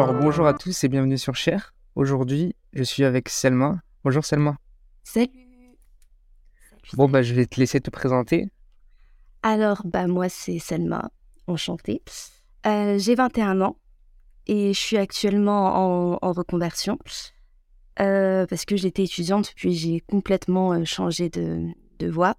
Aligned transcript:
Alors 0.00 0.14
bonjour 0.14 0.46
à 0.46 0.54
tous 0.54 0.84
et 0.84 0.88
bienvenue 0.88 1.18
sur 1.18 1.34
Cher. 1.34 1.74
Aujourd'hui, 1.96 2.54
je 2.72 2.84
suis 2.84 3.02
avec 3.02 3.28
Selma. 3.28 3.80
Bonjour 4.04 4.24
Selma. 4.24 4.56
Salut. 5.02 5.74
Bon 6.92 7.08
bah 7.08 7.22
je 7.22 7.34
vais 7.34 7.46
te 7.46 7.58
laisser 7.58 7.80
te 7.80 7.90
présenter. 7.90 8.48
Alors 9.42 9.82
bah 9.84 10.06
moi 10.06 10.28
c'est 10.28 10.60
Selma, 10.60 11.10
enchantée. 11.48 12.00
Euh, 12.64 12.96
j'ai 12.96 13.16
21 13.16 13.60
ans 13.60 13.76
et 14.46 14.72
je 14.72 14.78
suis 14.78 14.98
actuellement 14.98 16.14
en, 16.22 16.32
reconversion 16.32 16.96
euh, 17.98 18.46
parce 18.46 18.66
que 18.66 18.76
j'étais 18.76 19.02
étudiante 19.02 19.52
puis 19.56 19.72
j'ai 19.74 19.98
complètement 19.98 20.74
euh, 20.74 20.84
changé 20.84 21.28
de, 21.28 21.66
de 21.98 22.08
voie 22.08 22.36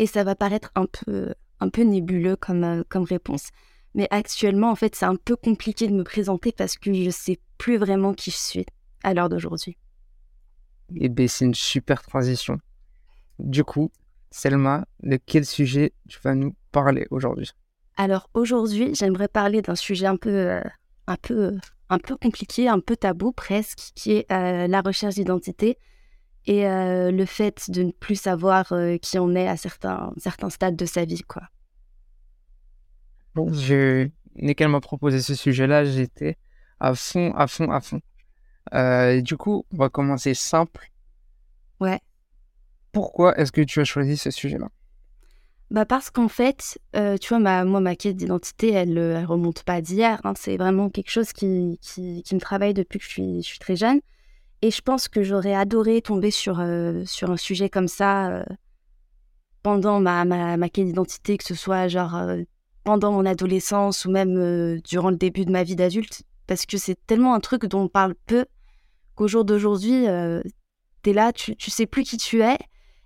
et 0.00 0.08
ça 0.08 0.24
va 0.24 0.34
paraître 0.34 0.72
un 0.74 0.86
peu 0.86 1.34
un 1.60 1.68
peu 1.68 1.82
nébuleux 1.82 2.34
comme 2.34 2.82
comme 2.88 3.04
réponse. 3.04 3.50
Mais 3.98 4.06
actuellement, 4.12 4.70
en 4.70 4.76
fait, 4.76 4.94
c'est 4.94 5.06
un 5.06 5.16
peu 5.16 5.34
compliqué 5.34 5.88
de 5.88 5.92
me 5.92 6.04
présenter 6.04 6.52
parce 6.52 6.78
que 6.78 6.94
je 6.94 7.10
sais 7.10 7.40
plus 7.58 7.78
vraiment 7.78 8.14
qui 8.14 8.30
je 8.30 8.36
suis 8.36 8.64
à 9.02 9.12
l'heure 9.12 9.28
d'aujourd'hui. 9.28 9.76
Eh 10.94 11.08
bien, 11.08 11.26
c'est 11.26 11.44
une 11.44 11.54
super 11.54 12.00
transition. 12.02 12.60
Du 13.40 13.64
coup, 13.64 13.90
Selma, 14.30 14.86
de 15.02 15.18
quel 15.26 15.44
sujet 15.44 15.94
tu 16.08 16.20
vas 16.22 16.36
nous 16.36 16.54
parler 16.70 17.08
aujourd'hui? 17.10 17.50
Alors 17.96 18.30
aujourd'hui, 18.34 18.94
j'aimerais 18.94 19.26
parler 19.26 19.62
d'un 19.62 19.74
sujet 19.74 20.06
un 20.06 20.16
peu, 20.16 20.30
euh, 20.30 20.62
un 21.08 21.16
peu, 21.16 21.58
un 21.88 21.98
peu 21.98 22.16
compliqué, 22.16 22.68
un 22.68 22.78
peu 22.78 22.94
tabou 22.96 23.32
presque, 23.32 23.90
qui 23.96 24.12
est 24.12 24.30
euh, 24.30 24.68
la 24.68 24.80
recherche 24.80 25.16
d'identité 25.16 25.76
et 26.46 26.68
euh, 26.68 27.10
le 27.10 27.24
fait 27.24 27.68
de 27.68 27.82
ne 27.82 27.90
plus 27.90 28.14
savoir 28.14 28.72
qui 29.02 29.18
on 29.18 29.34
est 29.34 29.48
à 29.48 29.56
certains, 29.56 30.12
certains 30.18 30.50
stades 30.50 30.76
de 30.76 30.86
sa 30.86 31.04
vie, 31.04 31.22
quoi. 31.22 31.42
Je... 33.52 34.08
dès 34.36 34.54
qu'elle 34.54 34.68
m'a 34.68 34.80
proposé 34.80 35.20
ce 35.20 35.34
sujet-là, 35.34 35.84
j'étais 35.84 36.36
à 36.80 36.94
fond, 36.94 37.32
à 37.34 37.46
fond, 37.46 37.70
à 37.70 37.80
fond. 37.80 38.00
Euh, 38.74 39.20
du 39.20 39.36
coup, 39.36 39.64
on 39.72 39.76
va 39.76 39.88
commencer 39.88 40.34
simple. 40.34 40.90
Ouais. 41.80 42.00
Pourquoi 42.92 43.38
est-ce 43.38 43.52
que 43.52 43.60
tu 43.60 43.80
as 43.80 43.84
choisi 43.84 44.16
ce 44.16 44.30
sujet-là? 44.30 44.68
Bah 45.70 45.84
parce 45.84 46.10
qu'en 46.10 46.28
fait, 46.28 46.78
euh, 46.96 47.18
tu 47.18 47.28
vois, 47.28 47.40
ma, 47.40 47.64
moi, 47.64 47.80
ma 47.80 47.94
quête 47.94 48.16
d'identité, 48.16 48.72
elle, 48.72 48.94
ne 48.94 49.26
remonte 49.26 49.64
pas 49.64 49.82
d'hier. 49.82 50.18
Hein. 50.24 50.32
c'est 50.34 50.56
vraiment 50.56 50.88
quelque 50.88 51.10
chose 51.10 51.32
qui, 51.32 51.78
qui, 51.82 52.24
me 52.32 52.40
travaille 52.40 52.72
depuis 52.72 52.98
que 52.98 53.04
je 53.04 53.10
suis, 53.10 53.42
je 53.42 53.46
suis 53.46 53.58
très 53.58 53.76
jeune. 53.76 54.00
Et 54.62 54.70
je 54.70 54.80
pense 54.80 55.08
que 55.08 55.22
j'aurais 55.22 55.54
adoré 55.54 56.00
tomber 56.00 56.30
sur, 56.30 56.58
euh, 56.58 57.04
sur 57.04 57.30
un 57.30 57.36
sujet 57.36 57.68
comme 57.68 57.86
ça 57.86 58.44
pendant 59.62 60.00
ma, 60.00 60.24
ma, 60.24 60.56
ma 60.56 60.68
quête 60.68 60.86
d'identité, 60.86 61.36
que 61.36 61.44
ce 61.44 61.54
soit 61.54 61.88
genre 61.88 62.16
pendant 62.88 63.12
mon 63.12 63.26
adolescence 63.26 64.06
ou 64.06 64.10
même 64.10 64.80
durant 64.80 65.10
le 65.10 65.16
début 65.16 65.44
de 65.44 65.50
ma 65.50 65.62
vie 65.62 65.76
d'adulte. 65.76 66.22
Parce 66.46 66.64
que 66.64 66.78
c'est 66.78 66.96
tellement 67.06 67.34
un 67.34 67.40
truc 67.40 67.66
dont 67.66 67.82
on 67.82 67.88
parle 67.88 68.14
peu 68.24 68.46
qu'au 69.14 69.28
jour 69.28 69.44
d'aujourd'hui, 69.44 70.08
euh, 70.08 70.40
tu 71.02 71.10
es 71.10 71.12
là, 71.12 71.34
tu, 71.34 71.54
tu 71.54 71.70
sais 71.70 71.84
plus 71.84 72.02
qui 72.02 72.16
tu 72.16 72.40
es 72.40 72.56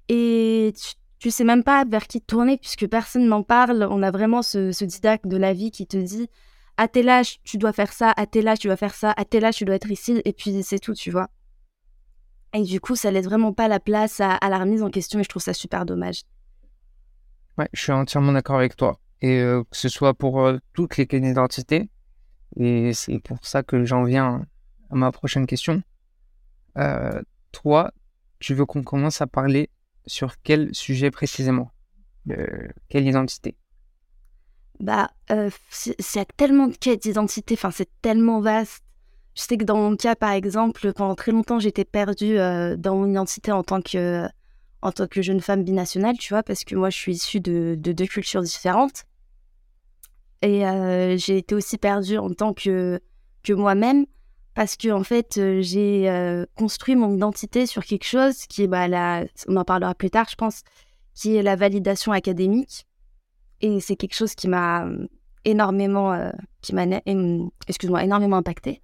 et 0.08 0.72
tu, 0.80 0.92
tu 1.18 1.32
sais 1.32 1.42
même 1.42 1.64
pas 1.64 1.84
vers 1.84 2.06
qui 2.06 2.20
te 2.20 2.26
tourner 2.26 2.58
puisque 2.58 2.86
personne 2.86 3.26
n'en 3.26 3.42
parle. 3.42 3.88
On 3.90 4.04
a 4.04 4.12
vraiment 4.12 4.42
ce, 4.42 4.70
ce 4.70 4.84
didacte 4.84 5.26
de 5.26 5.36
la 5.36 5.52
vie 5.52 5.72
qui 5.72 5.88
te 5.88 5.96
dit 5.96 6.28
à 6.76 6.86
tel 6.86 7.08
âge, 7.08 7.40
tu 7.42 7.58
dois 7.58 7.72
faire 7.72 7.92
ça, 7.92 8.12
à 8.16 8.26
tel 8.26 8.46
âge, 8.46 8.60
tu 8.60 8.68
dois 8.68 8.76
faire 8.76 8.94
ça, 8.94 9.12
à 9.16 9.24
tel 9.24 9.44
âge, 9.44 9.56
tu 9.56 9.64
dois 9.64 9.74
être 9.74 9.90
ici, 9.90 10.22
et 10.24 10.32
puis 10.32 10.62
c'est 10.62 10.78
tout, 10.78 10.94
tu 10.94 11.10
vois. 11.10 11.28
Et 12.54 12.62
du 12.62 12.80
coup, 12.80 12.94
ça 12.94 13.10
laisse 13.10 13.24
vraiment 13.24 13.52
pas 13.52 13.66
la 13.66 13.80
place 13.80 14.20
à, 14.20 14.30
à, 14.30 14.48
la 14.48 14.60
remise 14.60 14.84
en 14.84 14.90
question 14.90 15.18
et 15.18 15.24
je 15.24 15.28
trouve 15.28 15.42
ça 15.42 15.54
super 15.54 15.84
dommage. 15.84 16.22
Ouais, 17.58 17.68
je 17.72 17.82
suis 17.82 17.92
entièrement 17.92 18.30
d'accord 18.30 18.56
avec 18.56 18.76
toi. 18.76 19.01
Et 19.22 19.40
euh, 19.40 19.62
que 19.62 19.76
ce 19.76 19.88
soit 19.88 20.14
pour 20.14 20.42
euh, 20.42 20.58
toutes 20.74 20.96
les 20.96 21.06
clés 21.06 21.20
d'identité, 21.20 21.88
et 22.56 22.92
c'est 22.92 23.18
pour 23.20 23.38
ça 23.42 23.62
que 23.62 23.84
j'en 23.84 24.04
viens 24.04 24.44
à 24.90 24.94
ma 24.94 25.10
prochaine 25.10 25.46
question. 25.46 25.82
Euh, 26.76 27.22
toi, 27.52 27.92
tu 28.40 28.54
veux 28.54 28.66
qu'on 28.66 28.82
commence 28.82 29.20
à 29.20 29.26
parler 29.26 29.70
sur 30.06 30.34
quel 30.42 30.74
sujet 30.74 31.10
précisément? 31.10 31.70
Quelle 32.88 33.06
identité? 33.06 33.56
Bah, 34.80 35.10
euh, 35.30 35.50
c'est 35.70 36.26
tellement 36.36 36.66
de 36.66 36.76
quêtes 36.76 37.02
d'identité, 37.02 37.54
enfin, 37.54 37.70
c'est 37.70 37.88
tellement 38.00 38.40
vaste. 38.40 38.82
Je 39.34 39.42
sais 39.42 39.56
que 39.56 39.64
dans 39.64 39.76
mon 39.76 39.96
cas, 39.96 40.14
par 40.14 40.32
exemple, 40.32 40.92
pendant 40.92 41.14
très 41.14 41.32
longtemps, 41.32 41.58
j'étais 41.58 41.84
perdue 41.84 42.38
euh, 42.38 42.76
dans 42.76 42.96
mon 42.96 43.08
identité 43.08 43.52
en 43.52 43.62
tant 43.62 43.80
que 43.80 44.26
en 44.84 44.90
tant 44.90 45.06
que 45.06 45.22
jeune 45.22 45.40
femme 45.40 45.62
binationale, 45.62 46.18
tu 46.18 46.34
vois, 46.34 46.42
parce 46.42 46.64
que 46.64 46.74
moi, 46.74 46.90
je 46.90 46.96
suis 46.96 47.12
issue 47.12 47.38
de 47.38 47.76
deux 47.76 48.06
cultures 48.06 48.42
différentes. 48.42 49.04
Et 50.42 50.66
euh, 50.66 51.16
j'ai 51.16 51.38
été 51.38 51.54
aussi 51.54 51.78
perdue 51.78 52.18
en 52.18 52.30
tant 52.30 52.52
que, 52.52 53.00
moi-même 53.48 54.06
parce 54.54 54.76
que 54.76 54.90
en 54.90 55.02
fait 55.02 55.38
euh, 55.38 55.62
j'ai 55.62 56.10
euh, 56.10 56.44
construit 56.56 56.94
mon 56.94 57.14
identité 57.14 57.64
sur 57.66 57.84
quelque 57.84 58.04
chose 58.04 58.46
qui 58.46 58.64
est 58.64 58.66
bah, 58.66 58.86
la, 58.86 59.24
on 59.48 59.56
en 59.56 59.64
parlera 59.64 59.94
plus 59.94 60.10
tard 60.10 60.26
je 60.30 60.36
pense 60.36 60.62
qui 61.14 61.36
est 61.36 61.42
la 61.42 61.56
validation 61.56 62.12
académique. 62.12 62.86
Et 63.60 63.80
c'est 63.80 63.96
quelque 63.96 64.14
chose 64.14 64.34
qui 64.34 64.48
m'a 64.48 64.86
énormément 65.44 66.30
qui 66.60 66.74
m'a 66.74 66.84
excuse-moi 67.68 68.04
énormément 68.04 68.36
impacté 68.36 68.80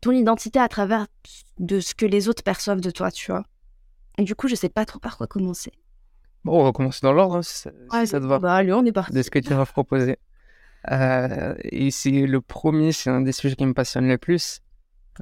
ton 0.00 0.12
identité 0.12 0.58
à 0.58 0.68
travers 0.68 1.06
de 1.58 1.80
ce 1.80 1.94
que 1.94 2.06
les 2.06 2.28
autres 2.28 2.42
perçoivent 2.42 2.80
de 2.80 2.90
toi 2.90 3.10
tu 3.10 3.32
vois. 3.32 3.44
Et 4.18 4.22
du 4.22 4.34
coup 4.34 4.48
je 4.48 4.54
sais 4.54 4.68
pas 4.68 4.86
trop 4.86 5.00
par 5.00 5.16
quoi 5.16 5.26
commencer 5.26 5.72
Bon, 6.44 6.60
on 6.60 6.64
va 6.64 6.72
commencer 6.72 7.00
dans 7.02 7.12
l'ordre, 7.12 7.36
hein, 7.36 7.42
si, 7.42 7.54
ça, 7.54 7.70
te 8.20 8.24
va. 8.24 8.38
Bah, 8.38 8.54
allez, 8.54 8.72
on 8.72 8.84
est 8.84 8.92
parti. 8.92 9.12
De 9.12 9.22
ce 9.22 9.30
que 9.30 9.38
tu 9.38 9.52
m'as 9.54 9.66
proposé. 9.66 10.18
Euh, 10.90 11.54
et 11.62 11.90
c'est 11.90 12.10
le 12.10 12.40
premier, 12.40 12.92
c'est 12.92 13.10
un 13.10 13.20
des 13.20 13.32
sujets 13.32 13.56
qui 13.56 13.66
me 13.66 13.74
passionne 13.74 14.08
le 14.08 14.16
plus. 14.16 14.60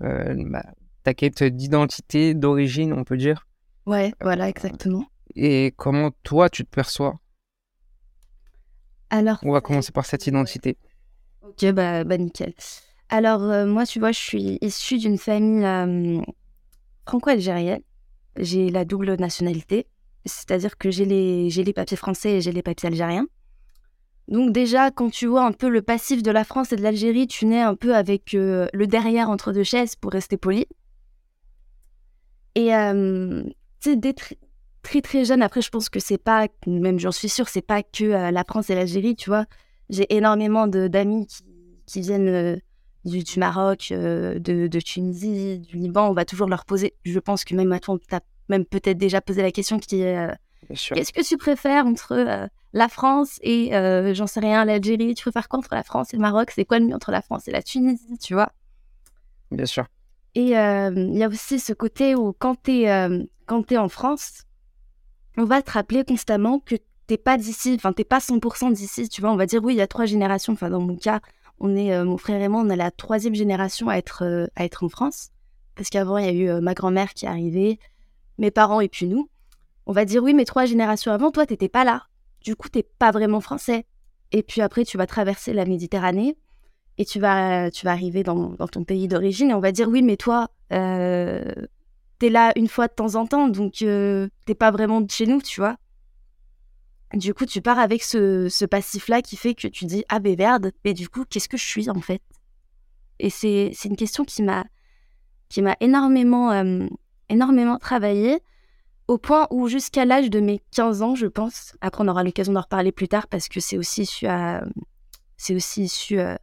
Euh, 0.02 0.34
bah, 0.46 0.64
ta 1.02 1.14
quête 1.14 1.42
d'identité, 1.42 2.34
d'origine, 2.34 2.92
on 2.92 3.02
peut 3.02 3.16
dire. 3.16 3.46
Ouais, 3.86 4.12
voilà, 4.20 4.48
exactement. 4.48 5.06
Et 5.34 5.74
comment 5.76 6.10
toi, 6.22 6.48
tu 6.48 6.64
te 6.64 6.70
perçois? 6.70 7.18
Alors. 9.10 9.38
On 9.42 9.52
va 9.52 9.60
commencer 9.60 9.92
par 9.92 10.06
cette 10.06 10.26
identité. 10.26 10.76
Ok, 11.42 11.64
bah, 11.72 12.04
bah 12.04 12.18
nickel. 12.18 12.54
Alors, 13.08 13.42
euh, 13.42 13.66
moi, 13.66 13.86
tu 13.86 13.98
vois, 13.98 14.12
je 14.12 14.18
suis 14.18 14.58
issue 14.60 14.98
d'une 14.98 15.18
famille 15.18 15.64
euh, 15.64 16.20
franco-algérienne. 17.06 17.80
J'ai 18.36 18.70
la 18.70 18.84
double 18.84 19.14
nationalité. 19.16 19.86
C'est-à-dire 20.24 20.76
que 20.76 20.90
j'ai 20.90 21.04
les, 21.04 21.48
les 21.48 21.72
papiers 21.72 21.96
français 21.96 22.36
et 22.36 22.40
j'ai 22.40 22.52
les 22.52 22.62
papiers 22.62 22.88
algériens. 22.88 23.26
Donc 24.28 24.52
déjà, 24.52 24.90
quand 24.90 25.10
tu 25.10 25.26
vois 25.26 25.44
un 25.44 25.52
peu 25.52 25.68
le 25.68 25.80
passif 25.80 26.22
de 26.22 26.30
la 26.30 26.44
France 26.44 26.72
et 26.72 26.76
de 26.76 26.82
l'Algérie, 26.82 27.26
tu 27.26 27.46
nais 27.46 27.62
un 27.62 27.74
peu 27.74 27.94
avec 27.94 28.34
euh, 28.34 28.68
le 28.74 28.86
derrière 28.86 29.30
entre 29.30 29.52
deux 29.52 29.64
chaises 29.64 29.96
pour 29.96 30.12
rester 30.12 30.36
poli. 30.36 30.66
Et 32.54 32.74
euh, 32.74 33.42
tu 33.80 33.90
sais, 33.90 33.96
dès 33.96 34.12
très 34.82 35.00
très 35.00 35.24
jeune, 35.24 35.40
après 35.40 35.62
je 35.62 35.70
pense 35.70 35.88
que 35.88 35.98
c'est 35.98 36.18
pas, 36.18 36.46
même 36.66 36.98
j'en 36.98 37.12
suis 37.12 37.30
sûre, 37.30 37.48
c'est 37.48 37.62
pas 37.62 37.82
que 37.82 38.04
euh, 38.04 38.30
la 38.30 38.44
France 38.44 38.68
et 38.68 38.74
l'Algérie, 38.74 39.16
tu 39.16 39.30
vois. 39.30 39.46
J'ai 39.88 40.14
énormément 40.14 40.66
d'amis 40.66 41.26
qui, 41.26 41.44
qui, 41.86 42.00
viennent 42.02 42.60
du, 43.06 43.22
Maroc, 43.38 43.86
de, 43.90 44.80
Tunisie, 44.80 45.60
du 45.60 45.76
Liban. 45.76 46.10
On 46.10 46.12
va 46.12 46.26
toujours 46.26 46.48
leur 46.48 46.66
poser, 46.66 46.92
je 47.06 47.18
pense 47.18 47.44
que 47.44 47.54
même 47.54 47.80
toi, 47.80 47.98
tu 47.98 48.14
même 48.48 48.64
peut-être 48.64 48.98
déjà 48.98 49.20
posé 49.20 49.42
la 49.42 49.52
question 49.52 49.78
qui 49.78 50.00
est 50.00 50.16
euh, 50.16 50.34
qu'est-ce 50.68 51.12
que 51.12 51.26
tu 51.26 51.36
préfères 51.36 51.86
entre 51.86 52.12
euh, 52.12 52.46
la 52.72 52.88
France 52.88 53.38
et 53.42 53.74
euh, 53.74 54.14
j'en 54.14 54.26
sais 54.26 54.40
rien 54.40 54.64
l'Algérie? 54.64 55.14
Tu 55.14 55.22
préfères 55.22 55.48
quoi 55.48 55.58
entre 55.58 55.74
la 55.74 55.82
France 55.82 56.12
et 56.12 56.16
le 56.16 56.22
Maroc? 56.22 56.50
C'est 56.50 56.64
quoi 56.64 56.78
le 56.78 56.86
mieux 56.86 56.94
entre 56.94 57.10
la 57.10 57.22
France 57.22 57.48
et 57.48 57.52
la 57.52 57.62
Tunisie 57.62 58.18
tu 58.18 58.34
vois? 58.34 58.52
Bien 59.50 59.66
sûr. 59.66 59.86
Et 60.34 60.50
il 60.50 61.16
y 61.16 61.22
a 61.22 61.28
aussi 61.28 61.58
ce 61.58 61.72
côté 61.72 62.14
où 62.14 62.32
quand 62.32 62.62
tu 62.62 62.82
es 62.82 63.78
en 63.78 63.88
France 63.88 64.44
on 65.36 65.44
va 65.44 65.62
te 65.62 65.70
rappeler 65.70 66.04
constamment 66.04 66.58
que 66.58 66.74
t'es 67.06 67.16
pas 67.16 67.36
d'ici 67.38 67.74
enfin 67.76 67.92
t'es 67.92 68.04
pas 68.04 68.18
100% 68.18 68.72
d'ici 68.72 69.08
tu 69.08 69.20
vois? 69.20 69.32
On 69.32 69.36
va 69.36 69.46
dire 69.46 69.62
oui 69.64 69.74
il 69.74 69.78
y 69.78 69.82
a 69.82 69.86
trois 69.86 70.04
générations. 70.04 70.52
Enfin 70.52 70.70
dans 70.70 70.80
mon 70.80 70.96
cas 70.96 71.20
on 71.60 71.74
est 71.74 72.04
mon 72.04 72.18
frère 72.18 72.40
et 72.40 72.48
moi 72.48 72.62
on 72.64 72.68
est 72.68 72.76
la 72.76 72.90
troisième 72.90 73.34
génération 73.34 73.88
à 73.88 73.96
être 73.96 74.48
à 74.54 74.64
être 74.64 74.84
en 74.84 74.88
France. 74.88 75.30
Parce 75.74 75.88
qu'avant 75.90 76.18
il 76.18 76.26
y 76.26 76.28
a 76.28 76.32
eu 76.32 76.60
ma 76.60 76.74
grand-mère 76.74 77.14
qui 77.14 77.24
est 77.24 77.28
arrivée 77.28 77.78
mes 78.38 78.50
parents 78.50 78.80
et 78.80 78.88
puis 78.88 79.06
nous, 79.06 79.28
on 79.86 79.92
va 79.92 80.04
dire 80.04 80.22
oui, 80.22 80.34
mais 80.34 80.44
trois 80.44 80.64
générations 80.64 81.12
avant, 81.12 81.30
toi, 81.30 81.46
t'étais 81.46 81.68
pas 81.68 81.84
là. 81.84 82.04
Du 82.42 82.54
coup, 82.56 82.68
t'es 82.68 82.82
pas 82.82 83.10
vraiment 83.10 83.40
français. 83.40 83.86
Et 84.32 84.42
puis 84.42 84.60
après, 84.60 84.84
tu 84.84 84.98
vas 84.98 85.06
traverser 85.06 85.52
la 85.52 85.64
Méditerranée 85.64 86.36
et 86.98 87.04
tu 87.04 87.18
vas, 87.20 87.70
tu 87.70 87.84
vas 87.84 87.92
arriver 87.92 88.22
dans, 88.22 88.56
ton 88.56 88.84
pays 88.84 89.08
d'origine 89.08 89.50
et 89.50 89.54
on 89.54 89.60
va 89.60 89.72
dire 89.72 89.88
oui, 89.88 90.02
mais 90.02 90.16
toi, 90.16 90.50
euh, 90.72 91.54
t'es 92.18 92.28
là 92.28 92.52
une 92.56 92.68
fois 92.68 92.88
de 92.88 92.92
temps 92.92 93.14
en 93.14 93.26
temps, 93.26 93.48
donc 93.48 93.82
euh, 93.82 94.28
t'es 94.44 94.54
pas 94.54 94.70
vraiment 94.70 95.00
de 95.00 95.10
chez 95.10 95.26
nous, 95.26 95.40
tu 95.40 95.60
vois. 95.60 95.76
Du 97.14 97.32
coup, 97.32 97.46
tu 97.46 97.62
pars 97.62 97.78
avec 97.78 98.02
ce, 98.02 98.64
passif-là 98.66 99.22
qui 99.22 99.36
fait 99.36 99.54
que 99.54 99.68
tu 99.68 99.86
dis 99.86 100.04
ah 100.10 100.18
ben 100.18 100.36
merde, 100.36 100.72
mais 100.84 100.92
du 100.92 101.08
coup, 101.08 101.24
qu'est-ce 101.24 101.48
que 101.48 101.56
je 101.56 101.64
suis 101.64 101.88
en 101.88 102.00
fait? 102.00 102.20
Et 103.18 103.30
c'est 103.30 103.72
une 103.84 103.96
question 103.96 104.24
qui 104.24 104.42
m'a 104.42 104.64
qui 105.48 105.62
m'a 105.62 105.76
énormément 105.80 106.52
euh, 106.52 106.86
énormément 107.28 107.78
travaillé 107.78 108.40
au 109.08 109.16
point 109.16 109.46
où 109.50 109.68
jusqu'à 109.68 110.04
l'âge 110.04 110.28
de 110.28 110.38
mes 110.38 110.60
15 110.72 111.02
ans, 111.02 111.14
je 111.14 111.26
pense, 111.26 111.74
après 111.80 112.04
on 112.04 112.08
aura 112.08 112.22
l'occasion 112.22 112.52
d'en 112.52 112.60
reparler 112.60 112.92
plus 112.92 113.08
tard 113.08 113.26
parce 113.26 113.48
que 113.48 113.58
c'est 113.58 113.78
aussi 113.78 114.02
issu, 114.02 114.26
à, 114.26 114.62
c'est 115.38 115.54
aussi 115.54 115.84
issu 115.84 116.20
euh, 116.20 116.36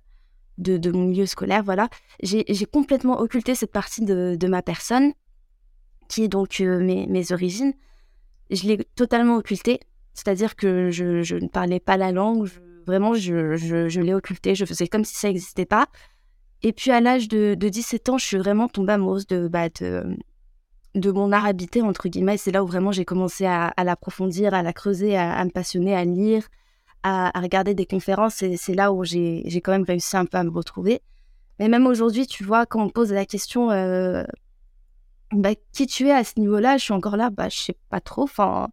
de, 0.58 0.92
mon 0.92 1.06
milieu 1.06 1.28
scolaire, 1.28 1.64
voilà, 1.64 1.90
j'ai 2.24 2.66
complètement 2.66 3.20
occulté 3.20 3.54
cette 3.54 3.72
partie 3.72 4.04
de, 4.04 4.36
de, 4.40 4.48
ma 4.48 4.64
personne, 4.64 5.14
qui 6.08 6.24
est 6.24 6.28
donc 6.28 6.60
mes, 6.60 7.06
mes, 7.08 7.32
origines. 7.32 7.74
Je 8.50 8.64
l'ai 8.64 8.78
totalement 8.96 9.36
occultée, 9.36 9.80
c'est-à-dire 10.14 10.56
que 10.56 10.90
je, 10.90 11.22
je, 11.22 11.36
ne 11.36 11.48
parlais 11.48 11.80
pas 11.80 11.98
la 11.98 12.12
langue, 12.12 12.50
vraiment, 12.88 13.14
je, 13.14 13.58
je 13.58 14.02
l'ai 14.02 14.14
occultée, 14.14 14.56
je 14.56 14.66
faisais 14.66 14.88
comme 14.88 15.04
si 15.04 15.16
ça 15.16 15.28
n'existait 15.28 15.66
pas. 15.66 15.88
Et 16.64 16.74
puis 16.74 16.90
à 16.90 17.02
l'âge 17.02 17.28
de, 17.28 17.54
de, 17.54 17.70
17 17.70 18.10
ans, 18.10 18.18
je 18.18 18.26
suis 18.26 18.38
vraiment 18.38 18.68
tombée 18.68 18.94
amoureuse 18.94 19.28
de, 19.28 19.48
bah, 19.48 19.70
de, 19.70 20.18
de 20.96 21.12
mon 21.12 21.32
art 21.32 21.46
habité, 21.46 21.82
entre 21.82 22.08
guillemets. 22.10 22.38
C'est 22.38 22.52
là 22.52 22.64
où 22.64 22.68
vraiment 22.68 22.92
j'ai 22.92 23.06
commencé 23.06 23.46
à, 23.46 23.74
l'approfondir, 23.84 24.54
à 24.54 24.64
la 24.64 24.74
creuser, 24.74 25.16
à, 25.18 25.44
me 25.44 25.52
passionner, 25.52 25.96
à 25.96 26.06
lire, 26.06 26.48
à, 27.04 27.32
regarder 27.40 27.74
des 27.74 27.86
conférences. 27.86 28.42
Et 28.42 28.58
c'est 28.58 28.74
là 28.74 28.92
où 28.92 29.04
j'ai 29.04 29.62
quand 29.64 29.72
même 29.72 29.84
réussi 29.84 30.18
un 30.18 30.26
peu 30.26 30.38
à 30.38 30.44
me 30.44 30.50
retrouver. 30.50 31.02
Mais 31.60 31.68
même 31.68 31.86
aujourd'hui, 31.86 32.28
tu 32.28 32.44
vois, 32.44 32.66
quand 32.66 32.82
on 32.82 32.86
me 32.86 32.92
pose 32.92 33.12
la 33.12 33.26
question 33.26 33.72
euh, 33.72 34.24
bah, 35.32 35.52
qui 35.74 35.88
tu 35.88 36.08
es 36.08 36.12
à 36.12 36.24
ce 36.24 36.40
niveau-là, 36.40 36.78
je 36.78 36.84
suis 36.84 36.94
encore 36.94 37.18
là, 37.18 37.30
bah, 37.30 37.50
je 37.50 37.58
sais 37.58 37.78
pas 37.90 38.02
trop. 38.02 38.24
Enfin, 38.24 38.70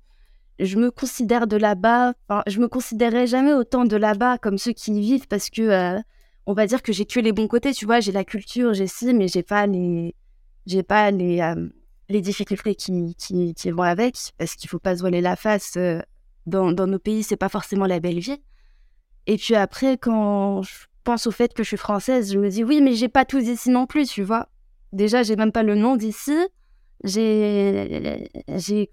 je 0.58 0.76
me 0.76 0.90
considère 0.90 1.46
de 1.46 1.56
là-bas. 1.56 2.14
Je 2.46 2.60
me 2.60 2.68
considérerais 2.68 3.26
jamais 3.26 3.52
autant 3.52 3.84
de 3.84 3.96
là-bas 3.96 4.38
comme 4.38 4.58
ceux 4.58 4.72
qui 4.72 4.92
y 4.92 5.00
vivent 5.00 5.28
parce 5.28 5.50
que 5.50 5.62
euh, 5.62 6.00
on 6.46 6.54
va 6.54 6.66
dire 6.66 6.82
que 6.82 6.92
j'ai 6.92 7.04
que 7.04 7.20
les 7.20 7.32
bons 7.32 7.48
côtés. 7.48 7.72
Tu 7.72 7.84
vois, 7.84 8.00
j'ai 8.00 8.12
la 8.12 8.24
culture, 8.24 8.74
j'ai 8.74 8.86
ci, 8.86 9.12
mais 9.14 9.28
j'ai 9.28 9.42
pas 9.42 9.66
les, 9.66 10.14
j'ai 10.66 10.82
pas 10.82 11.10
les 11.10 11.40
euh, 11.40 11.68
les 12.12 12.20
difficultés 12.20 12.74
qui, 12.74 13.14
qui, 13.16 13.70
vont 13.70 13.82
avec, 13.82 14.16
parce 14.38 14.54
qu'il 14.54 14.70
faut 14.70 14.78
pas 14.78 14.96
se 14.96 15.00
voiler 15.00 15.20
la 15.20 15.36
face. 15.36 15.74
Euh, 15.76 16.00
dans, 16.46 16.72
dans 16.72 16.86
nos 16.86 16.98
pays, 16.98 17.22
c'est 17.22 17.36
pas 17.36 17.48
forcément 17.48 17.86
la 17.86 18.00
belle 18.00 18.18
vie. 18.18 18.40
Et 19.26 19.36
puis 19.36 19.54
après, 19.54 19.96
quand 19.96 20.62
je 20.62 20.72
pense 21.04 21.26
au 21.26 21.30
fait 21.30 21.54
que 21.54 21.62
je 21.62 21.68
suis 21.68 21.76
française, 21.76 22.32
je 22.32 22.38
me 22.38 22.48
dis 22.48 22.64
oui, 22.64 22.80
mais 22.80 22.94
j'ai 22.94 23.08
pas 23.08 23.24
tout 23.24 23.38
ici 23.38 23.70
non 23.70 23.86
plus, 23.86 24.08
tu 24.08 24.22
vois. 24.22 24.48
Déjà, 24.92 25.22
j'ai 25.22 25.36
même 25.36 25.52
pas 25.52 25.62
le 25.62 25.74
nom 25.74 25.96
d'ici. 25.96 26.36
J'ai, 27.04 28.28
j'ai, 28.48 28.90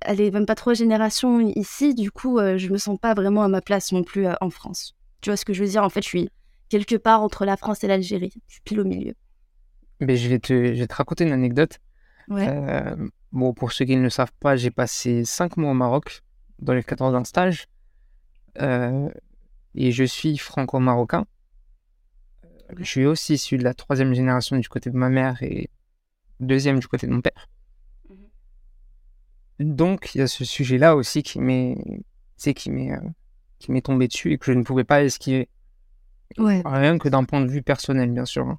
allez, 0.00 0.30
même 0.30 0.46
pas 0.46 0.54
trois 0.54 0.74
générations 0.74 1.40
ici. 1.40 1.94
Du 1.94 2.10
coup, 2.10 2.38
euh, 2.38 2.56
je 2.58 2.70
me 2.70 2.78
sens 2.78 2.98
pas 2.98 3.14
vraiment 3.14 3.42
à 3.42 3.48
ma 3.48 3.60
place 3.60 3.92
non 3.92 4.04
plus 4.04 4.26
euh, 4.26 4.34
en 4.40 4.50
France. 4.50 4.94
Tu 5.20 5.30
vois 5.30 5.36
ce 5.36 5.44
que 5.44 5.52
je 5.52 5.62
veux 5.62 5.70
dire? 5.70 5.82
En 5.82 5.90
fait, 5.90 6.02
je 6.02 6.08
suis 6.08 6.30
quelque 6.68 6.96
part 6.96 7.22
entre 7.22 7.44
la 7.44 7.56
France 7.56 7.82
et 7.84 7.88
l'Algérie. 7.88 8.32
Pile 8.64 8.80
au 8.80 8.84
milieu. 8.84 9.14
Mais 10.00 10.16
je 10.16 10.28
vais 10.28 10.38
te, 10.38 10.52
je 10.52 10.80
vais 10.80 10.86
te 10.86 10.94
raconter 10.94 11.24
une 11.24 11.32
anecdote. 11.32 11.78
Euh, 12.30 13.08
bon, 13.32 13.52
pour 13.52 13.72
ceux 13.72 13.84
qui 13.84 13.96
ne 13.96 14.02
le 14.02 14.10
savent 14.10 14.32
pas, 14.40 14.56
j'ai 14.56 14.70
passé 14.70 15.24
5 15.24 15.56
mois 15.56 15.70
au 15.70 15.74
Maroc 15.74 16.22
dans 16.60 16.72
les 16.72 16.82
14 16.82 17.14
ans 17.14 17.24
stage. 17.24 17.66
Euh, 18.60 19.08
et 19.74 19.92
je 19.92 20.04
suis 20.04 20.38
franco-marocain. 20.38 21.26
Je 22.78 22.84
suis 22.84 23.04
aussi 23.04 23.34
issu 23.34 23.58
de 23.58 23.64
la 23.64 23.74
troisième 23.74 24.14
génération 24.14 24.56
du 24.56 24.68
côté 24.68 24.90
de 24.90 24.96
ma 24.96 25.08
mère 25.08 25.42
et 25.42 25.68
deuxième 26.40 26.78
du 26.78 26.88
côté 26.88 27.06
de 27.06 27.12
mon 27.12 27.20
père. 27.20 27.48
Mhm. 28.08 29.74
Donc, 29.76 30.14
il 30.14 30.18
y 30.18 30.20
a 30.22 30.26
ce 30.26 30.44
sujet-là 30.44 30.96
aussi 30.96 31.22
qui 31.22 31.40
m'est, 31.40 31.76
qui 32.38 32.70
m'est, 32.70 32.92
euh, 32.92 33.00
qui 33.58 33.72
m'est 33.72 33.82
tombé 33.82 34.08
dessus 34.08 34.32
et 34.32 34.38
que 34.38 34.46
je 34.46 34.52
ne 34.52 34.62
pouvais 34.62 34.84
pas 34.84 35.02
esquiver. 35.02 35.48
Rien 36.38 36.98
que 36.98 37.08
d'un 37.08 37.24
point 37.24 37.40
de 37.40 37.50
vue 37.50 37.62
personnel, 37.62 38.10
bien 38.10 38.24
sûr. 38.24 38.48
Hein. 38.48 38.58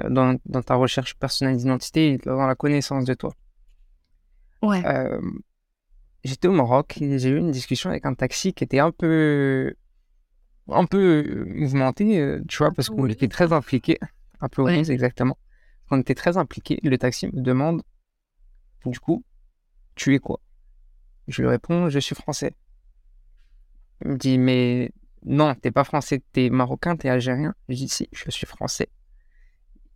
Euh, 0.00 0.08
dans, 0.08 0.38
dans, 0.46 0.62
ta 0.62 0.74
recherche 0.74 1.16
personnelle 1.16 1.56
d'identité 1.56 2.16
dans 2.18 2.46
la 2.46 2.54
connaissance 2.54 3.04
de 3.04 3.12
toi. 3.12 3.34
Ouais. 4.62 4.82
Euh, 4.86 5.20
j'étais 6.24 6.48
au 6.48 6.52
Maroc 6.52 6.96
et 7.02 7.18
j'ai 7.18 7.28
eu 7.28 7.36
une 7.36 7.50
discussion 7.50 7.90
avec 7.90 8.06
un 8.06 8.14
taxi 8.14 8.54
qui 8.54 8.64
était 8.64 8.78
un 8.78 8.90
peu 8.90 9.74
un 10.68 10.86
peu 10.86 11.44
mouvementé, 11.48 12.20
euh, 12.20 12.42
tu 12.48 12.58
vois, 12.58 12.70
parce 12.70 12.88
qu'on 12.88 13.06
était 13.06 13.28
très 13.28 13.52
impliqué. 13.52 13.98
Un 14.40 14.48
peu 14.48 14.62
ouais. 14.62 14.90
exactement. 14.90 15.36
On 15.90 16.00
était 16.00 16.14
très 16.14 16.38
impliqué. 16.38 16.78
Le 16.82 16.96
taxi 16.96 17.26
me 17.26 17.42
demande, 17.42 17.82
du 18.86 18.98
coup, 18.98 19.24
tu 19.94 20.14
es 20.14 20.20
quoi? 20.20 20.40
Je 21.28 21.42
lui 21.42 21.48
réponds, 21.48 21.90
je 21.90 21.98
suis 21.98 22.14
français. 22.14 22.54
Il 24.04 24.12
me 24.12 24.16
dit, 24.16 24.38
mais 24.38 24.90
non, 25.26 25.54
t'es 25.54 25.70
pas 25.70 25.84
français, 25.84 26.22
t'es 26.32 26.48
marocain, 26.48 26.96
t'es 26.96 27.08
algérien. 27.08 27.54
Je 27.68 27.74
dis, 27.74 27.88
si, 27.88 28.08
je 28.12 28.30
suis 28.30 28.46
français 28.46 28.88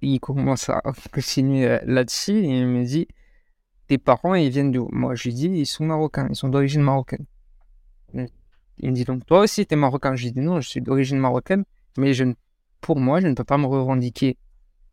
il 0.03 0.21
commence 0.21 0.69
à 0.69 0.83
continuer 1.13 1.67
euh, 1.67 1.79
là-dessus 1.85 2.39
et 2.39 2.61
il 2.61 2.67
me 2.67 2.85
dit 2.85 3.09
Tes 3.89 3.99
parents, 3.99 4.35
ils 4.35 4.51
viennent 4.51 4.73
d'où? 4.73 4.89
Moi, 4.93 5.15
je 5.15 5.25
lui 5.25 5.35
dis 5.35 5.47
Ils 5.49 5.67
sont 5.67 5.85
marocains, 5.85 6.29
ils 6.31 6.37
sont 6.37 6.49
d'origine 6.49 6.83
marocaine. 6.83 7.27
Il 8.79 8.91
me 8.91 8.95
dit 8.95 9.05
donc 9.05 9.25
Toi 9.27 9.41
aussi, 9.41 9.67
tu 9.67 9.75
es 9.75 9.77
marocain? 9.77 10.15
Je 10.17 10.25
lui 10.25 10.33
dis 10.33 10.41
Non, 10.41 10.61
je 10.61 10.69
suis 10.69 10.81
d'origine 10.81 11.19
marocaine, 11.19 11.65
mais 11.97 12.13
je 12.13 12.25
pour 12.81 13.01
moi, 13.01 13.21
je 13.21 13.27
ne 13.27 13.35
peux 13.35 13.45
pas 13.45 13.59
me 13.59 13.67
revendiquer 13.67 14.39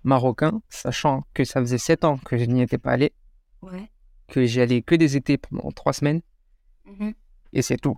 marocain, 0.03 0.61
sachant 0.69 1.25
que 1.33 1.43
ça 1.43 1.59
faisait 1.59 1.77
sept 1.77 2.03
ans 2.03 2.17
que 2.17 2.37
je 2.37 2.45
n'y 2.45 2.61
étais 2.61 2.77
pas 2.77 2.91
allé, 2.91 3.13
que 4.27 4.45
j'y 4.45 4.61
allais 4.61 4.81
que 4.81 4.95
des 4.95 5.15
étés 5.15 5.37
pendant 5.37 5.71
trois 5.71 5.93
semaines, 5.93 6.21
mmh 6.85 7.11
et 7.55 7.61
c'est 7.61 7.77
tout. 7.77 7.97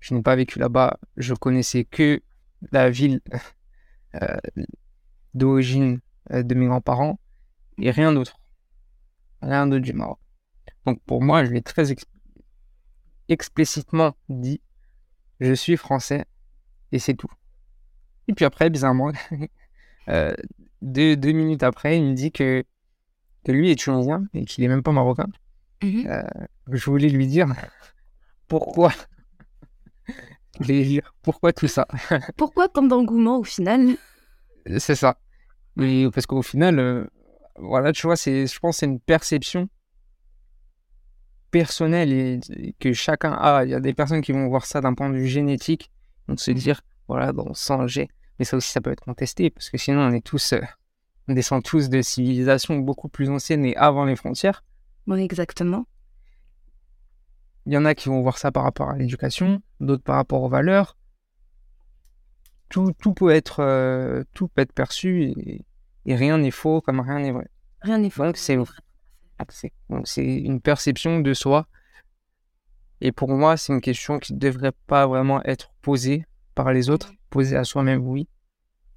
Je 0.00 0.14
n'ai 0.14 0.22
pas 0.22 0.34
vécu 0.34 0.58
là-bas, 0.58 0.98
je 1.18 1.34
connaissais 1.34 1.84
que 1.84 2.22
la 2.70 2.88
ville 2.88 3.20
euh, 4.14 4.38
d'origine 5.34 6.00
de 6.30 6.54
mes 6.54 6.66
grands-parents 6.66 7.18
et 7.78 7.90
rien 7.90 8.12
d'autre. 8.12 8.38
Rien 9.40 9.66
d'autre 9.66 9.82
du 9.82 9.92
Maroc. 9.92 10.18
Donc 10.86 11.00
pour 11.02 11.22
moi, 11.22 11.44
je 11.44 11.50
l'ai 11.50 11.62
très 11.62 11.94
explicitement 13.28 14.16
dit, 14.28 14.60
je 15.40 15.52
suis 15.52 15.76
français 15.76 16.24
et 16.92 16.98
c'est 16.98 17.14
tout. 17.14 17.30
Et 18.28 18.34
puis 18.34 18.44
après, 18.44 18.70
bizarrement, 18.70 19.12
euh, 20.08 20.34
deux, 20.80 21.16
minutes 21.32 21.62
après, 21.62 21.98
il 21.98 22.04
me 22.04 22.14
dit 22.14 22.32
que, 22.32 22.64
que 23.44 23.52
lui 23.52 23.70
est 23.70 23.76
tunisien 23.76 24.24
et 24.34 24.44
qu'il 24.44 24.62
est 24.64 24.68
même 24.68 24.82
pas 24.82 24.92
marocain. 24.92 25.28
Mmh 25.82 26.06
euh, 26.06 26.22
je 26.70 26.84
voulais 26.88 27.08
lui 27.08 27.26
dire 27.26 27.48
pourquoi. 28.48 28.92
pourquoi 31.22 31.52
tout 31.52 31.66
ça 31.66 31.88
Pourquoi 32.36 32.68
tant 32.68 32.82
d'engouement 32.82 33.38
au 33.38 33.44
final? 33.44 33.96
C'est 34.78 34.94
ça. 34.94 35.18
Oui, 35.76 36.08
parce 36.12 36.26
qu'au 36.26 36.42
final, 36.42 36.78
euh, 36.78 37.06
voilà, 37.56 37.92
tu 37.92 38.06
vois, 38.06 38.16
c'est, 38.16 38.46
je 38.46 38.58
pense 38.58 38.76
que 38.76 38.80
c'est 38.80 38.86
une 38.86 39.00
perception 39.00 39.68
personnelle 41.50 42.12
et, 42.12 42.74
que 42.78 42.92
chacun 42.92 43.32
a. 43.32 43.64
Il 43.64 43.70
y 43.70 43.74
a 43.74 43.80
des 43.80 43.94
personnes 43.94 44.20
qui 44.20 44.32
vont 44.32 44.48
voir 44.48 44.66
ça 44.66 44.80
d'un 44.80 44.94
point 44.94 45.10
de 45.10 45.16
vue 45.16 45.28
génétique, 45.28 45.90
vont 46.28 46.36
se 46.36 46.50
mmh. 46.50 46.54
dire, 46.54 46.80
voilà, 47.08 47.32
bon, 47.32 47.54
sans 47.54 47.86
G. 47.86 48.08
Mais 48.38 48.44
ça 48.44 48.56
aussi, 48.56 48.70
ça 48.70 48.80
peut 48.80 48.90
être 48.90 49.04
contesté, 49.04 49.50
parce 49.50 49.70
que 49.70 49.78
sinon, 49.78 50.00
on 50.00 50.12
est 50.12 50.24
tous, 50.24 50.52
euh, 50.52 50.60
on 51.28 51.34
descend 51.34 51.62
tous 51.62 51.88
de 51.88 52.02
civilisations 52.02 52.76
beaucoup 52.78 53.08
plus 53.08 53.30
anciennes 53.30 53.64
et 53.64 53.76
avant 53.76 54.04
les 54.04 54.16
frontières. 54.16 54.64
Oui, 55.06 55.22
exactement. 55.22 55.86
Il 57.66 57.72
y 57.72 57.76
en 57.76 57.84
a 57.84 57.94
qui 57.94 58.08
vont 58.08 58.20
voir 58.22 58.38
ça 58.38 58.50
par 58.50 58.64
rapport 58.64 58.90
à 58.90 58.96
l'éducation, 58.96 59.62
d'autres 59.78 60.02
par 60.02 60.16
rapport 60.16 60.42
aux 60.42 60.48
valeurs, 60.48 60.96
tout, 62.72 63.14
peut 63.14 63.30
être, 63.30 63.60
euh, 63.60 64.24
tout 64.32 64.48
peut 64.48 64.62
être 64.62 64.72
perçu 64.72 65.24
et, 65.24 65.64
rien 66.06 66.38
n'est 66.38 66.50
faux 66.50 66.80
comme 66.80 67.00
rien 67.00 67.20
n'est 67.20 67.32
vrai. 67.32 67.48
Rien 67.82 67.98
n'est 67.98 68.10
faux. 68.10 68.24
Donc 68.24 68.36
c'est 68.36 68.58
c'est 70.04 70.24
une 70.24 70.60
perception 70.60 71.20
de 71.20 71.34
soi. 71.34 71.66
Et 73.00 73.12
pour 73.12 73.28
moi, 73.28 73.56
c'est 73.56 73.72
une 73.72 73.80
question 73.80 74.18
qui 74.18 74.32
ne 74.32 74.38
devrait 74.38 74.72
pas 74.86 75.06
vraiment 75.06 75.42
être 75.42 75.72
posée 75.82 76.24
par 76.54 76.72
les 76.72 76.88
autres. 76.88 77.12
Posée 77.30 77.56
à 77.56 77.64
soi-même, 77.64 78.06
oui. 78.06 78.28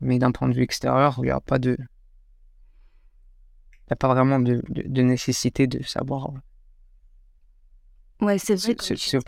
Mais 0.01 0.19
d'un 0.19 0.31
point 0.31 0.47
de 0.47 0.53
vue 0.53 0.61
extérieur, 0.61 1.15
il 1.17 1.23
n'y 1.23 1.31
a 1.31 1.39
pas 1.39 1.57
de. 1.57 1.75
Il 1.79 3.87
n'y 3.89 3.93
a 3.93 3.95
pas 3.95 4.07
vraiment 4.07 4.39
de, 4.39 4.61
nécessité 5.01 5.67
de 5.67 5.83
savoir. 5.83 6.31
Ouais, 8.21 8.37
c'est 8.37 8.55
vrai. 8.55 8.75
C'est 8.79 9.19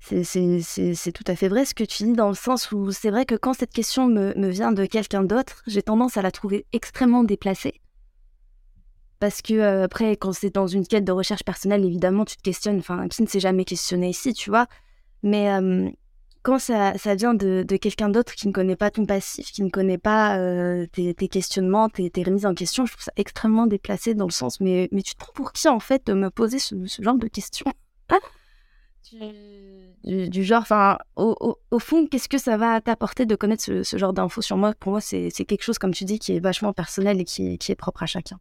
c'est 0.00 1.12
tout 1.12 1.24
à 1.26 1.36
fait 1.36 1.48
vrai 1.48 1.64
ce 1.64 1.74
que 1.74 1.84
tu 1.84 2.04
dis 2.04 2.12
dans 2.12 2.28
le 2.28 2.34
sens 2.34 2.72
où 2.72 2.92
c'est 2.92 3.10
vrai 3.10 3.24
que 3.26 3.34
quand 3.34 3.54
cette 3.54 3.72
question 3.72 4.06
me, 4.06 4.48
vient 4.48 4.72
de 4.72 4.86
quelqu'un 4.86 5.22
d'autre, 5.22 5.62
j'ai 5.66 5.82
tendance 5.82 6.16
à 6.16 6.22
la 6.22 6.30
trouver 6.30 6.66
extrêmement 6.72 7.24
déplacée. 7.24 7.80
Parce 9.20 9.42
que 9.42 9.54
euh, 9.54 9.84
après, 9.84 10.16
quand 10.16 10.32
c'est 10.32 10.54
dans 10.54 10.68
une 10.68 10.86
quête 10.86 11.04
de 11.04 11.10
recherche 11.10 11.42
personnelle, 11.42 11.84
évidemment, 11.84 12.24
tu 12.24 12.36
te 12.36 12.42
questionnes, 12.42 12.78
enfin, 12.78 13.08
qui 13.08 13.22
ne 13.22 13.26
s'est 13.26 13.40
jamais 13.40 13.64
questionné 13.64 14.10
ici, 14.10 14.32
tu 14.32 14.48
vois? 14.48 14.68
Mais 15.24 15.50
euh, 15.50 15.90
quand 16.42 16.60
ça, 16.60 16.92
vient 17.16 17.34
de, 17.34 17.64
quelqu'un 17.64 18.10
d'autre 18.10 18.34
qui 18.34 18.46
ne 18.46 18.52
connaît 18.52 18.76
pas 18.76 18.92
ton 18.92 19.06
passif, 19.06 19.50
qui 19.50 19.64
ne 19.64 19.70
connaît 19.70 19.98
pas 19.98 20.38
euh, 20.38 20.86
tes, 20.92 21.14
questionnements, 21.28 21.88
tes, 21.88 22.10
remises 22.22 22.46
en 22.46 22.54
question, 22.54 22.86
je 22.86 22.92
trouve 22.92 23.04
ça 23.04 23.12
extrêmement 23.16 23.66
déplacé 23.66 24.14
dans 24.14 24.26
le 24.26 24.30
sens, 24.30 24.60
mais, 24.60 24.88
mais 24.92 25.02
tu 25.02 25.14
te 25.14 25.18
prends 25.18 25.32
pour 25.32 25.52
qui 25.52 25.66
en 25.66 25.80
fait 25.80 26.06
de 26.06 26.12
me 26.12 26.30
poser 26.30 26.60
ce, 26.60 26.86
ce 26.86 27.02
genre 27.02 27.18
de 27.18 27.26
questions? 27.26 27.66
Du, 30.04 30.44
genre, 30.44 30.62
enfin, 30.62 30.98
au, 31.16 31.58
au, 31.70 31.78
fond, 31.78 32.06
qu'est-ce 32.06 32.28
que 32.28 32.38
ça 32.38 32.56
va 32.56 32.80
t'apporter 32.80 33.26
de 33.26 33.34
connaître 33.34 33.62
ce, 33.62 33.96
genre 33.96 34.12
d'infos 34.12 34.42
sur 34.42 34.56
moi? 34.56 34.74
Pour 34.78 34.92
moi, 34.92 35.00
c'est 35.00 35.30
quelque 35.30 35.62
chose, 35.62 35.78
comme 35.78 35.92
tu 35.92 36.04
dis, 36.04 36.18
qui 36.18 36.36
est 36.36 36.40
vachement 36.40 36.72
personnel 36.72 37.20
et 37.20 37.24
qui, 37.24 37.58
qui 37.58 37.72
est 37.72 37.76
propre 37.76 38.02
à 38.02 38.06
chacun. 38.06 38.38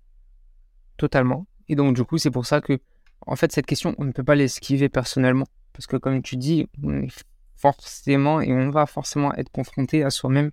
Totalement. 0.98 1.46
Et 1.70 1.76
donc, 1.76 1.96
du 1.96 2.04
coup, 2.04 2.18
c'est 2.18 2.32
pour 2.32 2.46
ça 2.46 2.62
que, 2.62 2.80
en 3.26 3.36
fait, 3.36 3.52
cette 3.52 3.66
question, 3.66 3.96
on 3.98 4.06
ne 4.06 4.12
peut 4.12 4.24
pas 4.24 4.36
l'esquiver 4.36 4.90
personnellement. 4.90 5.48
Parce 5.74 5.88
que, 5.88 5.98
comme 5.98 6.22
tu 6.22 6.38
dis, 6.38 6.68
on 6.84 7.04
est 7.04 7.26
forcément 7.56 8.40
et 8.42 8.54
on 8.54 8.70
va 8.70 8.86
forcément 8.86 9.34
être 9.36 9.52
confronté 9.52 10.04
à 10.04 10.10
soi-même 10.10 10.52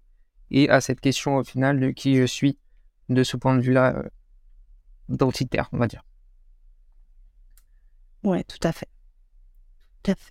et 0.51 0.69
à 0.69 0.81
cette 0.81 1.01
question 1.01 1.37
au 1.37 1.45
final 1.45 1.79
de 1.81 1.91
qui 1.91 2.17
je 2.17 2.25
suis 2.25 2.59
de 3.09 3.23
ce 3.23 3.37
point 3.37 3.57
de 3.57 3.61
vue-là 3.61 3.97
euh, 3.97 4.09
identitaire, 5.09 5.69
on 5.73 5.79
va 5.79 5.87
dire. 5.87 6.03
Ouais, 8.23 8.43
tout 8.45 8.59
à 8.63 8.73
fait. 8.73 8.89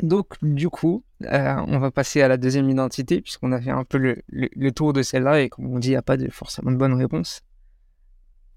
Donc, 0.01 0.35
du 0.41 0.69
coup, 0.69 1.03
euh, 1.23 1.55
on 1.67 1.79
va 1.79 1.91
passer 1.91 2.21
à 2.21 2.27
la 2.27 2.37
deuxième 2.37 2.69
identité, 2.69 3.21
puisqu'on 3.21 3.51
a 3.51 3.61
fait 3.61 3.71
un 3.71 3.83
peu 3.83 3.97
le, 3.97 4.21
le, 4.29 4.71
tour 4.71 4.93
de 4.93 5.01
celle-là, 5.01 5.41
et 5.41 5.49
comme 5.49 5.65
on 5.73 5.79
dit, 5.79 5.89
il 5.89 5.91
n'y 5.91 5.97
a 5.97 6.01
pas 6.01 6.17
de, 6.17 6.29
forcément 6.29 6.71
de 6.71 6.77
bonne 6.77 6.93
réponse. 6.93 7.41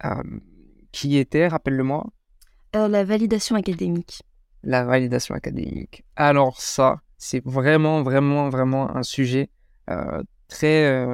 Euh, 0.04 0.22
qui 0.92 1.16
était, 1.16 1.48
rappelle-le-moi 1.48 2.06
La 2.74 3.04
validation 3.04 3.56
académique. 3.56 4.22
La 4.62 4.84
validation 4.84 5.34
académique. 5.34 6.04
Alors 6.16 6.60
ça, 6.60 7.00
c'est 7.18 7.44
vraiment, 7.44 8.02
vraiment, 8.02 8.48
vraiment 8.48 8.94
un 8.94 9.02
sujet 9.02 9.50
très, 10.48 11.06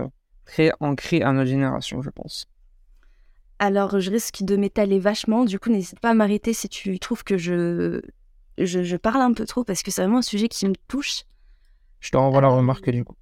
très 0.45 0.73
ancré 0.81 1.23
à 1.23 1.33
notre 1.33 1.51
génération, 1.51 2.01
je 2.03 2.11
pense. 2.11 2.47
Alors, 3.59 4.01
je 4.01 4.11
risque 4.11 4.43
de 4.43 4.57
m'étaler 4.57 4.99
vachement. 4.99 5.45
Du 5.45 5.61
coup, 5.61 5.71
n'hésite 5.71 6.01
pas 6.01 6.11
à 6.11 6.15
m'arrêter 6.15 6.53
si 6.53 6.69
tu 6.69 6.99
trouves 6.99 7.23
que 7.23 7.37
je, 7.37 8.01
je, 8.67 8.97
parle 8.97 9.21
un 9.21 9.33
peu 9.33 9.45
trop 9.47 9.65
parce 9.65 9.83
que 9.83 9.91
c'est 9.91 10.03
vraiment 10.03 10.19
un 10.19 10.23
sujet 10.23 10.49
qui 10.49 10.67
me 10.67 10.75
touche. 10.89 11.25
Je 12.01 12.11
te 12.11 12.17
renvoie 12.17 12.41
la 12.41 12.49
euh, 12.49 12.57
remarque 12.57 12.91
du 12.91 13.05
coup. 13.05 13.17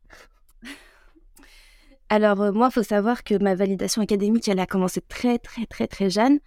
Alors, 2.08 2.40
euh, 2.40 2.52
moi, 2.52 2.68
il 2.70 2.72
faut 2.72 2.82
savoir 2.82 3.24
que 3.24 3.40
ma 3.42 3.54
validation 3.54 4.02
académique, 4.02 4.48
elle 4.48 4.60
a 4.60 4.66
commencé 4.66 5.00
très, 5.00 5.38
très, 5.38 5.66
très, 5.66 5.86
très 5.86 6.10
jeune. 6.10 6.40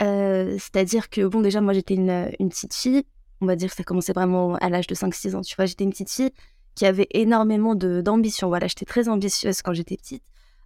Euh, 0.00 0.52
c'est-à-dire 0.58 1.08
que, 1.08 1.26
bon, 1.26 1.40
déjà, 1.40 1.60
moi, 1.60 1.72
j'étais 1.72 1.94
une, 1.94 2.30
une, 2.40 2.48
petite 2.48 2.74
fille. 2.74 3.04
On 3.40 3.46
va 3.46 3.56
dire 3.56 3.70
que 3.70 3.76
ça 3.76 3.84
commençait 3.84 4.12
vraiment 4.12 4.56
à 4.56 4.68
l'âge 4.68 4.86
de 4.86 4.94
5-6 4.94 5.36
ans. 5.36 5.40
Tu 5.42 5.54
vois, 5.54 5.66
j'étais 5.66 5.84
une 5.84 5.90
petite 5.90 6.10
fille 6.10 6.32
qui 6.74 6.86
avait 6.86 7.08
énormément 7.10 7.74
d'ambition. 7.74 8.48
Voilà, 8.48 8.66
j'étais 8.66 8.86
très 8.86 9.08
ambitieuse 9.08 9.62
quand 9.62 9.74
j'étais 9.74 9.96
petite. 9.96 10.24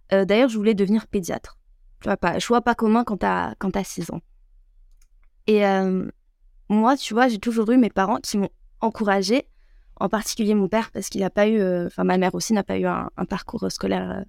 D'ailleurs, 0.09 0.49
je 0.49 0.57
voulais 0.57 0.73
devenir 0.73 1.07
pédiatre. 1.07 1.57
Tu 1.99 2.07
vois, 2.07 2.17
pas, 2.17 2.39
choix 2.39 2.61
pas 2.61 2.75
commun 2.75 3.03
quand 3.03 3.17
t'as, 3.17 3.55
quand 3.55 3.75
as 3.75 3.83
6 3.83 4.11
ans. 4.11 4.21
Et 5.47 5.65
euh, 5.65 6.05
moi, 6.69 6.97
tu 6.97 7.13
vois, 7.13 7.27
j'ai 7.27 7.39
toujours 7.39 7.69
eu 7.71 7.77
mes 7.77 7.89
parents 7.89 8.17
qui 8.17 8.37
m'ont 8.37 8.49
encouragée, 8.81 9.47
en 9.99 10.09
particulier 10.09 10.53
mon 10.53 10.67
père, 10.67 10.91
parce 10.91 11.09
qu'il 11.09 11.21
n'a 11.21 11.29
pas 11.29 11.47
eu, 11.47 11.59
euh, 11.59 11.87
enfin, 11.87 12.03
ma 12.03 12.17
mère 12.17 12.35
aussi 12.35 12.53
n'a 12.53 12.63
pas 12.63 12.77
eu 12.77 12.85
un, 12.85 13.09
parcours 13.29 13.71
scolaire 13.71 14.11
euh, 14.11 14.23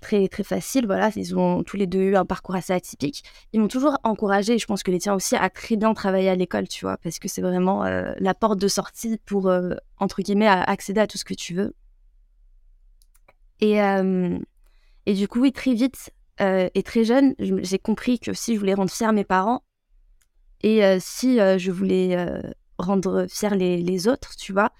très, 0.00 0.28
très 0.28 0.42
facile. 0.42 0.86
Voilà, 0.86 1.10
ils 1.16 1.36
ont 1.36 1.62
tous 1.62 1.76
les 1.76 1.86
deux 1.86 2.00
eu 2.00 2.16
un 2.16 2.24
parcours 2.24 2.54
assez 2.54 2.72
atypique. 2.72 3.22
Ils 3.52 3.60
m'ont 3.60 3.68
toujours 3.68 3.98
encouragée, 4.02 4.58
je 4.58 4.66
pense 4.66 4.82
que 4.82 4.90
les 4.90 4.98
tiens 4.98 5.14
aussi, 5.14 5.36
à 5.36 5.50
très 5.50 5.76
bien 5.76 5.92
travailler 5.94 6.30
à 6.30 6.34
l'école, 6.34 6.68
tu 6.68 6.84
vois, 6.84 6.96
parce 6.96 7.18
que 7.18 7.28
c'est 7.28 7.42
vraiment 7.42 7.84
la 7.84 8.34
porte 8.34 8.58
de 8.58 8.68
sortie 8.68 9.18
pour, 9.26 9.52
entre 9.98 10.22
guillemets, 10.22 10.48
accéder 10.48 11.00
à 11.00 11.06
tout 11.06 11.18
ce 11.18 11.24
que 11.24 11.34
tu 11.34 11.54
veux. 11.54 11.74
Et, 13.60 13.78
et 15.06 15.14
du 15.14 15.28
coup, 15.28 15.40
oui, 15.40 15.52
très 15.52 15.74
vite, 15.74 16.10
euh, 16.40 16.68
et 16.74 16.82
très 16.82 17.04
jeune, 17.04 17.34
j'ai 17.38 17.78
compris 17.78 18.18
que 18.18 18.32
si 18.32 18.54
je 18.54 18.58
voulais 18.58 18.74
rendre 18.74 18.90
fiers 18.90 19.12
mes 19.12 19.24
parents 19.24 19.62
et 20.62 20.84
euh, 20.84 20.98
si 21.00 21.40
euh, 21.40 21.58
je 21.58 21.70
voulais 21.70 22.16
rendre 22.78 23.26
fiers 23.28 23.56
les, 23.56 24.08
autres, 24.08 24.36
tu 24.36 24.52
vois, 24.52 24.70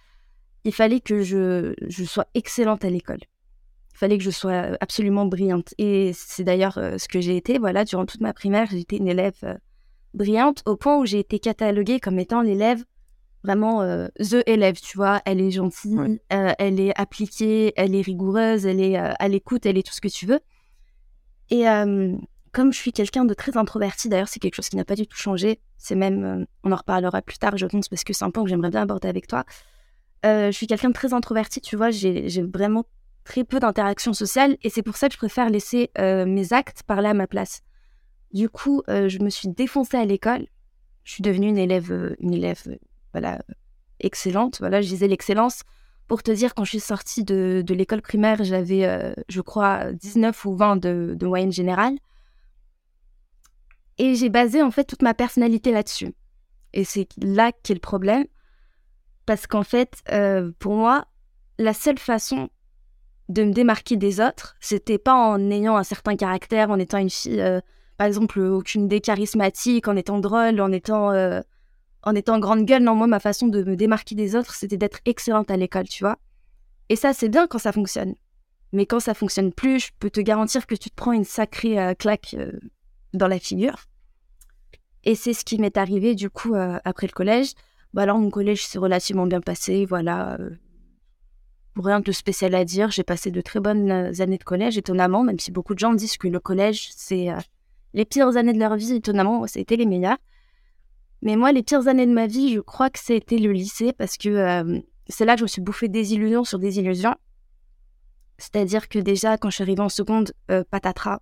il 0.65 0.73
fallait 0.75 1.01
que 1.01 1.23
je, 1.23 1.75
sois 2.05 2.27
excellente 2.35 2.85
à 2.85 2.91
l'école. 2.91 3.21
Il 3.93 3.99
fallait 3.99 4.19
que 4.19 4.25
je 4.25 4.31
sois 4.31 4.77
absolument 4.81 5.27
brillante. 5.27 5.75
Et 5.79 6.13
c'est 6.15 6.45
d'ailleurs 6.45 6.75
ce 6.75 7.09
que 7.09 7.21
j'ai 7.21 7.37
été. 7.37 7.59
Voilà, 7.59 7.85
durant 7.85 8.07
toute 8.07 8.21
ma 8.21 8.33
primaire, 8.33 8.69
j'étais 8.71 8.97
une 8.97 9.09
élève 9.09 9.59
brillante 10.15 10.63
au 10.65 10.77
point 10.77 10.99
où 10.99 11.05
j'ai 11.05 11.19
été 11.19 11.39
cataloguée 11.39 12.01
comme 12.01 12.19
étant 12.19 12.41
l'élève 12.41 12.83
vraiment 13.43 13.83
the 14.19 14.43
élève, 14.47 14.81
tu 14.81 14.97
vois. 14.97 15.21
Elle 15.27 15.41
est 15.41 15.51
gentille, 15.51 16.21
elle 16.29 16.81
est 16.81 16.99
appliquée, 16.99 17.73
elle 17.77 17.95
est 17.95 18.03
rigoureuse, 18.03 18.65
elle 18.65 18.81
est 18.81 18.97
à 18.97 19.29
l'écoute, 19.29 19.67
elle 19.67 19.77
est 19.77 19.87
tout 19.87 19.95
ce 19.95 20.01
que 20.01 20.09
tu 20.09 20.25
veux. 20.25 20.41
Et 21.51 21.65
comme 22.53 22.73
je 22.73 22.79
suis 22.79 22.93
quelqu'un 22.93 23.25
de 23.25 23.35
très 23.35 23.57
introverti, 23.57 24.09
d'ailleurs, 24.09 24.29
c'est 24.29 24.41
quelque 24.41 24.55
chose 24.55 24.69
qui 24.69 24.77
n'a 24.77 24.85
pas 24.85 24.97
du 24.97 25.07
tout 25.07 25.17
changé. 25.17 25.61
C'est 25.79 25.95
même, 25.95 26.47
on 26.65 26.73
en 26.73 26.77
reparlera 26.77 27.23
plus 27.23 27.39
tard, 27.39 27.57
je 27.57 27.67
pense, 27.67 27.89
parce 27.89 28.05
que 28.05 28.13
c'est 28.13 28.25
un 28.25 28.31
point 28.31 28.43
que 28.43 28.51
j'aimerais 28.51 28.71
bien 28.71 28.83
aborder 28.83 29.09
avec 29.09 29.27
toi. 29.27 29.45
je 30.25 30.51
suis 30.53 30.67
quelqu'un 30.67 30.89
de 30.89 30.95
très 30.95 31.15
introverti, 31.15 31.61
tu 31.61 31.77
vois, 31.77 31.91
j'ai 31.91 32.43
vraiment 32.43 32.85
très 33.25 33.45
peu 33.45 33.61
d'interactions 33.61 34.13
sociales 34.13 34.57
et 34.63 34.71
c'est 34.71 34.83
pour 34.83 34.97
ça 34.97 35.09
que 35.09 35.15
je 35.15 35.19
préfère 35.19 35.49
laisser 35.49 35.91
mes 35.99 36.53
actes 36.53 36.83
parler 36.83 37.09
à 37.09 37.15
ma 37.15 37.27
place. 37.27 37.63
Du 38.33 38.49
coup, 38.49 38.83
je 38.89 39.23
me 39.23 39.31
suis 39.31 39.49
défoncée 39.49 39.97
à 39.97 40.05
l'école. 40.05 40.47
Je 41.05 41.13
suis 41.13 41.23
devenue 41.23 41.49
une 41.49 41.59
élève, 41.59 42.17
une 42.21 42.35
élève, 42.35 42.63
voilà, 43.13 43.41
excellente. 44.01 44.59
Voilà, 44.59 44.83
je 44.83 44.89
disais 44.89 45.09
l'excellence 45.09 45.63
pour 46.11 46.25
te 46.25 46.33
dire, 46.33 46.57
quand 46.57 46.65
je 46.65 46.71
suis 46.71 46.81
sortie 46.81 47.23
de, 47.23 47.65
l'école 47.69 48.03
primaire, 48.03 48.43
j'avais, 48.43 48.85
euh, 48.85 49.13
je 49.29 49.41
crois, 49.41 49.93
19 49.93 50.45
ou 50.45 50.57
20 50.57 50.77
de, 50.77 51.17
moyenne 51.25 51.53
générale. 51.53 51.95
Et 54.01 54.15
j'ai 54.15 54.31
basé 54.31 54.63
en 54.63 54.71
fait 54.71 54.85
toute 54.85 55.03
ma 55.03 55.13
personnalité 55.13 55.73
là-dessus. 55.73 56.15
Et 56.73 56.85
c'est 56.85 57.09
là 57.19 57.53
qu'est 57.53 57.75
le 57.75 57.81
problème. 57.81 58.25
Parce 59.27 59.47
qu'en 59.47 59.63
fait, 59.63 59.99
euh, 60.11 60.51
pour 60.59 60.75
moi, 60.75 61.05
la 61.59 61.75
seule 61.75 61.99
façon 61.99 62.49
de 63.29 63.45
me 63.45 63.53
démarquer 63.53 63.97
des 63.97 64.21
autres, 64.21 64.57
c'était 64.61 64.99
pas 64.99 65.15
en 65.15 65.51
ayant 65.51 65.77
un 65.77 65.85
certain 65.85 66.17
caractère, 66.17 66.71
en 66.71 66.79
étant 66.79 66.97
une 66.97 67.11
fille, 67.11 67.41
euh, 67.41 67.61
par 67.99 68.07
exemple, 68.07 68.41
aucune 68.41 68.85
idée 68.87 69.03
charismatique, 69.03 69.87
en 69.87 69.97
étant 69.97 70.19
drôle, 70.19 70.61
en 70.63 70.73
étant 70.73 71.13
en 72.03 72.15
étant 72.15 72.39
grande 72.39 72.65
gueule. 72.65 72.83
Non, 72.83 72.95
moi, 72.95 73.07
ma 73.07 73.21
façon 73.21 73.49
de 73.49 73.63
me 73.63 73.77
démarquer 73.77 74.15
des 74.15 74.35
autres, 74.35 74.55
c'était 74.55 74.79
d'être 74.79 75.01
excellente 75.05 75.51
à 75.51 75.59
l'école, 75.59 75.89
tu 75.89 76.05
vois. 76.05 76.17
Et 76.89 76.97
ça, 76.97 77.13
c'est 77.13 77.29
bien 77.29 77.47
quand 77.47 77.59
ça 77.59 77.73
fonctionne. 77.73 78.15
Mais 78.73 78.87
quand 78.87 79.01
ça 79.01 79.15
fonctionne 79.15 79.53
plus, 79.53 79.87
je 79.87 79.91
peux 79.99 80.11
te 80.11 80.21
garantir 80.21 80.67
que 80.67 80.75
tu 80.75 80.91
te 80.91 80.95
prends 80.95 81.13
une 81.13 81.25
sacrée 81.25 81.79
euh, 81.79 81.95
claque 81.95 82.35
euh, 82.39 82.53
dans 83.13 83.29
la 83.29 83.39
figure. 83.39 83.90
Et 85.05 85.15
c'est 85.15 85.33
ce 85.33 85.45
qui 85.45 85.59
m'est 85.59 85.77
arrivé, 85.77 86.15
du 86.15 86.31
coup, 86.31 86.55
euh, 86.55 86.79
après 86.85 87.07
le 87.07 87.13
collège. 87.13 87.53
Bah, 87.95 88.03
alors, 88.03 88.19
mon 88.19 88.31
collège 88.31 88.65
s'est 88.67 88.79
relativement 88.79 89.27
bien 89.27 89.41
passé, 89.41 89.85
voilà. 89.85 90.39
rien 91.77 92.01
de 92.01 92.13
spécial 92.13 92.55
à 92.55 92.65
dire. 92.65 92.91
J'ai 92.91 93.03
passé 93.03 93.31
de 93.31 93.41
très 93.41 93.61
bonnes 93.61 93.91
années 94.21 94.39
de 94.39 94.45
collège, 94.45 94.79
étonnamment, 94.79 95.25
même 95.25 95.39
si 95.39 95.51
beaucoup 95.51 95.75
de 95.75 95.79
gens 95.79 95.95
disent 95.95 96.17
que 96.17 96.29
le 96.29 96.41
collège, 96.41 96.91
c'est 96.95 97.29
les 97.95 98.05
pires 98.05 98.37
années 98.37 98.53
de 98.53 98.59
leur 98.59 98.77
vie, 98.77 98.95
étonnamment, 98.95 99.45
été 99.47 99.77
les 99.77 99.87
meilleures. 99.87 100.19
Mais 101.23 101.37
moi, 101.37 101.53
les 101.53 101.63
pires 101.63 101.87
années 101.89 102.07
de 102.07 102.13
ma 102.13 102.27
vie, 102.27 102.55
je 102.55 102.61
crois 102.61 102.91
que 102.91 102.99
c'était 102.99 103.39
le 103.39 103.53
lycée 103.53 103.93
parce 103.93 104.17
que 104.17 104.29
euh, 104.29 104.81
c'est 105.09 105.25
là 105.25 105.35
que 105.35 105.41
je 105.41 105.45
me 105.45 105.49
suis 105.49 105.61
bouffé 105.61 105.89
des 105.89 106.15
illusions 106.15 106.45
sur 106.45 106.59
des 106.59 106.79
illusions. 106.79 107.15
C'est-à-dire 108.39 108.89
que 108.89 108.99
déjà, 108.99 109.37
quand 109.37 109.51
je 109.51 109.57
suis 109.57 109.63
arrivée 109.63 109.83
en 109.83 109.91
seconde, 109.91 110.33
euh, 110.51 110.65
patatras, 110.71 111.21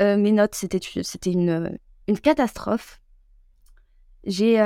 euh, 0.00 0.16
mes 0.16 0.32
notes, 0.32 0.54
c'était, 0.54 0.80
c'était 1.02 1.32
une, 1.32 1.78
une 2.10 2.18
catastrophe. 2.18 3.00
J'ai, 4.24 4.56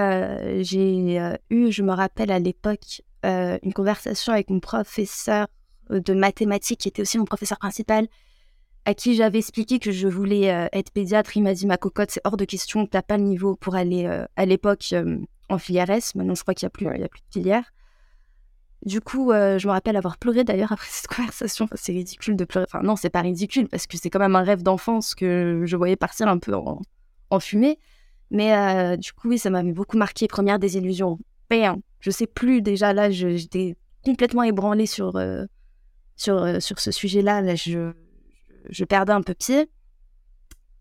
j'ai 0.63 1.39
eu, 1.51 1.71
je 1.71 1.83
me 1.83 1.93
rappelle 1.93 2.33
à 2.33 2.41
l'époque, 2.41 3.03
une 3.23 3.73
conversation 3.73 4.33
avec 4.33 4.51
mon 4.51 4.59
professeur 4.59 5.47
de 5.91 6.13
mathématiques 6.13 6.81
qui 6.81 6.89
était 6.89 7.03
aussi 7.03 7.19
mon 7.19 7.25
professeur 7.25 7.59
principal 7.59 8.09
à 8.85 8.95
qui 8.95 9.15
j'avais 9.15 9.39
expliqué 9.39 9.79
que 9.79 9.93
je 9.93 10.09
voulais 10.09 10.53
euh, 10.53 10.67
être 10.73 10.91
pédiatre, 10.91 11.37
il 11.37 11.43
m'a 11.43 11.55
dit 11.55 11.67
ma 11.67 11.77
cocotte, 11.77 12.11
c'est 12.11 12.21
hors 12.25 12.37
de 12.37 12.45
question, 12.45 12.87
t'as 12.87 13.03
pas 13.03 13.17
le 13.17 13.25
niveau 13.25 13.57
pour 13.57 13.75
aller 13.75 14.05
euh, 14.07 14.27
à 14.37 14.45
l'époque 14.45 14.89
euh, 14.93 15.19
en 15.49 15.59
filière 15.59 15.91
S. 15.91 16.15
Maintenant, 16.15 16.35
je 16.35 16.43
crois 16.43 16.55
qu'il 16.55 16.67
n'y 16.67 16.69
a, 16.69 16.71
plus, 16.71 16.87
a 16.87 17.09
plus 17.09 17.21
de 17.21 17.33
filière. 17.33 17.65
Du 18.85 19.01
coup, 19.01 19.33
je 19.33 19.67
me 19.67 19.73
rappelle 19.73 19.97
avoir 19.97 20.19
pleuré 20.19 20.45
d'ailleurs 20.45 20.73
après 20.73 20.89
cette 20.91 21.07
conversation. 21.07 21.69
c'est 21.75 21.93
ridicule 21.93 22.37
de 22.37 22.45
pleurer. 22.45 22.67
Enfin, 22.69 22.83
non, 22.83 22.97
c'est 22.97 23.11
pas 23.11 23.23
ridicule 23.23 23.69
parce 23.69 23.87
que 23.87 23.97
c'est 23.97 24.11
quand 24.11 24.19
même 24.19 24.37
un 24.37 24.43
rêve 24.43 24.63
d'enfance 24.63 25.15
que 25.15 25.63
je 25.65 25.77
voyais 25.77 25.97
partir 25.97 26.29
un 26.29 26.39
peu 26.39 26.55
en, 26.55 26.83
en 27.35 27.41
fumée. 27.41 27.79
Mais 28.31 28.97
du 28.97 29.13
coup, 29.13 29.29
oui, 29.29 29.39
ça 29.39 29.51
m'avait 29.51 29.73
beaucoup 29.73 29.97
marqué. 29.97 30.27
Première 30.27 30.59
désillusion. 30.59 31.19
Bam 31.51 31.81
Je 32.01 32.11
sais 32.11 32.27
plus 32.27 32.63
déjà, 32.63 32.93
là, 32.93 33.11
j'étais 33.11 33.77
complètement 34.05 34.43
ébranlée 34.43 34.87
sur, 34.87 35.21
sur, 36.17 36.63
sur 36.63 36.81
ce 36.81 36.91
sujet-là. 36.91 37.43
Là, 37.43 37.55
je 37.55 37.93
je 38.69 38.85
perdais 38.85 39.13
un 39.13 39.23
peu 39.23 39.35
pied. 39.35 39.71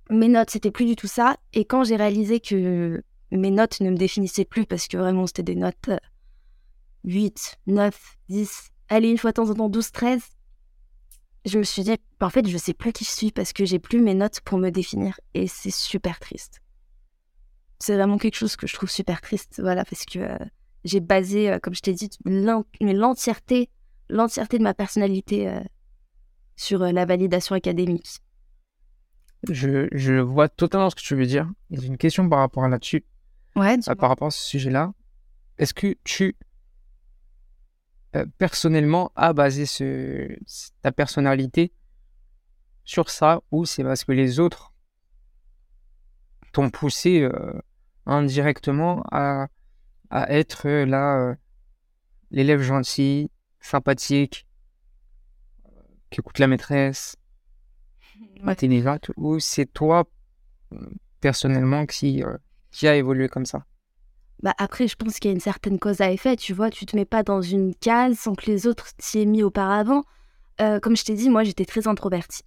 Mes 0.10 0.28
notes, 0.28 0.50
c'était 0.50 0.72
plus 0.72 0.86
du 0.86 0.96
tout 0.96 1.08
ça. 1.08 1.38
Et 1.54 1.66
quand 1.66 1.84
j'ai 1.84 1.96
réalisé 1.96 2.40
que 2.40 3.02
mes 3.32 3.52
notes 3.52 3.80
ne 3.82 3.90
me 3.90 3.96
définissaient 3.96 4.46
plus 4.46 4.66
parce 4.66 4.88
que 4.88 4.98
vraiment 4.98 5.26
c'était 5.28 5.44
des 5.44 5.56
notes 5.56 5.90
8, 7.04 7.60
9, 7.68 8.18
10, 8.30 8.70
allez, 8.90 9.10
une 9.10 9.18
fois 9.18 9.32
de 9.32 9.36
temps 9.36 9.50
en 9.50 9.56
temps 9.56 9.70
12, 9.70 9.92
13, 9.92 10.22
je 11.46 11.58
me 11.58 11.64
suis 11.64 11.84
dit, 11.84 11.98
en 12.22 12.30
fait, 12.30 12.48
je 12.48 12.58
sais 12.58 12.74
plus 12.74 12.94
qui 12.94 13.04
je 13.04 13.10
suis 13.10 13.32
parce 13.32 13.54
que 13.54 13.66
j'ai 13.66 13.80
plus 13.80 14.02
mes 14.02 14.14
notes 14.14 14.42
pour 14.42 14.58
me 14.58 14.70
définir. 14.70 15.20
Et 15.34 15.48
c'est 15.48 15.72
super 15.72 16.20
triste. 16.20 16.62
C'est 17.80 17.96
vraiment 17.96 18.18
quelque 18.18 18.36
chose 18.36 18.56
que 18.56 18.66
je 18.66 18.74
trouve 18.74 18.90
super 18.90 19.20
triste, 19.20 19.60
voilà, 19.62 19.84
parce 19.84 20.06
que 20.06 20.20
euh, 20.20 20.38
j'ai 20.86 21.02
basé, 21.02 21.52
euh, 21.52 21.60
comme 21.60 21.76
je 21.76 21.82
t'ai 21.82 21.94
dit, 21.94 22.10
l'entièreté, 22.26 23.70
l'entièreté 24.10 24.58
de 24.58 24.64
ma 24.64 24.74
personnalité 24.74 25.50
euh, 25.50 25.60
sur 26.56 26.80
la 26.80 27.06
validation 27.06 27.56
académique. 27.56 28.20
Je, 29.50 29.90
je, 29.92 30.14
vois 30.14 30.48
totalement 30.48 30.90
ce 30.90 30.96
que 30.96 31.02
tu 31.02 31.16
veux 31.16 31.26
dire. 31.26 31.52
J'ai 31.72 31.88
une 31.88 31.98
question 31.98 32.30
par 32.30 32.40
rapport 32.40 32.64
à 32.64 32.70
là-dessus. 32.70 33.04
Ouais, 33.58 33.78
par 33.98 34.10
rapport 34.10 34.28
à 34.28 34.32
ce 34.32 34.42
sujet-là. 34.42 34.94
Est-ce 35.58 35.74
que 35.74 35.96
tu 36.06 36.38
euh, 38.16 38.26
personnellement 38.38 39.12
à 39.16 39.34
baser 39.34 39.66
ce, 39.66 40.38
ta 40.82 40.92
personnalité 40.92 41.74
sur 42.84 43.10
ça 43.10 43.42
ou 43.50 43.66
c'est 43.66 43.84
parce 43.84 44.04
que 44.04 44.12
les 44.12 44.40
autres 44.40 44.72
t'ont 46.52 46.70
poussé 46.70 47.22
euh, 47.22 47.60
indirectement 48.06 49.04
à, 49.12 49.48
à 50.12 50.32
être 50.32 50.68
là 50.70 51.18
euh, 51.18 51.36
l'élève 52.30 52.62
gentil, 52.62 53.32
sympathique, 53.60 54.46
qui 56.12 56.20
écoute 56.20 56.38
la 56.38 56.48
maîtresse, 56.48 57.16
ouais. 58.44 59.14
ou 59.18 59.40
c'est 59.40 59.66
toi 59.66 60.04
personnellement 61.20 61.88
qui, 61.88 62.24
qui 62.70 62.88
a 62.88 62.96
évolué 62.96 63.28
comme 63.28 63.46
ça? 63.46 63.66
Bah 64.42 64.54
après, 64.58 64.88
je 64.88 64.96
pense 64.96 65.20
qu'il 65.20 65.30
y 65.30 65.34
a 65.34 65.36
une 65.36 65.40
certaine 65.40 65.80
cause 65.80 66.02
à 66.02 66.12
effet, 66.12 66.36
tu 66.36 66.54
vois. 66.54 66.70
Tu 66.70 66.86
te 66.86 66.96
mets 66.96 67.06
pas 67.06 67.24
dans 67.24 67.42
une 67.42 67.74
case 67.76 68.18
sans 68.18 68.36
que 68.36 68.46
les 68.48 68.68
autres 68.68 68.90
t'y 68.98 69.20
aient 69.20 69.26
mis 69.26 69.44
auparavant. 69.44 70.04
Euh, 70.62 70.80
comme 70.80 70.96
je 70.96 71.04
t'ai 71.04 71.16
dit, 71.16 71.30
moi, 71.30 71.44
j'étais 71.44 71.66
très 71.66 71.88
introvertie. 71.88 72.44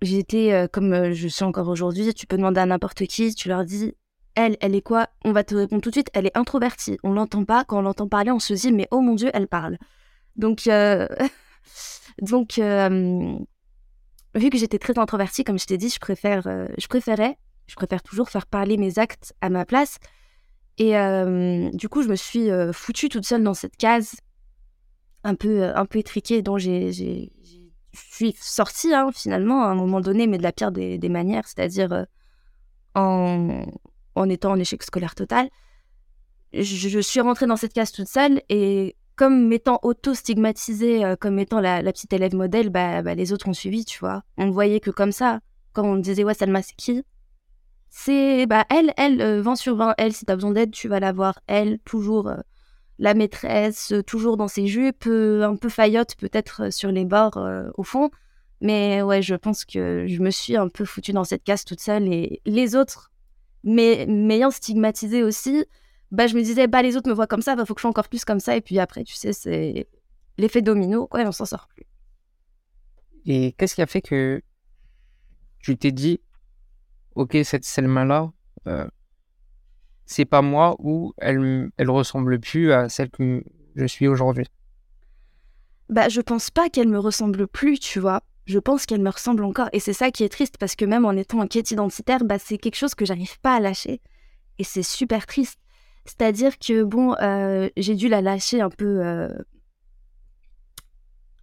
J'étais, 0.00 0.52
euh, 0.52 0.68
comme 0.68 0.92
euh, 0.92 1.12
je 1.12 1.28
suis 1.28 1.44
encore 1.44 1.68
aujourd'hui, 1.68 2.14
tu 2.14 2.26
peux 2.26 2.36
demander 2.36 2.60
à 2.60 2.66
n'importe 2.66 3.06
qui, 3.06 3.34
tu 3.34 3.48
leur 3.48 3.64
dis, 3.64 3.94
elle, 4.34 4.56
elle 4.60 4.74
est 4.74 4.82
quoi? 4.82 5.08
On 5.24 5.32
va 5.32 5.44
te 5.44 5.54
répondre 5.54 5.82
tout 5.82 5.90
de 5.90 5.94
suite, 5.94 6.10
elle 6.14 6.26
est 6.26 6.36
introvertie. 6.36 6.98
On 7.02 7.12
l'entend 7.12 7.44
pas, 7.44 7.64
quand 7.64 7.78
on 7.78 7.82
l'entend 7.82 8.08
parler, 8.08 8.30
on 8.30 8.38
se 8.38 8.54
dit, 8.54 8.72
mais 8.72 8.86
oh 8.90 9.00
mon 9.00 9.14
Dieu, 9.14 9.30
elle 9.34 9.48
parle. 9.48 9.78
Donc, 10.36 10.62
donc 12.22 12.60
vu 14.34 14.50
que 14.50 14.58
j'étais 14.58 14.78
très 14.78 14.98
introvertie, 14.98 15.44
comme 15.44 15.58
je 15.58 15.66
t'ai 15.66 15.76
dit, 15.76 15.88
je, 15.88 15.98
préfère, 15.98 16.42
je 16.42 16.86
préférais, 16.86 17.36
je 17.66 17.74
préfère 17.74 18.02
toujours 18.02 18.30
faire 18.30 18.46
parler 18.46 18.76
mes 18.76 19.00
actes 19.00 19.34
à 19.40 19.50
ma 19.50 19.64
place 19.64 19.98
et 20.78 20.96
euh, 20.96 21.70
du 21.72 21.88
coup, 21.88 22.02
je 22.02 22.08
me 22.08 22.14
suis 22.14 22.50
euh, 22.50 22.72
foutue 22.72 23.08
toute 23.08 23.26
seule 23.26 23.42
dans 23.42 23.54
cette 23.54 23.76
case 23.76 24.14
un 25.24 25.34
peu, 25.34 25.64
euh, 25.64 25.74
un 25.74 25.84
peu 25.84 25.98
étriquée 25.98 26.40
dont 26.40 26.56
j'ai, 26.56 26.92
je 26.92 27.28
suis 27.92 28.36
sortie 28.40 28.94
hein, 28.94 29.10
finalement 29.12 29.64
à 29.64 29.68
un 29.68 29.74
moment 29.74 30.00
donné, 30.00 30.28
mais 30.28 30.38
de 30.38 30.44
la 30.44 30.52
pire 30.52 30.70
des, 30.70 30.98
manières, 31.08 31.46
c'est-à-dire 31.46 32.06
en, 32.94 33.66
en 34.14 34.28
étant 34.28 34.52
en 34.52 34.58
échec 34.58 34.82
scolaire 34.84 35.16
total. 35.16 35.48
Je, 36.52 37.00
suis 37.00 37.20
rentrée 37.20 37.46
dans 37.46 37.56
cette 37.56 37.72
case 37.72 37.90
toute 37.90 38.08
seule 38.08 38.40
et 38.48 38.96
comme 39.16 39.48
m'étant 39.48 39.80
auto-stigmatisée 39.82 41.14
comme 41.20 41.40
étant 41.40 41.60
la, 41.60 41.82
petite 41.82 42.12
élève 42.12 42.36
modèle, 42.36 42.70
bah, 42.70 43.02
bah, 43.02 43.16
les 43.16 43.32
autres 43.32 43.48
ont 43.48 43.52
suivi, 43.52 43.84
tu 43.84 43.98
vois. 43.98 44.22
On 44.36 44.46
ne 44.46 44.52
voyait 44.52 44.80
que 44.80 44.90
comme 44.90 45.12
ça. 45.12 45.40
Quand 45.72 45.84
on 45.84 45.96
disait, 45.96 46.24
ouais, 46.24 46.34
Salma, 46.34 46.62
c'est 46.62 46.76
qui? 46.76 47.04
C'est 47.90 48.46
bah 48.46 48.64
elle, 48.70 48.92
elle, 48.96 49.40
20 49.40 49.52
euh, 49.52 49.54
sur 49.56 49.76
20, 49.76 49.94
elle, 49.98 50.12
si 50.12 50.24
t'as 50.24 50.34
besoin 50.34 50.52
d'aide, 50.52 50.70
tu 50.70 50.88
vas 50.88 51.00
la 51.00 51.12
voir, 51.12 51.40
elle, 51.46 51.78
toujours 51.80 52.28
euh, 52.28 52.36
la 52.98 53.14
maîtresse, 53.14 53.92
euh, 53.92 54.02
toujours 54.02 54.36
dans 54.36 54.48
ses 54.48 54.66
jupes, 54.66 55.06
un 55.06 55.56
peu 55.56 55.68
faillotte 55.68 56.16
peut-être 56.16 56.72
sur 56.72 56.90
les 56.90 57.04
bords 57.04 57.38
au 57.76 57.82
fond. 57.82 58.10
Mais 58.60 59.02
ouais, 59.02 59.22
je 59.22 59.34
pense 59.36 59.64
que 59.64 60.06
je 60.08 60.20
me 60.20 60.30
suis 60.30 60.56
un 60.56 60.68
peu 60.68 60.84
foutue 60.84 61.12
dans 61.12 61.24
cette 61.24 61.44
case 61.44 61.64
toute 61.64 61.80
seule 61.80 62.12
et 62.12 62.42
les 62.44 62.74
autres, 62.74 63.12
m'ayant 63.64 64.50
stigmatisée 64.50 65.22
aussi, 65.22 65.64
bah 66.10 66.26
je 66.26 66.34
me 66.36 66.42
disais, 66.42 66.66
bah 66.66 66.82
les 66.82 66.96
autres 66.96 67.08
me 67.08 67.14
voient 67.14 67.26
comme 67.26 67.42
ça, 67.42 67.54
bah 67.54 67.64
faut 67.64 67.74
que 67.74 67.80
je 67.80 67.82
sois 67.82 67.90
encore 67.90 68.08
plus 68.08 68.24
comme 68.24 68.40
ça. 68.40 68.56
Et 68.56 68.60
puis 68.60 68.78
après, 68.78 69.04
tu 69.04 69.14
sais, 69.14 69.32
c'est 69.32 69.88
l'effet 70.38 70.62
domino, 70.62 71.06
quoi, 71.06 71.20
on 71.20 71.32
s'en 71.32 71.44
sort 71.44 71.68
plus. 71.68 71.84
Et 73.26 73.52
qu'est-ce 73.52 73.74
qui 73.74 73.82
a 73.82 73.86
fait 73.86 74.00
que 74.00 74.42
tu 75.60 75.76
t'es 75.76 75.92
dit, 75.92 76.20
ok, 77.18 77.36
cette 77.42 77.64
Selma-là, 77.64 78.30
euh, 78.68 78.86
c'est 80.06 80.24
pas 80.24 80.40
moi 80.40 80.76
ou 80.78 81.12
elle, 81.18 81.70
elle 81.76 81.90
ressemble 81.90 82.38
plus 82.38 82.72
à 82.72 82.88
celle 82.88 83.10
que 83.10 83.42
je 83.74 83.86
suis 83.86 84.06
aujourd'hui 84.06 84.46
Bah, 85.90 86.08
je 86.08 86.20
pense 86.20 86.50
pas 86.50 86.70
qu'elle 86.70 86.88
me 86.88 86.98
ressemble 86.98 87.48
plus, 87.48 87.80
tu 87.80 87.98
vois. 87.98 88.22
Je 88.46 88.58
pense 88.58 88.86
qu'elle 88.86 89.02
me 89.02 89.10
ressemble 89.10 89.44
encore. 89.44 89.68
Et 89.72 89.80
c'est 89.80 89.92
ça 89.92 90.10
qui 90.10 90.24
est 90.24 90.28
triste 90.28 90.56
parce 90.58 90.76
que 90.76 90.84
même 90.84 91.04
en 91.04 91.12
étant 91.12 91.40
en 91.40 91.46
quête 91.46 91.70
identitaire, 91.70 92.24
bah, 92.24 92.38
c'est 92.38 92.56
quelque 92.56 92.76
chose 92.76 92.94
que 92.94 93.04
j'arrive 93.04 93.38
pas 93.40 93.56
à 93.56 93.60
lâcher. 93.60 94.00
Et 94.58 94.64
c'est 94.64 94.84
super 94.84 95.26
triste. 95.26 95.58
C'est-à-dire 96.04 96.58
que, 96.58 96.84
bon, 96.84 97.14
euh, 97.20 97.68
j'ai 97.76 97.96
dû 97.96 98.08
la 98.08 98.22
lâcher 98.22 98.60
un 98.60 98.70
peu. 98.70 99.04
Euh, 99.04 99.28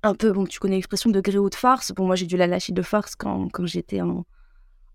un 0.02 0.16
peu, 0.16 0.32
bon, 0.32 0.46
tu 0.46 0.60
connais 0.60 0.76
l'expression 0.76 1.10
de 1.10 1.20
gré 1.20 1.38
ou 1.38 1.50
de 1.50 1.56
force. 1.56 1.92
Bon, 1.92 2.06
moi, 2.06 2.16
j'ai 2.16 2.26
dû 2.26 2.38
la 2.38 2.48
lâcher 2.48 2.74
de 2.74 2.82
force 2.82 3.16
quand, 3.16 3.50
quand 3.50 3.66
j'étais 3.66 4.02
en, 4.02 4.26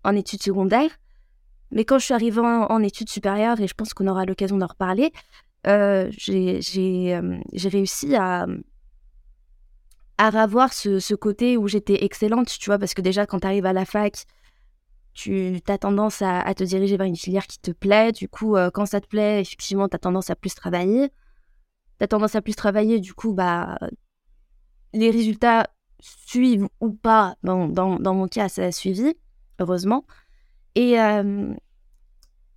en 0.03 0.15
études 0.15 0.43
secondaires. 0.43 0.91
Mais 1.71 1.85
quand 1.85 1.99
je 1.99 2.05
suis 2.05 2.13
arrivée 2.13 2.41
en, 2.41 2.83
études 2.83 3.09
supérieures, 3.09 3.59
et 3.61 3.67
je 3.67 3.73
pense 3.73 3.93
qu'on 3.93 4.07
aura 4.07 4.25
l'occasion 4.25 4.57
d'en 4.57 4.67
reparler, 4.67 5.11
euh, 5.67 6.09
j'ai 6.11 7.15
euh, 7.15 7.39
réussi 7.53 8.15
à, 8.15 8.45
à 10.17 10.27
avoir 10.27 10.73
ce, 10.73 11.15
côté 11.15 11.57
où 11.57 11.67
j'étais 11.67 12.03
excellente, 12.03 12.47
tu 12.59 12.65
vois, 12.65 12.77
parce 12.77 12.93
que 12.93 13.01
déjà, 13.01 13.25
quand 13.25 13.39
tu 13.39 13.47
arrives 13.47 13.65
à 13.65 13.73
la 13.73 13.85
fac, 13.85 14.25
tu 15.13 15.61
as 15.67 15.77
tendance 15.77 16.21
à, 16.21 16.53
te 16.53 16.63
diriger 16.63 16.97
vers 16.97 17.07
une 17.07 17.15
filière 17.15 17.47
qui 17.47 17.59
te 17.59 17.71
plaît. 17.71 18.11
Du 18.11 18.27
coup, 18.27 18.55
euh, 18.55 18.69
quand 18.69 18.85
ça 18.85 18.99
te 18.99 19.07
plaît, 19.07 19.41
effectivement, 19.41 19.87
tu 19.87 19.95
as 19.95 19.99
tendance 19.99 20.29
à 20.29 20.35
plus 20.35 20.53
travailler. 20.53 21.09
Tu 21.99 22.03
as 22.03 22.07
tendance 22.07 22.35
à 22.35 22.41
plus 22.41 22.55
travailler, 22.55 22.99
du 22.99 23.13
coup, 23.13 23.33
bah, 23.33 23.77
les 24.93 25.09
résultats 25.09 25.69
suivent 25.99 26.67
ou 26.81 26.91
pas. 26.91 27.35
Dans, 27.43 27.67
dans 27.67 28.13
mon 28.13 28.27
cas, 28.27 28.49
ça 28.49 28.65
a 28.65 28.71
suivi 28.71 29.15
heureusement. 29.61 30.05
Et 30.75 30.99
euh, 30.99 31.53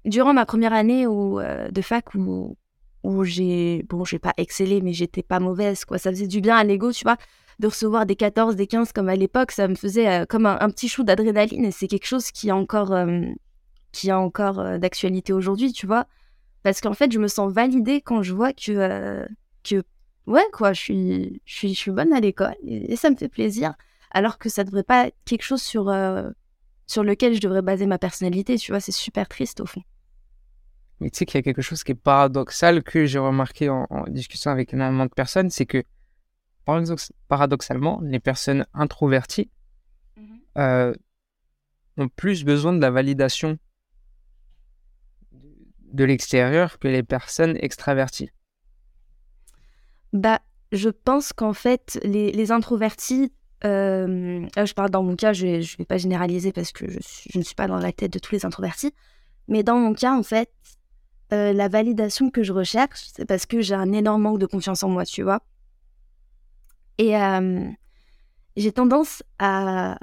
durant 0.04 0.32
ma 0.32 0.46
première 0.46 0.72
année 0.72 1.06
où, 1.06 1.40
euh, 1.40 1.70
de 1.70 1.82
fac 1.82 2.14
où, 2.14 2.56
où 3.02 3.24
j'ai, 3.24 3.84
bon, 3.88 4.04
j'ai 4.04 4.18
pas 4.18 4.34
excellé, 4.36 4.80
mais 4.80 4.92
j'étais 4.92 5.22
pas 5.22 5.40
mauvaise, 5.40 5.84
quoi. 5.84 5.98
Ça 5.98 6.10
faisait 6.10 6.26
du 6.26 6.40
bien 6.40 6.56
à 6.56 6.64
l'ego, 6.64 6.92
tu 6.92 7.04
vois, 7.04 7.16
de 7.58 7.66
recevoir 7.66 8.06
des 8.06 8.16
14, 8.16 8.56
des 8.56 8.66
15 8.66 8.92
comme 8.92 9.08
à 9.08 9.16
l'époque. 9.16 9.50
Ça 9.50 9.68
me 9.68 9.74
faisait 9.74 10.08
euh, 10.08 10.24
comme 10.26 10.46
un, 10.46 10.70
petit 10.70 10.88
chou 10.88 11.02
d'adrénaline 11.02 11.64
et 11.64 11.70
c'est 11.70 11.88
quelque 11.88 12.06
chose 12.06 12.30
qui 12.30 12.50
a 12.50 12.56
encore, 12.56 12.94
qui 13.92 14.10
a 14.10 14.18
encore 14.18 14.78
d'actualité 14.78 15.32
aujourd'hui, 15.32 15.72
tu 15.72 15.86
vois. 15.86 16.06
Parce 16.62 16.80
qu'en 16.80 16.94
fait, 16.94 17.12
je 17.12 17.18
me 17.18 17.28
sens 17.28 17.52
validée 17.52 18.00
quand 18.00 18.22
je 18.22 18.32
vois 18.32 18.52
que, 18.52 19.26
que 19.62 19.82
ouais, 20.26 20.46
quoi, 20.52 20.72
je 20.72 20.80
suis, 20.80 21.42
je 21.44 21.54
suis, 21.54 21.74
je 21.74 21.78
suis 21.78 21.90
bonne 21.90 22.12
à 22.12 22.20
l'école 22.20 22.54
et, 22.64 22.92
et, 22.92 22.96
ça 22.96 23.10
me 23.10 23.16
fait 23.16 23.28
plaisir. 23.28 23.74
Alors 24.12 24.38
que 24.38 24.48
ça 24.48 24.64
devrait 24.64 24.84
pas 24.84 25.08
être 25.08 25.16
quelque 25.26 25.42
chose 25.42 25.60
sur 25.60 25.90
sur 26.86 27.02
lequel 27.02 27.34
je 27.34 27.40
devrais 27.40 27.62
baser 27.62 27.86
ma 27.86 27.98
personnalité, 27.98 28.58
tu 28.58 28.72
vois, 28.72 28.80
c'est 28.80 28.92
super 28.92 29.28
triste 29.28 29.60
au 29.60 29.66
fond. 29.66 29.82
Mais 31.00 31.10
tu 31.10 31.18
sais 31.18 31.26
qu'il 31.26 31.38
y 31.38 31.40
a 31.40 31.42
quelque 31.42 31.62
chose 31.62 31.82
qui 31.82 31.92
est 31.92 31.96
paradoxal 31.96 32.82
que 32.82 33.04
j'ai 33.04 33.18
remarqué 33.18 33.68
en, 33.68 33.86
discussion 34.08 34.50
avec 34.50 34.72
énormément 34.72 35.06
de 35.06 35.10
personnes, 35.10 35.50
c'est 35.50 35.66
que 35.66 35.82
paradoxalement, 37.28 38.00
les 38.02 38.20
personnes 38.20 38.66
introverties 38.72 39.50
mmh 40.16 40.34
euh, 40.56 40.94
ont 41.96 42.08
plus 42.08 42.44
besoin 42.44 42.72
de 42.72 42.80
la 42.80 42.90
validation 42.90 43.58
de 45.94 46.04
l'extérieur 46.04 46.78
que 46.78 46.88
les 46.88 47.02
personnes 47.02 47.56
extraverties. 47.60 48.30
Bah, 50.12 50.40
je 50.72 50.88
pense 50.88 51.32
qu'en 51.32 51.52
fait, 51.52 52.00
les, 52.02 52.32
les 52.32 52.50
introvertis 52.50 53.32
euh, 53.64 54.46
je 54.56 54.74
parle 54.74 54.90
dans 54.90 55.02
mon 55.02 55.16
cas, 55.16 55.32
je 55.32 55.46
ne 55.46 55.76
vais 55.78 55.84
pas 55.84 55.96
généraliser 55.96 56.52
parce 56.52 56.72
que 56.72 56.86
je, 56.88 57.38
ne 57.38 57.42
suis 57.42 57.54
pas 57.54 57.66
dans 57.66 57.78
la 57.78 57.92
tête 57.92 58.12
de 58.12 58.18
tous 58.18 58.34
les 58.34 58.44
introvertis. 58.44 58.92
Mais 59.48 59.62
dans 59.62 59.78
mon 59.78 59.94
cas, 59.94 60.14
en 60.14 60.22
fait, 60.22 60.52
euh, 61.32 61.52
la 61.52 61.68
validation 61.68 62.30
que 62.30 62.42
je 62.42 62.52
recherche, 62.52 63.08
c'est 63.14 63.24
parce 63.24 63.46
que 63.46 63.60
j'ai 63.60 63.74
un 63.74 63.92
énorme 63.92 64.22
manque 64.22 64.38
de 64.38 64.46
confiance 64.46 64.82
en 64.82 64.88
moi, 64.88 65.06
tu 65.06 65.22
vois. 65.22 65.40
Et 66.98 67.16
euh, 67.16 67.64
j'ai 68.56 68.72
tendance 68.72 69.22
à, 69.38 69.98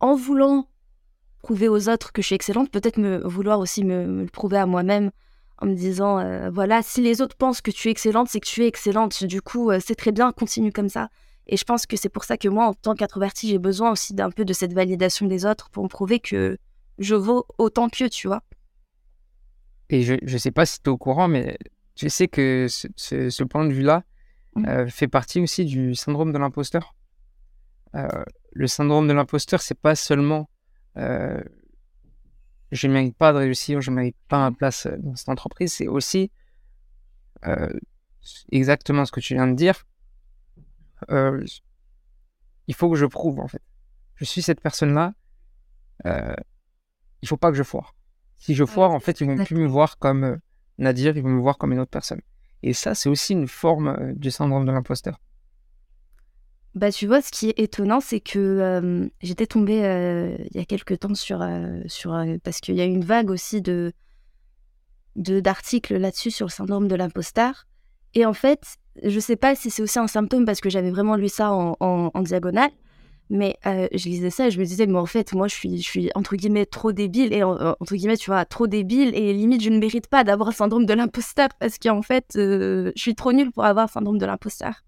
en 0.00 0.14
voulant 0.14 0.68
prouver 1.42 1.68
aux 1.68 1.88
autres 1.88 2.12
que 2.12 2.22
je 2.22 2.26
suis 2.26 2.34
excellente, 2.34 2.70
peut-être 2.70 2.98
me 2.98 3.26
vouloir 3.26 3.58
aussi 3.58 3.84
me, 3.84 4.22
le 4.22 4.26
prouver 4.26 4.58
à 4.58 4.66
moi-même 4.66 5.10
en 5.58 5.66
me 5.66 5.74
disant, 5.74 6.50
voilà, 6.50 6.82
si 6.82 7.00
les 7.00 7.20
autres 7.20 7.36
pensent 7.36 7.60
que 7.60 7.70
tu 7.70 7.88
es 7.88 7.90
excellente, 7.92 8.28
c'est 8.28 8.40
que 8.40 8.46
tu 8.46 8.64
es 8.64 8.66
excellente. 8.66 9.24
Du 9.24 9.40
coup, 9.40 9.70
c'est 9.80 9.94
très 9.94 10.10
bien, 10.10 10.32
continue 10.32 10.72
comme 10.72 10.88
ça. 10.88 11.08
Et 11.46 11.56
je 11.56 11.64
pense 11.64 11.86
que 11.86 11.96
c'est 11.96 12.08
pour 12.08 12.24
ça 12.24 12.36
que 12.36 12.48
moi, 12.48 12.66
en 12.66 12.74
tant 12.74 12.94
qu'introverti, 12.94 13.48
j'ai 13.48 13.58
besoin 13.58 13.90
aussi 13.90 14.14
d'un 14.14 14.30
peu 14.30 14.44
de 14.44 14.52
cette 14.52 14.72
validation 14.72 15.26
des 15.26 15.44
autres 15.44 15.70
pour 15.70 15.82
me 15.82 15.88
prouver 15.88 16.20
que 16.20 16.58
je 16.98 17.14
vaux 17.14 17.46
autant 17.58 17.88
qu'eux, 17.88 18.08
tu 18.08 18.28
vois. 18.28 18.42
Et 19.90 20.02
je 20.02 20.14
ne 20.22 20.38
sais 20.38 20.52
pas 20.52 20.64
si 20.64 20.80
tu 20.80 20.88
es 20.88 20.92
au 20.92 20.96
courant, 20.96 21.28
mais 21.28 21.58
je 21.96 22.08
sais 22.08 22.28
que 22.28 22.66
ce, 22.68 22.88
ce, 22.96 23.44
point 23.44 23.66
de 23.66 23.72
vue-là 23.72 24.04
mmh. 24.54 24.64
euh, 24.66 24.86
fait 24.88 25.08
partie 25.08 25.40
aussi 25.40 25.64
du 25.64 25.94
syndrome 25.94 26.32
de 26.32 26.38
l'imposteur. 26.38 26.94
Euh, 27.94 28.24
le 28.52 28.66
syndrome 28.66 29.06
de 29.08 29.12
l'imposteur, 29.12 29.60
c'est 29.60 29.78
pas 29.78 29.94
seulement 29.94 30.48
euh, 30.96 31.42
je 32.70 32.86
ne 32.86 32.92
mérite 32.94 33.16
pas 33.16 33.32
de 33.32 33.38
réussir, 33.38 33.82
je 33.82 33.90
ne 33.90 33.96
mérite 33.96 34.16
pas 34.28 34.38
ma 34.38 34.52
place 34.52 34.86
dans 34.98 35.14
cette 35.14 35.28
entreprise, 35.28 35.74
c'est 35.74 35.88
aussi 35.88 36.30
exactement 38.52 39.04
ce 39.04 39.10
que 39.10 39.20
tu 39.20 39.34
viens 39.34 39.48
de 39.48 39.54
dire, 39.54 39.84
euh, 41.10 41.44
il 42.66 42.74
faut 42.74 42.90
que 42.90 42.96
je 42.96 43.06
prouve 43.06 43.40
en 43.40 43.48
fait. 43.48 43.62
Je 44.14 44.24
suis 44.24 44.42
cette 44.42 44.60
personne-là. 44.60 45.14
Euh, 46.06 46.34
il 47.22 47.28
faut 47.28 47.36
pas 47.36 47.50
que 47.50 47.56
je 47.56 47.62
foire. 47.62 47.94
Si 48.38 48.54
je 48.54 48.64
foire, 48.64 48.90
en 48.90 49.00
fait, 49.00 49.20
ils 49.20 49.26
vont 49.26 49.42
plus 49.44 49.54
me 49.54 49.66
voir 49.66 49.98
comme 49.98 50.24
euh, 50.24 50.36
Nadir, 50.78 51.16
ils 51.16 51.22
vont 51.22 51.28
me 51.28 51.40
voir 51.40 51.58
comme 51.58 51.72
une 51.72 51.78
autre 51.78 51.90
personne. 51.90 52.20
Et 52.62 52.72
ça, 52.72 52.94
c'est 52.94 53.08
aussi 53.08 53.32
une 53.32 53.48
forme 53.48 53.88
euh, 53.88 54.12
du 54.14 54.30
syndrome 54.30 54.66
de 54.66 54.72
l'imposteur. 54.72 55.20
Bah, 56.74 56.90
tu 56.90 57.06
vois, 57.06 57.20
ce 57.20 57.30
qui 57.30 57.50
est 57.50 57.58
étonnant, 57.58 58.00
c'est 58.00 58.20
que 58.20 58.38
euh, 58.38 59.08
j'étais 59.20 59.46
tombée 59.46 59.84
euh, 59.84 60.36
il 60.50 60.56
y 60.56 60.60
a 60.60 60.64
quelques 60.64 61.00
temps 61.00 61.14
sur. 61.14 61.46
sur 61.86 62.24
parce 62.42 62.60
qu'il 62.60 62.74
y 62.76 62.80
a 62.80 62.86
eu 62.86 62.90
une 62.90 63.04
vague 63.04 63.30
aussi 63.30 63.60
de 63.60 63.92
d'articles 65.14 65.98
là-dessus 65.98 66.30
sur 66.30 66.46
le 66.46 66.50
syndrome 66.50 66.88
de 66.88 66.94
l'imposteur. 66.94 67.66
Et 68.14 68.24
en 68.24 68.32
fait, 68.32 68.78
je 69.02 69.20
sais 69.20 69.36
pas 69.36 69.54
si 69.54 69.70
c'est 69.70 69.82
aussi 69.82 69.98
un 69.98 70.06
symptôme 70.06 70.44
parce 70.44 70.60
que 70.60 70.70
j'avais 70.70 70.90
vraiment 70.90 71.16
lu 71.16 71.28
ça 71.28 71.52
en, 71.52 71.76
en 71.80 72.22
diagonale, 72.22 72.70
mais 73.32 73.56
euh, 73.66 73.88
je 73.94 74.10
lisais 74.10 74.28
ça 74.28 74.48
et 74.48 74.50
je 74.50 74.60
me 74.60 74.64
disais, 74.66 74.86
mais 74.86 74.98
en 74.98 75.06
fait, 75.06 75.32
moi, 75.32 75.48
je 75.48 75.54
suis, 75.54 75.78
je 75.78 75.88
suis 75.88 76.10
entre 76.14 76.36
guillemets 76.36 76.66
trop 76.66 76.92
débile 76.92 77.32
et 77.32 77.42
entre 77.42 77.94
guillemets, 77.94 78.18
tu 78.18 78.30
vois, 78.30 78.44
trop 78.44 78.66
débile 78.66 79.14
et 79.14 79.32
limite, 79.32 79.62
je 79.62 79.70
ne 79.70 79.78
mérite 79.78 80.06
pas 80.06 80.22
d'avoir 80.22 80.50
un 80.50 80.52
syndrome 80.52 80.84
de 80.84 80.92
l'imposteur 80.92 81.48
parce 81.58 81.78
qu'en 81.78 82.02
fait, 82.02 82.36
euh, 82.36 82.92
je 82.94 83.00
suis 83.00 83.14
trop 83.14 83.32
nulle 83.32 83.50
pour 83.50 83.64
avoir 83.64 83.84
un 83.84 83.88
syndrome 83.88 84.18
de 84.18 84.26
l'imposteur. 84.26 84.84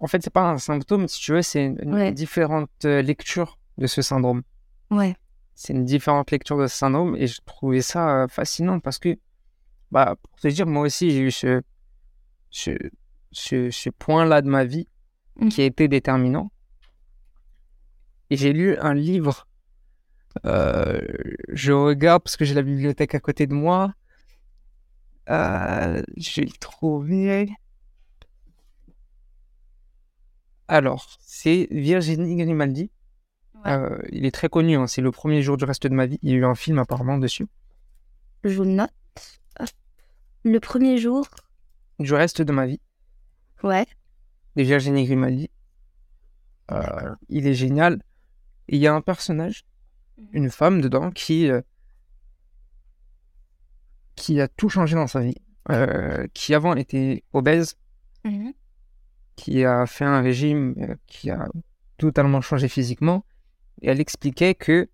En 0.00 0.08
fait, 0.08 0.22
c'est 0.24 0.32
pas 0.32 0.48
un 0.48 0.58
symptôme, 0.58 1.06
si 1.06 1.20
tu 1.20 1.32
veux, 1.32 1.42
c'est 1.42 1.64
une, 1.64 2.10
différente 2.12 2.68
euh, 2.84 3.00
lecture 3.00 3.58
de 3.78 3.86
ce 3.86 4.02
syndrome. 4.02 4.42
Ouais. 4.90 5.14
C'est 5.54 5.72
une 5.72 5.84
différente 5.84 6.32
lecture 6.32 6.58
de 6.58 6.66
ce 6.66 6.76
syndrome 6.76 7.14
et 7.14 7.28
je 7.28 7.40
trouvais 7.46 7.82
ça 7.82 8.26
fascinant 8.28 8.80
parce 8.80 8.98
que, 8.98 9.16
bah, 9.92 10.16
pour 10.20 10.40
te 10.40 10.48
dire, 10.48 10.66
moi 10.66 10.82
aussi, 10.82 11.12
j'ai 11.12 11.20
eu 11.20 11.30
ce, 11.30 11.62
ce, 12.50 12.70
ce, 13.32 13.90
point-là 13.90 14.42
de 14.42 14.48
ma 14.48 14.64
vie 14.64 14.86
mmh. 15.36 15.48
qui 15.48 15.62
a 15.62 15.64
été 15.64 15.88
déterminant 15.88 16.50
et 18.30 18.36
j'ai 18.36 18.52
lu 18.52 18.76
un 18.78 18.94
livre. 18.94 19.46
Euh, 20.46 21.00
je 21.48 21.72
regarde 21.72 22.22
parce 22.22 22.36
que 22.36 22.44
j'ai 22.44 22.54
la 22.54 22.62
bibliothèque 22.62 23.14
à 23.14 23.20
côté 23.20 23.46
de 23.46 23.54
moi. 23.54 23.92
Euh, 25.28 26.02
je 26.16 26.40
vais 26.40 26.46
le 26.46 26.58
trouver. 26.58 27.50
Alors, 30.68 31.18
c'est 31.20 31.66
Virginie 31.72 32.36
Grimaldi. 32.36 32.90
Euh, 33.66 33.98
il 34.10 34.24
est 34.24 34.30
très 34.30 34.48
connu, 34.48 34.76
hein. 34.76 34.86
c'est 34.86 35.02
le 35.02 35.10
premier 35.10 35.42
jour 35.42 35.56
du 35.56 35.64
reste 35.64 35.86
de 35.86 35.94
ma 35.94 36.06
vie. 36.06 36.18
Il 36.22 36.30
y 36.30 36.32
a 36.32 36.36
eu 36.36 36.44
un 36.44 36.54
film 36.54 36.78
apparemment 36.78 37.18
dessus. 37.18 37.46
Je 38.44 38.62
note. 38.62 38.90
Le 40.44 40.58
premier 40.60 40.96
jour 40.96 41.26
du 42.00 42.12
reste 42.14 42.42
de 42.42 42.52
ma 42.52 42.66
vie. 42.66 42.80
Ouais. 43.62 43.86
De 44.56 44.62
Virginie 44.62 45.04
Grimaldi. 45.04 45.50
il 47.28 47.46
est 47.46 47.54
génial 47.54 48.00
il 48.70 48.78
y 48.78 48.86
a 48.86 48.94
un 48.94 49.02
personnage, 49.02 49.64
mmh 49.64 49.66
une 50.32 50.50
femme 50.50 50.80
dedans, 50.80 51.10
qui, 51.10 51.50
euh, 51.50 51.62
qui 54.16 54.40
a 54.40 54.48
tout 54.48 54.68
changé 54.68 54.94
dans 54.94 55.06
sa 55.06 55.20
vie. 55.20 55.36
Euh, 55.70 56.26
qui 56.34 56.54
avant 56.54 56.74
était 56.76 57.24
obèse, 57.32 57.76
mmh 58.24 58.50
qui 59.36 59.64
a 59.64 59.86
fait 59.86 60.04
un 60.04 60.20
régime 60.20 60.74
euh, 60.78 60.94
qui 61.06 61.30
a 61.30 61.48
totalement 61.96 62.40
changé 62.40 62.68
physiquement. 62.68 63.24
Et 63.82 63.88
elle 63.88 64.00
expliquait 64.00 64.54
que 64.54 64.88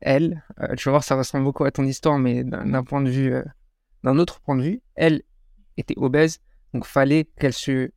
elle, 0.00 0.44
tu 0.76 0.84
vas 0.84 0.92
voir, 0.92 1.02
ça 1.02 1.16
ressemble 1.16 1.42
beaucoup 1.42 1.64
à 1.64 1.72
ton 1.72 1.84
histoire, 1.84 2.20
mais 2.20 2.44
d'un 2.44 2.84
point 2.84 3.00
de 3.00 3.10
vue, 3.10 3.34
d'un 4.04 4.16
autre 4.16 4.38
point 4.38 4.54
de 4.54 4.62
vue, 4.62 4.80
elle 4.94 5.22
était 5.78 5.94
obèse, 5.96 6.40
donc 6.74 6.84
fallait 6.84 7.24
qu'elle 7.38 7.52
se 7.52 7.90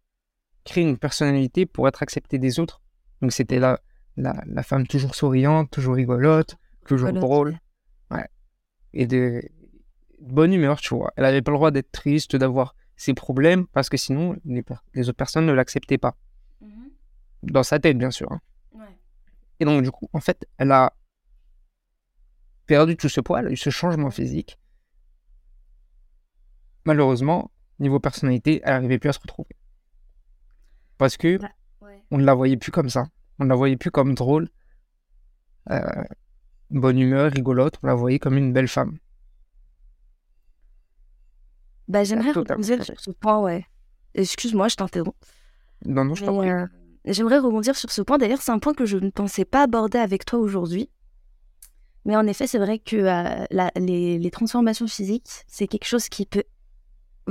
crée 0.64 0.82
une 0.82 0.98
personnalité 0.98 1.66
pour 1.66 1.88
être 1.88 2.04
acceptée 2.04 2.38
des 2.38 2.60
autres. 2.60 2.82
Donc 3.22 3.32
c'était 3.32 3.60
là 3.60 3.82
la, 4.18 4.64
femme 4.64 4.88
toujours 4.88 5.16
souriante, 5.16 5.72
toujours 5.72 5.96
rigolote, 5.96 6.58
toujours 6.86 7.12
drôle. 7.14 7.58
Ouais. 8.10 8.28
Et 8.94 9.08
de, 9.08 9.42
bonne 10.20 10.54
humeur, 10.54 10.80
tu 10.80 10.96
vois. 10.96 11.12
Elle 11.16 11.24
n'avait 11.24 11.42
pas 11.42 11.52
le 11.52 11.58
droit 11.58 11.72
d'être 11.72 11.92
triste, 11.92 12.36
d'avoir 12.36 12.76
ses 12.96 13.14
problèmes, 13.14 13.68
parce 13.68 13.90
que 13.90 13.98
sinon, 13.98 14.36
les, 14.46 15.10
autres 15.10 15.18
personnes 15.18 15.46
ne 15.46 15.54
l'acceptaient 15.54 15.98
pas. 15.98 16.16
Mm-hmm. 16.64 17.52
Dans 17.52 17.64
sa 17.64 17.80
tête, 17.80 17.98
bien 17.98 18.12
sûr. 18.12 18.32
Hein. 18.32 18.42
Et 19.60 19.66
donc, 19.66 19.84
du 19.84 19.92
coup, 19.92 20.10
en 20.14 20.20
fait, 20.20 20.48
elle 20.58 20.72
a 20.72 20.94
perdu 22.66 22.98
tout 22.98 23.10
ce 23.10 23.22
poids, 23.22 23.40
elle 23.40 23.48
a 23.48 23.52
eu 23.52 23.58
ce 23.58 23.70
changement 23.70 24.10
physique. 24.10 24.58
Malheureusement, 26.86 27.52
niveau 27.82 28.00
personnalité, 28.00 28.62
elle 28.64 28.74
n'arrivait 28.74 29.00
plus 29.00 29.10
à 29.10 29.14
se 29.14 29.20
retrouver. 29.20 29.56
Parce 30.98 31.18
que 31.18 31.38
bah, 31.38 31.50
on 32.12 32.18
ne 32.18 32.24
la 32.24 32.34
voyait 32.34 32.58
plus 32.58 32.72
comme 32.72 32.90
ça. 32.90 33.08
On 33.40 33.46
la 33.46 33.56
voyait 33.56 33.78
plus 33.78 33.92
comme 33.92 34.14
drôle, 34.14 34.50
euh, 35.70 36.04
bonne 36.70 37.00
humeur, 37.00 37.32
rigolote. 37.32 37.78
On 37.84 37.88
la 37.88 37.96
voyait 37.96 38.20
comme 38.20 38.38
une 38.38 38.54
belle 38.54 38.68
femme. 38.68 38.98
Bah, 41.88 42.04
j'aimerais 42.04 42.32
rebondir 42.32 42.84
sur 42.84 43.00
ce 43.00 43.12
point, 43.12 43.40
ouais. 43.40 43.66
Excuse-moi, 44.14 44.68
je 44.68 44.76
t'interromps. 44.76 45.18
Non, 45.86 46.06
non, 46.06 46.16
je 46.16 46.26
t'en. 46.26 46.42
Euh, 46.44 46.66
j'aimerais 47.06 47.40
rebondir 47.40 47.76
sur 47.76 47.92
ce 47.92 48.02
point. 48.02 48.18
D'ailleurs, 48.18 48.42
c'est 48.42 48.52
un 48.52 48.60
point 48.60 48.74
que 48.74 48.86
je 48.86 48.98
ne 48.98 49.10
pensais 49.10 49.46
pas 49.46 49.64
aborder 49.64 49.98
avec 49.98 50.26
toi 50.26 50.40
aujourd'hui. 50.40 50.90
Mais 52.06 52.16
en 52.16 52.26
effet, 52.28 52.48
c'est 52.48 52.58
vrai 52.58 52.80
que 52.80 52.96
euh, 52.96 53.70
les, 53.76 54.18
les, 54.18 54.32
transformations 54.32 54.88
physiques, 54.88 55.44
c'est 55.48 55.68
quelque 55.68 55.86
chose 55.86 56.10
qui 56.10 56.26
peut 56.26 56.44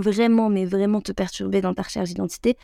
vraiment, 0.00 0.48
mais 0.48 0.64
vraiment 0.64 1.00
te 1.00 1.12
perturber 1.12 1.60
dans 1.60 1.74
ta 1.74 1.82
recherche 1.82 2.08
d'identité 2.08 2.56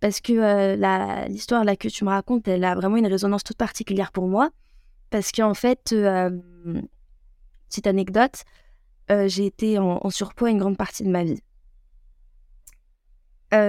parce 0.00 0.20
que 0.20 0.32
euh, 0.32 1.26
l'histoire 1.26 1.64
là 1.64 1.76
que 1.76 1.88
tu 1.88 2.04
me 2.04 2.10
racontes, 2.10 2.46
elle 2.46 2.64
a 2.64 2.74
vraiment 2.74 2.96
une 2.96 3.06
résonance 3.06 3.42
toute 3.42 3.56
particulière 3.56 4.12
pour 4.12 4.28
moi. 4.28 4.50
Parce 5.10 5.32
qu'en 5.32 5.54
fait, 5.54 5.92
euh, 5.92 6.30
petite 7.68 7.86
anecdote, 7.86 8.44
euh, 9.10 9.26
j'ai 9.26 9.46
été 9.46 9.78
en, 9.78 10.10
surpoids 10.10 10.50
une 10.50 10.58
grande 10.58 10.76
partie 10.76 11.02
de 11.02 11.10
ma 11.10 11.24
vie. 11.24 11.40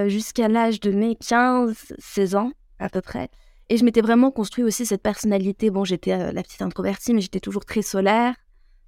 Jusqu'à 0.07 0.49
l'âge 0.49 0.81
de 0.81 0.91
mes 0.91 1.13
15-16 1.13 2.35
ans, 2.35 2.51
à 2.79 2.89
peu 2.89 2.99
près. 2.99 3.29
Et 3.69 3.77
je 3.77 3.85
m'étais 3.85 4.01
vraiment 4.01 4.29
construit 4.29 4.65
aussi 4.65 4.85
cette 4.85 5.01
personnalité. 5.01 5.69
Bon, 5.69 5.85
j'étais 5.85 6.33
la 6.33 6.43
petite 6.43 6.61
introvertie, 6.61 7.13
mais 7.13 7.21
j'étais 7.21 7.39
toujours 7.39 7.63
très 7.63 7.81
solaire, 7.81 8.35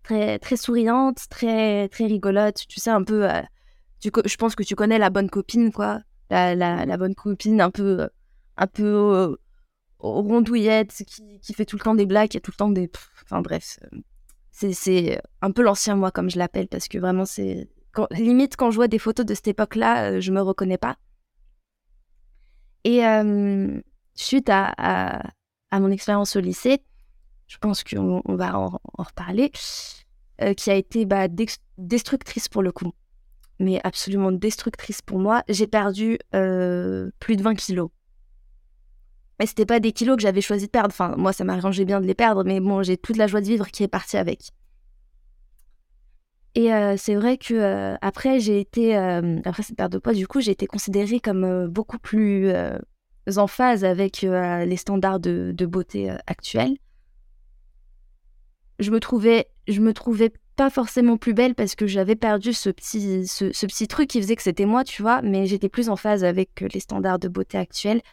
très, 0.04 0.38
très 0.38 0.58
souriante, 0.58 1.30
très, 1.30 1.88
très 1.88 2.08
rigolote. 2.08 2.68
Tu 2.68 2.82
sais, 2.82 2.90
un 2.90 3.04
peu. 3.04 3.26
Je 4.04 4.36
pense 4.38 4.56
que 4.56 4.64
tu 4.64 4.76
connais 4.76 4.98
la 4.98 5.10
bonne 5.10 5.30
copine, 5.30 5.72
quoi 5.72 6.02
la, 6.32 6.98
bonne 6.98 7.16
copine 7.16 7.62
un 7.62 7.72
peu, 7.72 8.10
un 8.58 8.68
euh, 8.80 9.36
rondouillette 10.00 11.04
qui, 11.42 11.54
fait 11.54 11.66
tout 11.66 11.78
le 11.78 11.84
temps 11.84 11.96
des 11.96 12.06
blagues, 12.06 12.30
qui 12.30 12.42
tout 12.42 12.52
le 12.52 12.58
temps 12.58 12.70
des. 12.70 12.90
Enfin 13.24 13.42
bref, 13.42 13.80
c'est 14.52 15.22
un 15.42 15.52
peu 15.52 15.62
l'ancien 15.62 15.96
moi, 15.96 16.12
comme 16.12 16.30
je 16.30 16.38
l'appelle, 16.38 16.68
parce 16.68 16.88
que 16.88 16.98
vraiment, 16.98 17.26
c'est. 17.26 17.70
limite, 18.12 18.56
quand 18.56 18.72
je 18.72 18.78
vois 18.78 18.88
des 18.88 19.00
photos 19.00 19.26
de 19.26 19.34
cette 19.34 19.50
époque-là, 19.50 20.12
euh, 20.12 20.22
je 20.22 20.32
me 20.32 20.42
reconnais 20.42 20.78
pas. 20.78 20.98
Et 22.84 23.06
euh, 23.06 23.80
suite 24.16 24.50
à, 24.50 25.22
mon 25.72 25.92
expérience 25.92 26.36
au 26.36 26.40
lycée, 26.40 26.84
je 27.48 27.58
pense 27.58 27.84
qu'on 27.84 28.22
on 28.26 28.36
va 28.36 28.58
en, 28.58 28.80
reparler, 28.98 29.52
qui 30.58 30.72
a 30.72 30.76
été 30.76 31.06
bah, 31.06 31.28
destructrice 31.78 32.50
pour 32.50 32.64
le 32.64 32.72
coup 32.72 32.92
mais 33.62 33.80
absolument 33.84 34.32
destructrice 34.32 35.02
pour 35.02 35.20
moi. 35.20 35.44
J'ai 35.48 35.68
perdu 35.68 36.18
euh, 36.36 37.10
plus 37.20 37.38
de 37.38 37.44
20 37.44 37.56
kilos. 37.56 37.90
Mais 39.40 39.46
c'était 39.46 39.66
pas 39.66 39.80
des 39.80 39.92
kilos 39.92 40.18
que 40.18 40.22
j'avais 40.22 40.42
choisi 40.42 40.66
de 40.66 40.72
perdre. 40.72 40.90
Enfin, 40.90 41.16
moi, 41.18 41.32
ça 41.32 41.44
m'arrangeait 41.44 41.86
bien 41.86 42.02
de 42.02 42.06
les 42.06 42.14
perdre, 42.14 42.44
mais 42.44 42.60
bon, 42.60 42.84
j'ai 42.84 42.98
toute 42.98 43.18
la 43.18 43.28
joie 43.28 43.42
de 43.42 43.46
vivre 43.46 43.68
qui 43.68 43.84
est 43.84 43.88
partie 43.88 44.18
avec. 44.18 44.52
Et 46.54 46.74
euh, 46.74 46.96
c'est 46.98 47.16
vrai 47.16 47.38
que 47.38 47.54
euh, 47.54 47.96
après, 48.02 48.40
j'ai 48.40 48.60
été, 48.60 48.96
après 48.96 49.64
cette 49.64 49.78
perte 49.78 49.94
de 49.94 50.00
poids, 50.00 50.14
du 50.14 50.28
coup, 50.28 50.42
j'ai 50.42 50.52
été 50.52 50.68
considérée 50.68 51.20
comme 51.20 51.68
beaucoup 51.68 51.98
plus 51.98 52.52
en 53.38 53.48
phase 53.48 53.86
avec 53.86 54.22
les 54.22 54.78
standards 54.78 55.20
de, 55.20 55.54
de 55.56 55.66
beauté 55.66 56.12
actuels. 56.28 56.78
Je 58.80 58.90
me 58.90 59.00
trouvais, 59.00 59.48
je 59.68 59.80
me 59.80 59.94
trouvais 59.94 60.34
pas 60.62 60.70
forcément 60.70 61.18
plus 61.18 61.34
belle 61.34 61.56
parce 61.56 61.74
que 61.74 61.88
j'avais 61.88 62.16
perdu 62.16 62.54
ce 62.54 62.70
petit, 62.70 63.26
ce, 63.26 63.46
petit 63.66 63.88
truc 63.88 64.08
qui 64.08 64.22
faisait 64.22 64.36
que 64.36 64.44
c'était 64.44 64.68
moi, 64.68 64.84
tu 64.84 65.02
vois, 65.02 65.24
mais 65.24 65.48
j'étais 65.48 65.70
plus 65.70 65.90
en 65.90 65.96
phase 65.96 66.24
avec 66.24 66.62
euh, 66.62 66.68
les 66.72 66.80
standards 66.80 67.18
de 67.18 67.28
beauté 67.28 67.58
actuels. 67.58 68.04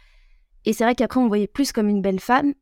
Et 0.64 0.72
c'est 0.72 0.82
vrai 0.82 0.94
qu'après, 0.94 1.20
on 1.20 1.24
me 1.24 1.28
voyait 1.28 1.46
plus 1.46 1.72
comme 1.72 1.90
une 1.90 2.00
belle 2.00 2.20
femme. 2.20 2.54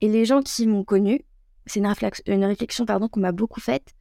Et 0.00 0.06
les 0.06 0.24
gens 0.26 0.42
qui 0.42 0.68
m'ont 0.68 0.84
connue, 0.84 1.24
c'est 1.66 1.80
une, 1.80 1.88
réflexion, 1.88 2.22
une 2.28 2.44
réflexion 2.44 2.86
pardon, 2.86 3.08
qu'on 3.08 3.18
m'a 3.18 3.32
beaucoup 3.32 3.58
faite, 3.58 3.96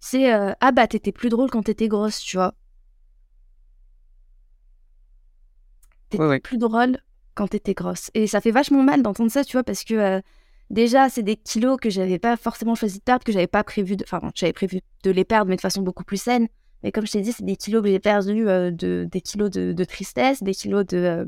c'est 0.00 0.32
euh, 0.32 0.54
Ah 0.62 0.72
bah, 0.72 0.86
t'étais 0.86 1.12
plus 1.12 1.28
drôle 1.28 1.50
quand 1.50 1.64
t'étais 1.64 1.88
grosse, 1.88 2.20
tu 2.20 2.38
vois. 2.38 2.54
T'étais 6.08 6.40
plus 6.40 6.56
drôle 6.56 6.96
quand 7.34 7.48
t'étais 7.48 7.74
grosse. 7.74 8.10
Et 8.14 8.26
ça 8.26 8.40
fait 8.40 8.52
vachement 8.52 8.82
mal 8.82 9.02
d'entendre 9.02 9.30
ça, 9.30 9.44
tu 9.44 9.52
vois, 9.52 9.64
parce 9.64 9.84
que 9.84 9.92
euh, 9.92 10.20
Déjà, 10.70 11.08
c'est 11.08 11.22
des 11.22 11.36
kilos 11.36 11.78
que 11.80 11.88
j'avais 11.88 12.18
pas 12.18 12.36
forcément 12.36 12.74
choisi 12.74 12.98
de 12.98 13.02
perdre, 13.02 13.24
que 13.24 13.32
j'avais 13.32 13.46
pas 13.46 13.64
prévu 13.64 13.96
de. 13.96 14.04
Enfin, 14.04 14.20
j'avais 14.34 14.52
prévu 14.52 14.80
de 15.02 15.10
les 15.10 15.24
perdre, 15.24 15.48
mais 15.48 15.56
de 15.56 15.60
façon 15.60 15.82
beaucoup 15.82 16.04
plus 16.04 16.20
saine. 16.20 16.46
Mais 16.82 16.92
comme 16.92 17.06
je 17.06 17.12
t'ai 17.12 17.22
dit, 17.22 17.32
c'est 17.32 17.44
des 17.44 17.56
kilos 17.56 17.82
que 17.82 17.88
j'ai 17.88 17.98
perdus, 17.98 18.48
euh, 18.48 18.70
de, 18.70 19.08
des 19.10 19.20
kilos 19.20 19.50
de, 19.50 19.84
tristesse, 19.84 20.42
des 20.42 20.54
kilos 20.54 20.86
de, 20.86 20.96
euh, 20.96 21.24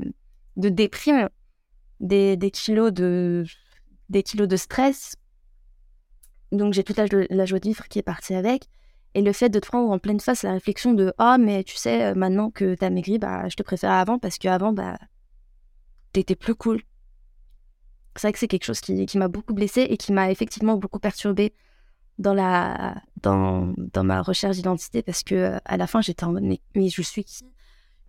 déprime, 0.55 1.29
des, 1.99 2.37
kilos 2.53 2.93
de, 2.93 3.43
stress. 4.55 5.15
Donc 6.51 6.73
j'ai 6.73 6.83
toute 6.83 6.97
la, 6.97 7.05
la, 7.29 7.45
joie 7.45 7.59
de 7.59 7.67
vivre 7.67 7.87
qui 7.87 7.99
est 7.99 8.03
partie 8.03 8.35
avec. 8.35 8.67
Et 9.13 9.21
le 9.21 9.33
fait 9.33 9.49
de 9.49 9.59
te 9.59 9.67
prendre 9.67 9.89
en 9.89 9.99
pleine 9.99 10.21
face 10.21 10.43
la 10.43 10.53
réflexion 10.53 10.93
de 10.93 11.13
Ah, 11.17 11.37
mais 11.37 11.63
tu 11.63 11.75
sais, 11.75 12.13
maintenant 12.15 12.49
que 12.49 12.75
t'as 12.75 12.89
maigri, 12.89 13.19
bah, 13.19 13.49
je 13.49 13.55
te 13.55 13.63
préfère 13.63 13.91
avant 13.91 14.19
parce 14.19 14.37
qu'avant, 14.37 14.71
bah, 14.71 14.97
t'étais 16.13 16.35
plus 16.35 16.55
cool. 16.55 16.81
C'est 18.15 18.27
vrai 18.27 18.33
que 18.33 18.39
c'est 18.39 18.47
quelque 18.47 18.65
chose 18.65 18.81
qui, 18.81 19.05
qui 19.05 19.17
m'a 19.17 19.27
beaucoup 19.27 19.53
blessée 19.53 19.81
et 19.89 19.97
qui 19.97 20.11
m'a 20.11 20.31
effectivement 20.31 20.75
beaucoup 20.75 20.99
perturbée 20.99 21.53
dans, 22.17 22.33
la, 22.33 23.01
dans, 23.21 23.73
dans 23.77 24.03
ma 24.03 24.21
recherche 24.21 24.57
d'identité 24.57 25.01
parce 25.01 25.23
que 25.23 25.57
à 25.65 25.77
la 25.77 25.87
fin, 25.87 26.01
j'étais 26.01 26.23
en 26.23 26.33
mode 26.33 26.43
mais, 26.43 26.59
mais 26.75 26.89
je 26.89 27.01
suis 27.01 27.23
qui? 27.23 27.45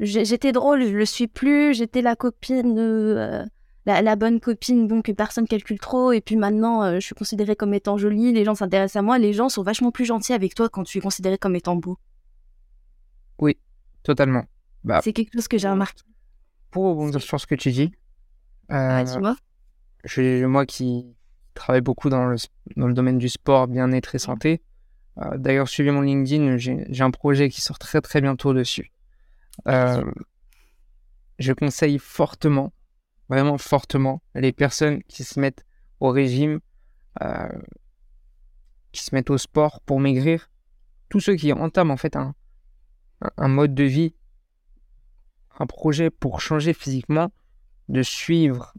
J'étais 0.00 0.52
drôle, 0.52 0.84
je 0.84 0.96
le 0.96 1.04
suis 1.04 1.28
plus, 1.28 1.74
j'étais 1.74 2.02
la 2.02 2.16
copine. 2.16 2.76
Euh, 2.78 3.44
la, 3.84 4.16
bonne 4.16 4.40
copine 4.40 4.86
donc 4.86 5.06
que 5.06 5.12
personne 5.12 5.46
calcule 5.46 5.78
trop 5.78 6.12
et 6.12 6.20
puis 6.20 6.36
maintenant 6.36 6.82
euh, 6.82 6.94
je 6.94 7.06
suis 7.06 7.14
considérée 7.14 7.56
comme 7.56 7.74
étant 7.74 7.98
jolie 7.98 8.32
les 8.32 8.44
gens 8.44 8.54
s'intéressent 8.54 9.00
à 9.00 9.02
moi 9.02 9.18
les 9.18 9.32
gens 9.32 9.48
sont 9.48 9.64
vachement 9.64 9.90
plus 9.90 10.04
gentils 10.04 10.32
avec 10.32 10.54
toi 10.54 10.68
quand 10.68 10.84
tu 10.84 10.98
es 10.98 11.00
considéré 11.00 11.36
comme 11.36 11.56
étant 11.56 11.74
beau. 11.74 11.98
Oui 13.38 13.56
totalement. 14.04 14.44
Bah, 14.84 15.00
c'est 15.02 15.12
quelque 15.12 15.32
chose 15.32 15.48
que 15.48 15.58
j'ai 15.58 15.68
remarqué. 15.68 16.02
pour 16.70 16.84
rebondir 16.84 17.20
sur 17.20 17.40
ce 17.40 17.46
que 17.46 17.56
tu 17.56 17.72
dis 17.72 17.92
euh, 18.70 19.02
dis-moi 19.02 19.36
je, 20.04 20.44
moi 20.46 20.66
qui 20.66 21.14
travaille 21.54 21.80
beaucoup 21.80 22.08
dans 22.08 22.26
le, 22.26 22.36
domaine 22.92 23.18
du 23.18 23.28
sport 23.28 23.68
bien-être 23.68 24.14
et 24.14 24.18
santé. 24.18 24.62
Euh, 25.18 25.36
d'ailleurs 25.36 25.68
suivez 25.68 25.90
mon 25.90 26.00
LinkedIn 26.00 26.56
j'ai 26.56 27.02
un 27.02 27.10
projet 27.10 27.50
qui 27.50 27.60
sort 27.60 27.78
très 27.78 28.00
très 28.00 28.20
bientôt 28.20 28.54
dessus. 28.54 28.92
Euh, 29.68 30.04
je 31.38 31.52
conseille 31.52 31.98
fortement 31.98 32.72
vraiment 33.28 33.58
fortement 33.58 34.22
les 34.34 34.52
personnes 34.52 35.02
qui 35.04 35.24
se 35.24 35.38
mettent 35.38 35.64
au 36.00 36.10
régime, 36.10 36.60
euh, 37.22 37.48
qui 38.92 39.04
se 39.04 39.14
mettent 39.14 39.30
au 39.30 39.38
sport 39.38 39.80
pour 39.82 40.00
maigrir, 40.00 40.50
tous 41.08 41.20
ceux 41.20 41.36
qui 41.36 41.52
entament 41.52 41.92
en 41.92 41.96
fait 41.96 42.16
un 42.16 43.48
mode 43.48 43.74
de 43.74 43.84
vie, 43.84 44.14
un 45.58 45.66
projet 45.66 46.10
pour 46.10 46.40
changer 46.40 46.74
physiquement, 46.74 47.30
de 47.88 48.02
suivre, 48.02 48.74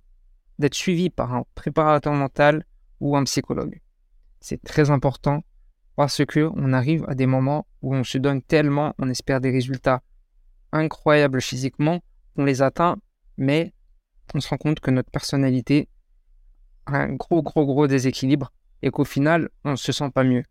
d'être 0.60 0.76
suivi 0.76 1.10
par 1.10 1.34
un 1.34 1.46
préparateur 1.56 2.14
mental 2.14 2.66
ou 3.00 3.18
un 3.18 3.24
psychologue. 3.24 3.82
C'est 4.40 4.62
très 4.62 4.90
important 4.90 5.44
parce 5.96 6.26
que 6.26 6.50
on 6.56 6.74
arrive 6.74 7.06
à 7.08 7.16
des 7.16 7.28
moments 7.28 7.68
où 7.82 7.96
on 7.96 8.04
se 8.04 8.18
donne 8.18 8.42
tellement, 8.42 8.94
on 9.00 9.10
espère 9.10 9.42
des 9.42 9.52
résultats 9.52 10.02
incroyables 10.72 11.42
physiquement, 11.42 12.02
on 12.36 12.46
les 12.46 12.62
atteint, 12.62 12.98
mais 13.38 13.74
on 14.34 14.40
se 14.40 14.50
rend 14.50 14.58
compte 14.58 14.80
que 14.80 14.92
notre 14.92 15.12
personnalité 15.12 15.88
a 16.86 16.98
un 16.98 17.14
gros, 17.14 17.44
gros, 17.44 17.66
gros 17.66 17.88
déséquilibre 17.88 18.52
et 18.82 18.90
qu'au 18.90 19.06
final, 19.06 19.50
on 19.64 19.72
ne 19.72 19.76
se 19.76 19.92
sent 19.92 20.10
pas 20.12 20.24
mieux. 20.24 20.44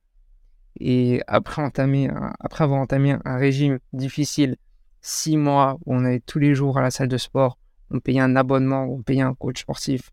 Et 0.80 1.20
après, 1.26 1.62
avoir 1.62 2.80
entamé 2.80 3.16
un 3.24 3.36
régime 3.36 3.78
difficile, 3.92 4.56
six 5.00 5.36
mois 5.36 5.78
où 5.84 5.94
on 5.94 6.04
allait 6.04 6.20
tous 6.20 6.38
les 6.38 6.54
jours 6.54 6.78
à 6.78 6.82
la 6.82 6.90
salle 6.90 7.08
de 7.08 7.18
sport, 7.18 7.58
on 7.92 8.00
payait 8.00 8.20
un 8.20 8.36
abonnement, 8.36 8.84
on 8.84 9.02
payait 9.02 9.22
un 9.22 9.34
coach 9.34 9.60
sportif, 9.60 10.10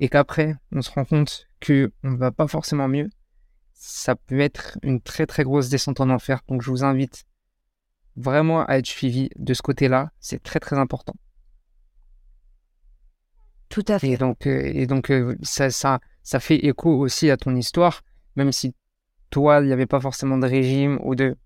et 0.00 0.08
qu'après, 0.08 0.56
on 0.72 0.82
se 0.82 0.90
rend 0.90 1.04
compte 1.04 1.46
qu'on 1.64 1.90
ne 2.02 2.16
va 2.16 2.32
pas 2.32 2.48
forcément 2.48 2.88
mieux, 2.88 3.08
ça 3.72 4.14
peut 4.14 4.40
être 4.40 4.78
une 4.82 5.00
très 5.00 5.26
très 5.26 5.44
grosse 5.44 5.68
descente 5.68 6.00
en 6.00 6.10
enfer. 6.10 6.40
Donc 6.48 6.62
je 6.62 6.70
vous 6.70 6.84
invite 6.84 7.24
vraiment 8.16 8.64
à 8.66 8.78
être 8.78 8.86
suivi 8.86 9.28
de 9.36 9.54
ce 9.54 9.62
côté-là, 9.62 10.10
c'est 10.20 10.42
très 10.42 10.60
très 10.60 10.78
important. 10.78 11.14
Tout 13.68 13.84
à 13.88 13.98
fait. 13.98 14.10
Et 14.10 14.16
donc, 14.16 14.46
euh, 14.46 14.62
et 14.64 14.86
donc 14.86 15.10
euh, 15.10 15.36
ça, 15.42 15.70
ça, 15.70 16.00
ça 16.22 16.40
fait 16.40 16.64
écho 16.66 16.90
aussi 16.90 17.30
à 17.30 17.36
ton 17.36 17.56
histoire, 17.56 18.02
même 18.36 18.52
si 18.52 18.74
toi, 19.30 19.60
il 19.60 19.66
n'y 19.66 19.72
avait 19.72 19.86
pas 19.86 20.00
forcément 20.00 20.36
de 20.36 20.46
régime 20.46 20.98
ou 21.02 21.14
de, 21.14 21.36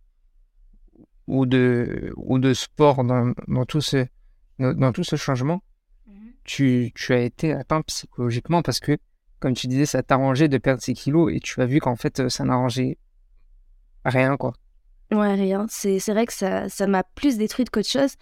ou 1.27 1.47
de, 1.47 2.13
ou 2.17 2.39
de 2.39 2.53
sport 2.53 3.05
dans, 3.05 3.33
dans, 3.47 3.65
tout, 3.65 3.81
ce, 3.81 4.07
dans 4.59 4.93
tout 4.93 5.05
ce 5.05 5.17
changement. 5.17 5.63
Mhm. 6.07 6.33
Tu, 6.45 6.93
tu 6.95 7.13
as 7.13 7.21
été 7.21 7.53
atteint 7.53 7.83
psychologiquement 7.83 8.63
parce 8.63 8.81
que, 8.81 8.97
comme 9.39 9.55
tu 9.55 9.67
disais, 9.67 9.87
ça 9.87 10.03
t'arrangeait 10.03 10.49
de 10.49 10.59
perdre 10.59 10.83
ces 10.83 10.95
kilos 10.95 11.33
et 11.33 11.41
tu 11.41 11.61
as 11.61 11.67
vu 11.67 11.81
qu'en 11.81 11.97
fait, 11.97 12.29
ça 12.29 12.45
n'arrangeait 12.45 12.99
rien, 14.05 14.37
quoi. 14.37 14.55
Ouais, 15.13 15.35
rien. 15.35 15.67
C'est 15.69 15.99
vrai 16.09 16.27
que 16.27 16.33
ça 16.33 16.87
m'a 16.87 17.05
plus 17.05 17.39
détruite 17.39 17.71
qu'autre 17.71 17.89
chose. 17.89 18.15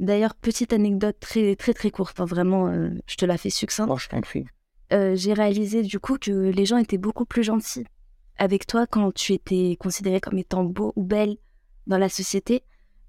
D'ailleurs, 0.00 0.34
petite 0.34 0.72
anecdote 0.72 1.16
très 1.20 1.54
très 1.54 1.72
très 1.72 1.90
courte, 1.90 2.20
vraiment, 2.20 2.66
euh, 2.66 2.90
je 3.06 3.14
te 3.14 3.24
la 3.24 3.38
fais 3.38 3.50
succincte. 3.50 3.90
Oh, 3.92 3.96
je. 3.96 4.08
Euh, 4.92 5.14
j'ai 5.14 5.32
réalisé 5.32 5.82
du 5.82 5.98
coup 5.98 6.18
que 6.18 6.30
les 6.30 6.66
gens 6.66 6.76
étaient 6.76 6.98
beaucoup 6.98 7.24
plus 7.24 7.42
gentils 7.42 7.86
avec 8.36 8.66
toi 8.66 8.86
quand 8.86 9.12
tu 9.12 9.32
étais 9.32 9.76
considéré 9.78 10.20
comme 10.20 10.38
étant 10.38 10.64
beau 10.64 10.92
ou 10.96 11.04
belle 11.04 11.36
dans 11.86 11.98
la 11.98 12.08
société. 12.08 12.64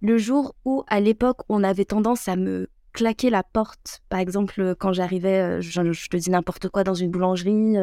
Le 0.06 0.20
jour 0.20 0.56
où, 0.66 0.84
à 0.88 1.00
l'époque, 1.00 1.40
on 1.50 1.64
avait 1.64 1.84
tendance 1.84 2.28
à 2.28 2.36
me 2.36 2.70
claquer 2.94 3.32
la 3.32 3.42
porte, 3.42 4.04
par 4.08 4.20
exemple, 4.20 4.76
quand 4.78 4.94
j'arrivais, 4.94 5.58
euh, 5.58 5.62
je, 5.62 6.08
te 6.08 6.18
dis 6.18 6.30
n'importe 6.30 6.70
quoi, 6.70 6.84
dans 6.84 6.94
une 6.94 7.10
boulangerie, 7.10 7.76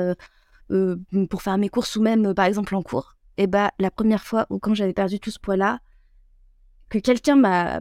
pour 1.28 1.42
faire 1.42 1.58
mes 1.58 1.68
courses 1.68 1.96
ou 1.96 2.02
même, 2.02 2.32
par 2.32 2.44
exemple, 2.44 2.76
en 2.76 2.82
cours, 2.82 3.16
et 3.38 3.42
eh 3.42 3.46
bah, 3.48 3.72
la 3.80 3.90
première 3.90 4.22
fois 4.22 4.46
où, 4.50 4.60
quand 4.60 4.72
j'avais 4.72 4.92
perdu 4.92 5.18
tout 5.18 5.32
ce 5.32 5.40
poids-là, 5.40 5.80
que 6.90 6.98
quelqu'un 6.98 7.34
m'a, 7.34 7.80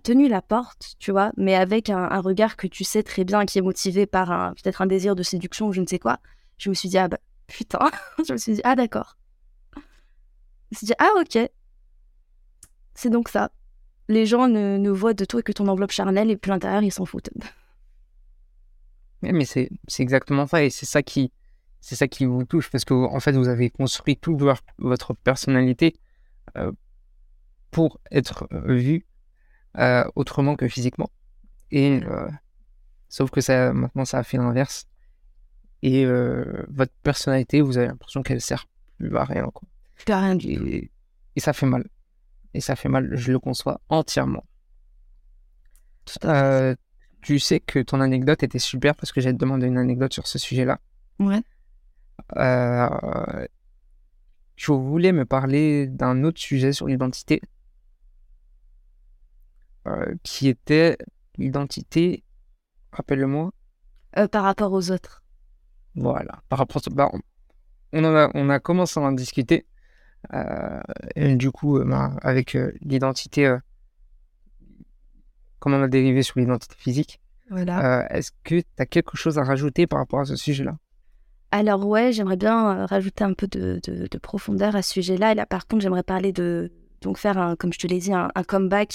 tenu 0.00 0.28
la 0.28 0.42
porte, 0.42 0.96
tu 0.98 1.10
vois, 1.10 1.32
mais 1.38 1.54
avec 1.54 1.88
un, 1.88 2.20
regard 2.20 2.58
que 2.58 2.66
tu 2.66 2.84
sais 2.84 3.02
très 3.02 3.24
bien 3.24 3.46
qui 3.46 3.58
est 3.58 3.62
motivé 3.62 4.04
par 4.04 4.30
un, 4.30 4.52
peut-être 4.52 4.82
un 4.82 4.86
désir 4.86 5.16
de 5.16 5.22
séduction 5.22 5.68
ou 5.68 5.72
je 5.72 5.80
ne 5.80 5.86
sais 5.86 5.98
quoi, 5.98 6.18
je 6.58 6.68
me 6.68 6.74
suis 6.74 6.90
dit, 6.90 6.98
ah 6.98 7.08
bah 7.08 7.20
putain, 7.46 7.90
je 8.28 8.34
me 8.34 8.36
suis 8.36 8.52
dit, 8.52 8.60
ah 8.64 8.76
d'accord. 8.76 9.16
Je 9.76 9.80
me 10.74 10.76
suis 10.76 10.86
dit, 10.88 10.94
ah 10.98 11.08
ok. 11.18 11.48
C'est 12.94 13.08
donc 13.08 13.30
ça. 13.30 13.50
Les 14.12 14.26
gens 14.26 14.46
ne, 14.46 14.90
voient 14.90 15.14
de 15.14 15.24
toi 15.24 15.42
que 15.42 15.52
ton 15.52 15.68
enveloppe 15.68 15.92
charnelle 15.92 16.30
et 16.30 16.36
puis 16.36 16.50
l'intérieur, 16.50 16.82
ils 16.82 16.92
s'en 16.92 17.06
foutent. 17.06 17.30
Mais, 19.22 19.32
mais 19.32 19.46
c'est, 19.46 19.70
exactement 19.98 20.46
ça 20.46 20.62
et 20.62 20.68
c'est 20.68 20.84
ça 20.84 21.02
qui, 21.02 21.32
c'est 21.80 21.96
ça 21.96 22.08
qui 22.08 22.26
vous 22.26 22.44
touche 22.44 22.70
parce 22.70 22.84
qu'en 22.84 23.14
en 23.14 23.20
fait, 23.20 23.32
vous 23.32 23.48
avez 23.48 23.70
construit 23.70 24.18
toute 24.18 24.38
votre 24.78 25.14
personnalité 25.14 25.96
euh, 26.58 26.72
pour 27.70 28.00
être 28.10 28.48
vu 28.50 29.06
euh, 29.78 30.04
autrement 30.14 30.56
que 30.56 30.68
physiquement. 30.68 31.08
Et 31.70 32.02
euh, 32.04 32.28
sauf 33.08 33.30
que 33.30 33.40
ça, 33.40 33.72
maintenant, 33.72 34.04
ça 34.04 34.18
a 34.18 34.22
fait 34.24 34.36
l'inverse. 34.36 34.86
Et 35.84 36.04
votre 36.68 36.92
personnalité, 37.02 37.60
vous 37.60 37.78
avez 37.78 37.88
l'impression 37.88 38.22
qu'elle 38.22 38.40
sert 38.40 38.68
plus 38.98 39.16
à 39.16 39.24
rien. 39.24 39.48
Quoi. 39.52 39.66
Plus 39.96 40.12
à 40.12 40.20
rien 40.20 40.36
du 40.36 40.54
tout. 40.54 40.66
Et, 40.66 40.90
ça 41.38 41.52
fait 41.52 41.66
mal. 41.66 41.88
Et 42.54 42.60
ça 42.60 42.76
fait 42.76 42.88
mal, 42.88 43.10
je 43.16 43.32
le 43.32 43.38
conçois 43.38 43.80
entièrement. 43.88 44.44
tu 47.22 47.38
sais 47.38 47.60
que 47.60 47.78
ton 47.78 48.00
anecdote 48.00 48.42
était 48.42 48.58
super 48.58 48.94
parce 48.94 49.12
que 49.12 49.20
j'ai 49.20 49.32
demandé 49.32 49.66
une 49.66 49.78
anecdote 49.78 50.12
sur 50.12 50.26
ce 50.26 50.38
sujet-là. 50.38 50.80
Ouais. 51.18 51.42
je 54.56 54.72
voulais 54.72 55.12
me 55.12 55.24
parler 55.24 55.86
d'un 55.86 56.24
autre 56.24 56.40
sujet 56.40 56.72
sur 56.72 56.86
l'identité. 56.86 57.40
Euh, 59.88 60.14
qui 60.22 60.46
était 60.46 60.96
l'identité, 61.38 62.22
rappelle-le-moi. 62.92 63.50
Euh, 64.16 64.28
par 64.28 64.44
rapport 64.44 64.72
aux 64.72 64.92
autres. 64.92 65.24
Voilà, 65.96 66.40
par 66.48 66.60
rapport 66.60 66.80
bah, 66.92 67.10
on, 67.92 68.04
a, 68.04 68.30
on 68.34 68.48
a 68.48 68.60
commencé 68.60 69.00
à 69.00 69.02
en 69.02 69.10
discuter. 69.10 69.66
Euh, 70.34 70.80
et 71.16 71.36
du 71.36 71.50
coup, 71.50 71.82
bah, 71.84 72.16
avec 72.22 72.56
l'identité, 72.80 73.56
comment 75.58 75.76
on 75.76 75.82
a 75.82 75.88
dérivé 75.88 76.22
sur 76.22 76.38
l'identité 76.38 76.74
physique. 76.78 77.20
Voilà. 77.50 78.06
Est-ce 78.10 78.32
que 78.44 78.60
tu 78.60 78.66
as 78.78 78.86
quelque 78.86 79.16
chose 79.16 79.38
à 79.38 79.44
rajouter 79.44 79.86
par 79.86 79.98
rapport 79.98 80.20
à 80.20 80.24
ce 80.24 80.36
sujet-là? 80.36 80.76
Alors 81.50 81.86
ouais, 81.86 82.12
j'aimerais 82.12 82.38
bien 82.38 82.86
rajouter 82.86 83.24
un 83.24 83.34
peu 83.34 83.46
de, 83.46 83.78
de, 83.84 84.18
profondeur 84.18 84.74
à 84.74 84.80
ce 84.80 84.94
sujet-là. 84.94 85.32
Et 85.32 85.34
là, 85.34 85.44
par 85.44 85.66
contre, 85.66 85.82
j'aimerais 85.82 86.02
parler 86.02 86.32
de 86.32 86.72
donc 87.02 87.18
faire, 87.18 87.36
un, 87.36 87.56
comme 87.56 87.72
je 87.72 87.78
te 87.78 87.86
l'ai 87.86 87.98
dit, 87.98 88.12
un, 88.12 88.30
un 88.34 88.42
comeback 88.42 88.94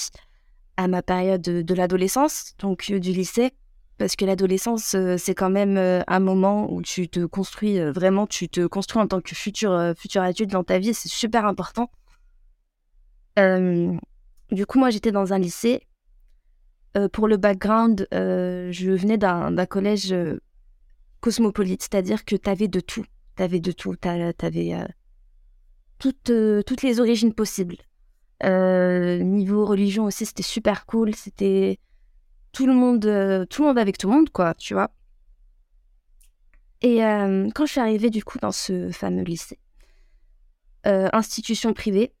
à 0.78 0.86
ma 0.86 1.02
période 1.02 1.42
de, 1.42 1.74
l'adolescence, 1.74 2.54
donc 2.60 2.86
euh, 2.90 3.00
du 3.00 3.12
lycée, 3.12 3.52
parce 3.98 4.16
que 4.16 4.24
l'adolescence, 4.24 4.94
euh, 4.94 5.16
c'est 5.18 5.34
quand 5.34 5.50
même 5.50 5.76
euh, 5.76 6.02
un 6.06 6.20
moment 6.20 6.72
où 6.72 6.82
tu 6.82 7.08
te 7.08 7.24
construis 7.24 7.80
vraiment, 7.80 8.26
tu 8.26 8.48
te 8.48 8.66
construis 8.66 9.02
en 9.02 9.08
tant 9.08 9.20
que 9.20 9.34
futur, 9.34 9.92
futur 9.96 10.22
adulte 10.22 10.50
dans 10.50 10.64
ta 10.64 10.78
vie, 10.78 10.94
c'est 10.94 11.08
super 11.08 11.44
important. 11.46 11.90
du 13.36 14.66
coup, 14.66 14.78
moi, 14.78 14.90
j'étais 14.90 15.12
dans 15.12 15.32
un 15.32 15.38
lycée. 15.38 15.86
pour 17.12 17.28
le 17.28 17.36
background, 17.36 18.08
je 18.10 18.90
venais 18.90 19.18
d'un 19.18 19.66
collège 19.66 20.14
cosmopolite, 21.20 21.82
c'est-à-dire 21.82 22.24
que 22.24 22.34
tu 22.36 22.50
avais 22.50 22.68
de 22.68 22.80
tout. 22.80 23.04
Tu 23.36 23.42
avais 23.42 23.60
de 23.60 23.72
tout. 23.72 23.94
Tu 23.96 24.08
avais 24.08 24.32
toutes, 25.98 26.32
toutes 26.66 26.82
les 26.82 27.00
origines 27.00 27.34
possibles. 27.34 27.76
Euh, 28.44 29.18
niveau 29.18 29.64
religion 29.64 30.04
aussi, 30.04 30.26
c'était 30.26 30.42
super 30.42 30.86
cool. 30.86 31.14
C'était 31.14 31.78
tout 32.52 32.66
le 32.66 32.72
monde, 32.72 33.04
euh, 33.06 33.44
tout 33.46 33.62
le 33.62 33.68
monde 33.68 33.78
avec 33.78 33.98
tout 33.98 34.08
le 34.08 34.14
monde, 34.14 34.30
quoi, 34.30 34.54
tu 34.54 34.74
vois. 34.74 34.90
Et 36.80 37.04
euh, 37.04 37.48
quand 37.54 37.66
je 37.66 37.72
suis 37.72 37.80
arrivée 37.80 38.10
du 38.10 38.22
coup 38.22 38.38
dans 38.38 38.52
ce 38.52 38.90
fameux 38.90 39.22
lycée, 39.24 39.58
institution 40.84 41.74
privée. 41.74 42.12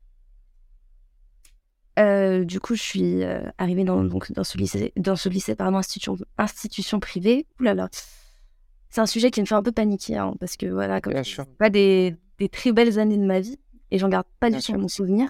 du 1.96 2.60
coup, 2.60 2.74
je 2.74 2.82
suis 2.82 3.22
arrivée 3.56 3.84
dans, 3.84 4.04
donc, 4.04 4.30
dans 4.32 4.44
ce 4.44 4.58
lycée, 4.58 4.92
dans 4.96 5.16
ce 5.16 5.28
lycée 5.28 5.54
pardon, 5.54 5.78
institution, 5.78 6.18
institution 6.36 7.00
privée. 7.00 7.46
Ouh 7.60 7.62
là 7.62 7.74
là. 7.74 7.88
C'est 8.90 9.00
un 9.00 9.06
sujet 9.06 9.30
qui 9.30 9.40
me 9.40 9.46
fait 9.46 9.54
un 9.54 9.62
peu 9.62 9.72
paniquer, 9.72 10.16
hein, 10.16 10.34
parce 10.40 10.56
que 10.56 10.66
voilà, 10.66 11.00
comme 11.00 11.14
pas 11.58 11.70
des, 11.70 12.16
des, 12.38 12.48
très 12.48 12.72
belles 12.72 12.98
années 12.98 13.18
de 13.18 13.24
ma 13.24 13.40
vie, 13.40 13.58
et 13.90 13.98
j'en 13.98 14.08
garde 14.08 14.26
pas 14.40 14.50
du 14.50 14.60
tout 14.60 14.74
mon 14.74 14.88
souvenir. 14.88 15.28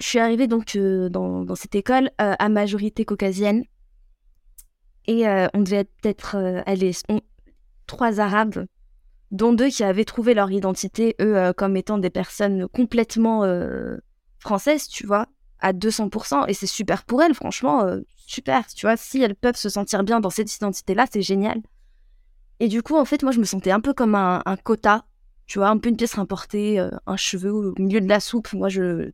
Je 0.00 0.06
suis 0.06 0.18
arrivée 0.18 0.46
donc 0.46 0.76
dans, 0.76 1.44
dans, 1.44 1.54
cette 1.54 1.74
école 1.74 2.10
à 2.18 2.48
majorité 2.48 3.04
caucasienne, 3.04 3.64
et 5.06 5.26
on 5.54 5.60
devait 5.60 5.84
peut-être 5.84 6.36
aller 6.66 6.92
trois 7.86 8.18
Arabes, 8.18 8.66
dont 9.30 9.52
deux 9.52 9.68
qui 9.68 9.84
avaient 9.84 10.04
trouvé 10.04 10.32
leur 10.34 10.50
identité, 10.50 11.16
eux, 11.20 11.52
comme 11.54 11.76
étant 11.76 11.98
des 11.98 12.10
personnes 12.10 12.66
complètement 12.68 13.44
françaises, 14.38 14.88
tu 14.88 15.06
vois, 15.06 15.26
à 15.60 15.74
200%. 15.74 16.46
Et 16.48 16.54
c'est 16.54 16.66
super 16.66 17.04
pour 17.04 17.22
elles, 17.22 17.34
franchement, 17.34 17.84
super. 18.16 18.66
Tu 18.68 18.86
vois, 18.86 18.96
si 18.96 19.20
elles 19.20 19.34
peuvent 19.34 19.56
se 19.56 19.68
sentir 19.68 20.02
bien 20.02 20.20
dans 20.20 20.30
cette 20.30 20.54
identité-là, 20.54 21.06
c'est 21.12 21.22
génial. 21.22 21.60
Et 22.58 22.68
du 22.68 22.82
coup, 22.82 22.96
en 22.96 23.04
fait, 23.04 23.22
moi, 23.22 23.32
je 23.32 23.38
me 23.38 23.44
sentais 23.44 23.70
un 23.70 23.80
peu 23.80 23.92
comme 23.92 24.14
un, 24.14 24.42
quota, 24.64 25.04
tu 25.46 25.58
vois, 25.58 25.68
un 25.68 25.76
peu 25.76 25.88
une 25.88 25.96
pièce 25.96 26.14
rapportée, 26.14 26.78
un 27.06 27.16
cheveu 27.16 27.52
au 27.52 27.74
milieu 27.78 28.00
de 28.00 28.08
la 28.08 28.20
soupe. 28.20 28.52
Moi, 28.52 28.68
je, 28.68 29.10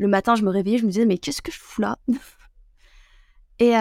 le 0.00 0.08
matin, 0.08 0.34
je 0.34 0.42
me 0.42 0.50
réveillais, 0.50 0.78
je 0.78 0.86
me 0.86 0.90
disais, 0.90 1.04
mais 1.04 1.18
qu'est-ce 1.18 1.42
que 1.42 1.52
je 1.52 1.58
fous 1.58 1.82
là? 1.82 1.98
Et 3.58 3.74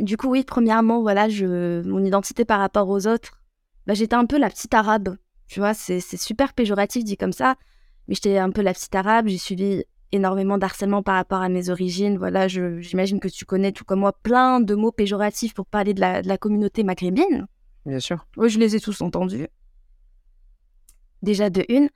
du 0.00 0.16
coup, 0.16 0.28
oui, 0.28 0.42
premièrement, 0.42 1.00
voilà, 1.00 1.28
je, 1.28 1.86
mon 1.88 2.04
identité 2.04 2.44
par 2.44 2.58
rapport 2.58 2.88
aux 2.88 3.06
autres, 3.06 3.40
bah, 3.86 3.94
j'étais 3.94 4.16
un 4.16 4.26
peu 4.26 4.38
la 4.38 4.50
petite 4.50 4.74
arabe. 4.74 5.16
Tu 5.46 5.60
vois, 5.60 5.72
c'est 5.72 6.00
super 6.00 6.52
péjoratif 6.52 7.04
dit 7.04 7.16
comme 7.16 7.32
ça, 7.32 7.54
mais 8.08 8.16
j'étais 8.16 8.38
un 8.38 8.50
peu 8.50 8.60
la 8.60 8.72
petite 8.72 8.94
arabe. 8.96 9.28
J'ai 9.28 9.38
suivi 9.38 9.84
énormément 10.10 10.58
d'harcèlement 10.58 11.04
par 11.04 11.14
rapport 11.14 11.42
à 11.42 11.48
mes 11.48 11.70
origines. 11.70 12.18
Voilà, 12.18 12.48
j'imagine 12.48 13.20
que 13.20 13.28
tu 13.28 13.44
connais, 13.44 13.70
tout 13.70 13.84
comme 13.84 14.00
moi, 14.00 14.12
plein 14.12 14.58
de 14.60 14.74
mots 14.74 14.90
péjoratifs 14.90 15.54
pour 15.54 15.66
parler 15.66 15.94
de 15.94 16.00
la, 16.00 16.38
communauté 16.38 16.82
maghrébine. 16.82 17.46
Bien 17.86 18.00
sûr. 18.00 18.26
Oui, 18.36 18.50
je 18.50 18.58
les 18.58 18.74
ai 18.74 18.80
tous 18.80 19.00
entendus. 19.00 19.46
Déjà 21.22 21.50
de 21.50 21.64
une. 21.68 21.88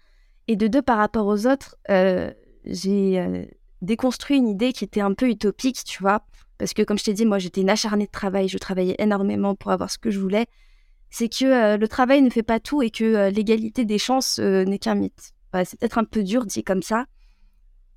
Et 0.46 0.54
de 0.54 0.68
deux, 0.68 0.82
par 0.82 0.98
rapport 0.98 1.26
aux 1.26 1.48
autres, 1.48 1.76
euh, 1.90 2.32
j'ai 2.66 3.18
euh, 3.18 3.44
déconstruit 3.82 4.36
une 4.36 4.48
idée 4.48 4.72
qui 4.72 4.84
était 4.84 5.00
un 5.00 5.14
peu 5.14 5.28
utopique, 5.28 5.84
tu 5.84 6.02
vois. 6.02 6.24
Parce 6.58 6.72
que, 6.72 6.82
comme 6.82 6.98
je 6.98 7.04
t'ai 7.04 7.12
dit, 7.12 7.26
moi, 7.26 7.38
j'étais 7.38 7.60
une 7.60 7.70
acharnée 7.70 8.06
de 8.06 8.10
travail. 8.10 8.48
Je 8.48 8.58
travaillais 8.58 8.96
énormément 8.98 9.54
pour 9.54 9.70
avoir 9.70 9.90
ce 9.90 9.98
que 9.98 10.10
je 10.10 10.18
voulais. 10.18 10.46
C'est 11.10 11.28
que 11.28 11.44
euh, 11.44 11.76
le 11.76 11.88
travail 11.88 12.22
ne 12.22 12.30
fait 12.30 12.42
pas 12.42 12.60
tout 12.60 12.82
et 12.82 12.90
que 12.90 13.04
euh, 13.04 13.30
l'égalité 13.30 13.84
des 13.84 13.98
chances 13.98 14.38
n'est 14.38 14.78
qu'un 14.78 14.94
mythe. 14.94 15.32
c'est 15.64 15.78
peut-être 15.78 15.98
un 15.98 16.04
peu 16.04 16.22
dur 16.22 16.46
dit 16.46 16.64
comme 16.64 16.82
ça. 16.82 17.06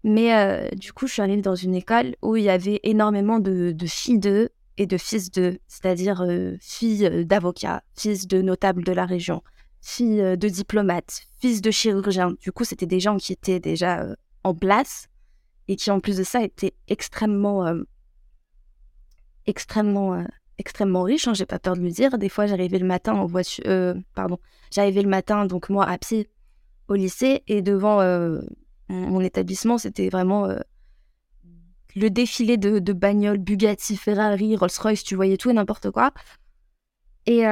Mais 0.04 0.70
du 0.78 0.94
coup, 0.94 1.08
je 1.08 1.14
suis 1.14 1.22
arrivée 1.22 1.42
dans 1.42 1.56
une 1.56 1.76
école 1.76 2.16
où 2.22 2.38
il 2.38 2.44
y 2.44 2.50
avait 2.50 2.80
énormément 2.84 3.40
de, 3.40 3.76
filles 3.86 4.20
d'eux 4.20 4.48
et 4.78 4.86
de 4.86 4.98
fils 4.98 5.30
d'eux, 5.30 5.58
c'est-à-dire 5.68 6.26
filles 6.62 7.26
d'avocats, 7.26 7.84
fils 7.98 8.26
de 8.26 8.42
notables 8.42 8.86
de 8.86 8.94
la 8.94 9.06
région, 9.06 9.44
filles 9.82 10.38
de 10.38 10.48
diplomates, 10.48 11.24
fils 11.42 11.62
de 11.62 11.70
chirurgiens. 11.70 12.34
Du 12.40 12.54
coup, 12.54 12.64
c'était 12.64 12.86
des 12.86 13.02
gens 13.02 13.18
qui 13.18 13.34
étaient 13.34 13.60
déjà 13.60 14.06
en 14.50 14.56
place 14.56 15.08
et 15.68 15.76
qui, 15.76 15.92
en 15.92 16.00
plus 16.00 16.18
de 16.18 16.24
ça, 16.24 16.44
étaient 16.44 16.74
extrêmement 16.88 17.84
extrêmement, 19.50 20.14
euh, 20.14 20.24
extrêmement 20.58 21.04
riche, 21.04 21.28
hein, 21.28 21.34
j'ai 21.34 21.46
pas 21.46 21.60
peur 21.60 21.76
de 21.76 21.82
le 21.82 21.90
dire. 21.90 22.18
Des 22.18 22.30
fois, 22.30 22.46
j'arrivais 22.46 22.80
le 22.80 22.86
matin 22.86 23.14
en 23.14 23.26
voiture, 23.26 23.64
euh, 23.68 23.96
pardon, 24.16 24.38
j'arrivais 24.72 25.02
le 25.02 25.10
matin, 25.10 25.46
donc 25.46 25.70
moi, 25.70 25.86
à 25.86 25.98
pied 25.98 26.30
au 26.88 26.96
lycée, 26.96 27.44
et 27.48 27.62
devant 27.62 28.02
euh, 28.02 28.42
mon 28.90 29.22
établissement, 29.22 29.78
c'était 29.78 30.10
vraiment 30.10 30.48
le 31.96 32.10
défilé 32.10 32.58
de, 32.58 32.80
de 32.80 32.94
bagnoles 32.94 33.38
Bugatti, 33.38 33.98
Ferrari, 33.98 34.56
Rolls-Royce, 34.56 35.04
tu 35.04 35.16
voyais 35.16 35.38
tout 35.38 35.50
et 35.50 35.54
n'importe 35.54 35.92
quoi. 35.92 36.12
Et 37.28 37.44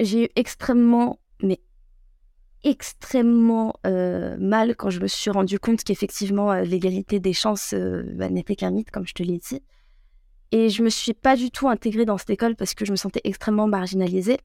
j'ai 0.00 0.24
eu 0.24 0.28
extrêmement, 0.34 1.20
mais 1.40 1.60
extrêmement 2.64 3.74
mal 3.84 4.74
quand 4.76 4.90
je 4.90 5.00
me 5.00 5.06
suis 5.06 5.30
rendu 5.30 5.58
compte 5.58 5.84
qu'effectivement 5.84 6.52
l'égalité 6.54 7.20
des 7.20 7.32
chances 7.32 7.74
bah, 8.14 8.28
n'était 8.28 8.56
qu'un 8.56 8.70
mythe, 8.70 8.90
comme 8.90 9.06
je 9.06 9.14
te 9.14 9.22
l'ai 9.22 9.38
dit. 9.38 9.62
Et 10.50 10.70
je 10.70 10.82
me 10.82 10.88
suis 10.88 11.14
pas 11.14 11.36
du 11.36 11.50
tout 11.50 11.68
intégrée 11.68 12.04
dans 12.04 12.18
cette 12.18 12.30
école 12.30 12.56
parce 12.56 12.74
que 12.74 12.84
je 12.84 12.90
me 12.90 12.96
sentais 12.96 13.20
extrêmement 13.24 13.66
marginalisée. 13.66 14.38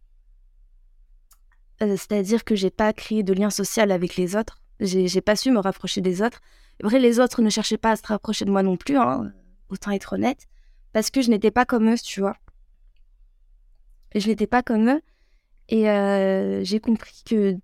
Euh, 1.82 1.96
c'est-à-dire 1.98 2.44
que 2.44 2.56
j'ai 2.56 2.70
pas 2.70 2.94
créé 2.94 3.24
de 3.24 3.34
lien 3.34 3.50
social 3.50 3.92
avec 3.92 4.16
les 4.16 4.36
autres. 4.36 4.60
J'ai 4.80 5.22
pas 5.22 5.36
su 5.36 5.52
me 5.52 5.60
rapprocher 5.60 6.02
des 6.02 6.22
autres. 6.22 6.42
Après, 6.84 7.00
les 7.00 7.20
autres 7.20 7.42
ne 7.42 7.50
cherchaient 7.50 7.78
pas 7.78 7.92
à 7.92 7.96
se 7.96 8.06
rapprocher 8.06 8.46
de 8.46 8.52
moi 8.52 8.64
non 8.64 8.76
plus, 8.76 8.98
hein, 8.98 9.32
autant 9.70 9.92
être 9.92 10.14
honnête, 10.14 10.48
parce 10.92 11.10
que 11.10 11.22
je 11.22 11.30
n'étais 11.30 11.52
pas 11.52 11.66
comme 11.66 11.90
eux, 11.90 11.98
tu 11.98 12.20
vois. 12.20 12.36
Je 14.16 14.28
n'étais 14.28 14.48
pas 14.48 14.62
comme 14.62 14.90
eux. 14.90 15.02
Et 15.70 15.90
euh, 15.90 16.64
j'ai 16.64 16.80
compris 16.80 17.22
que, 17.26 17.56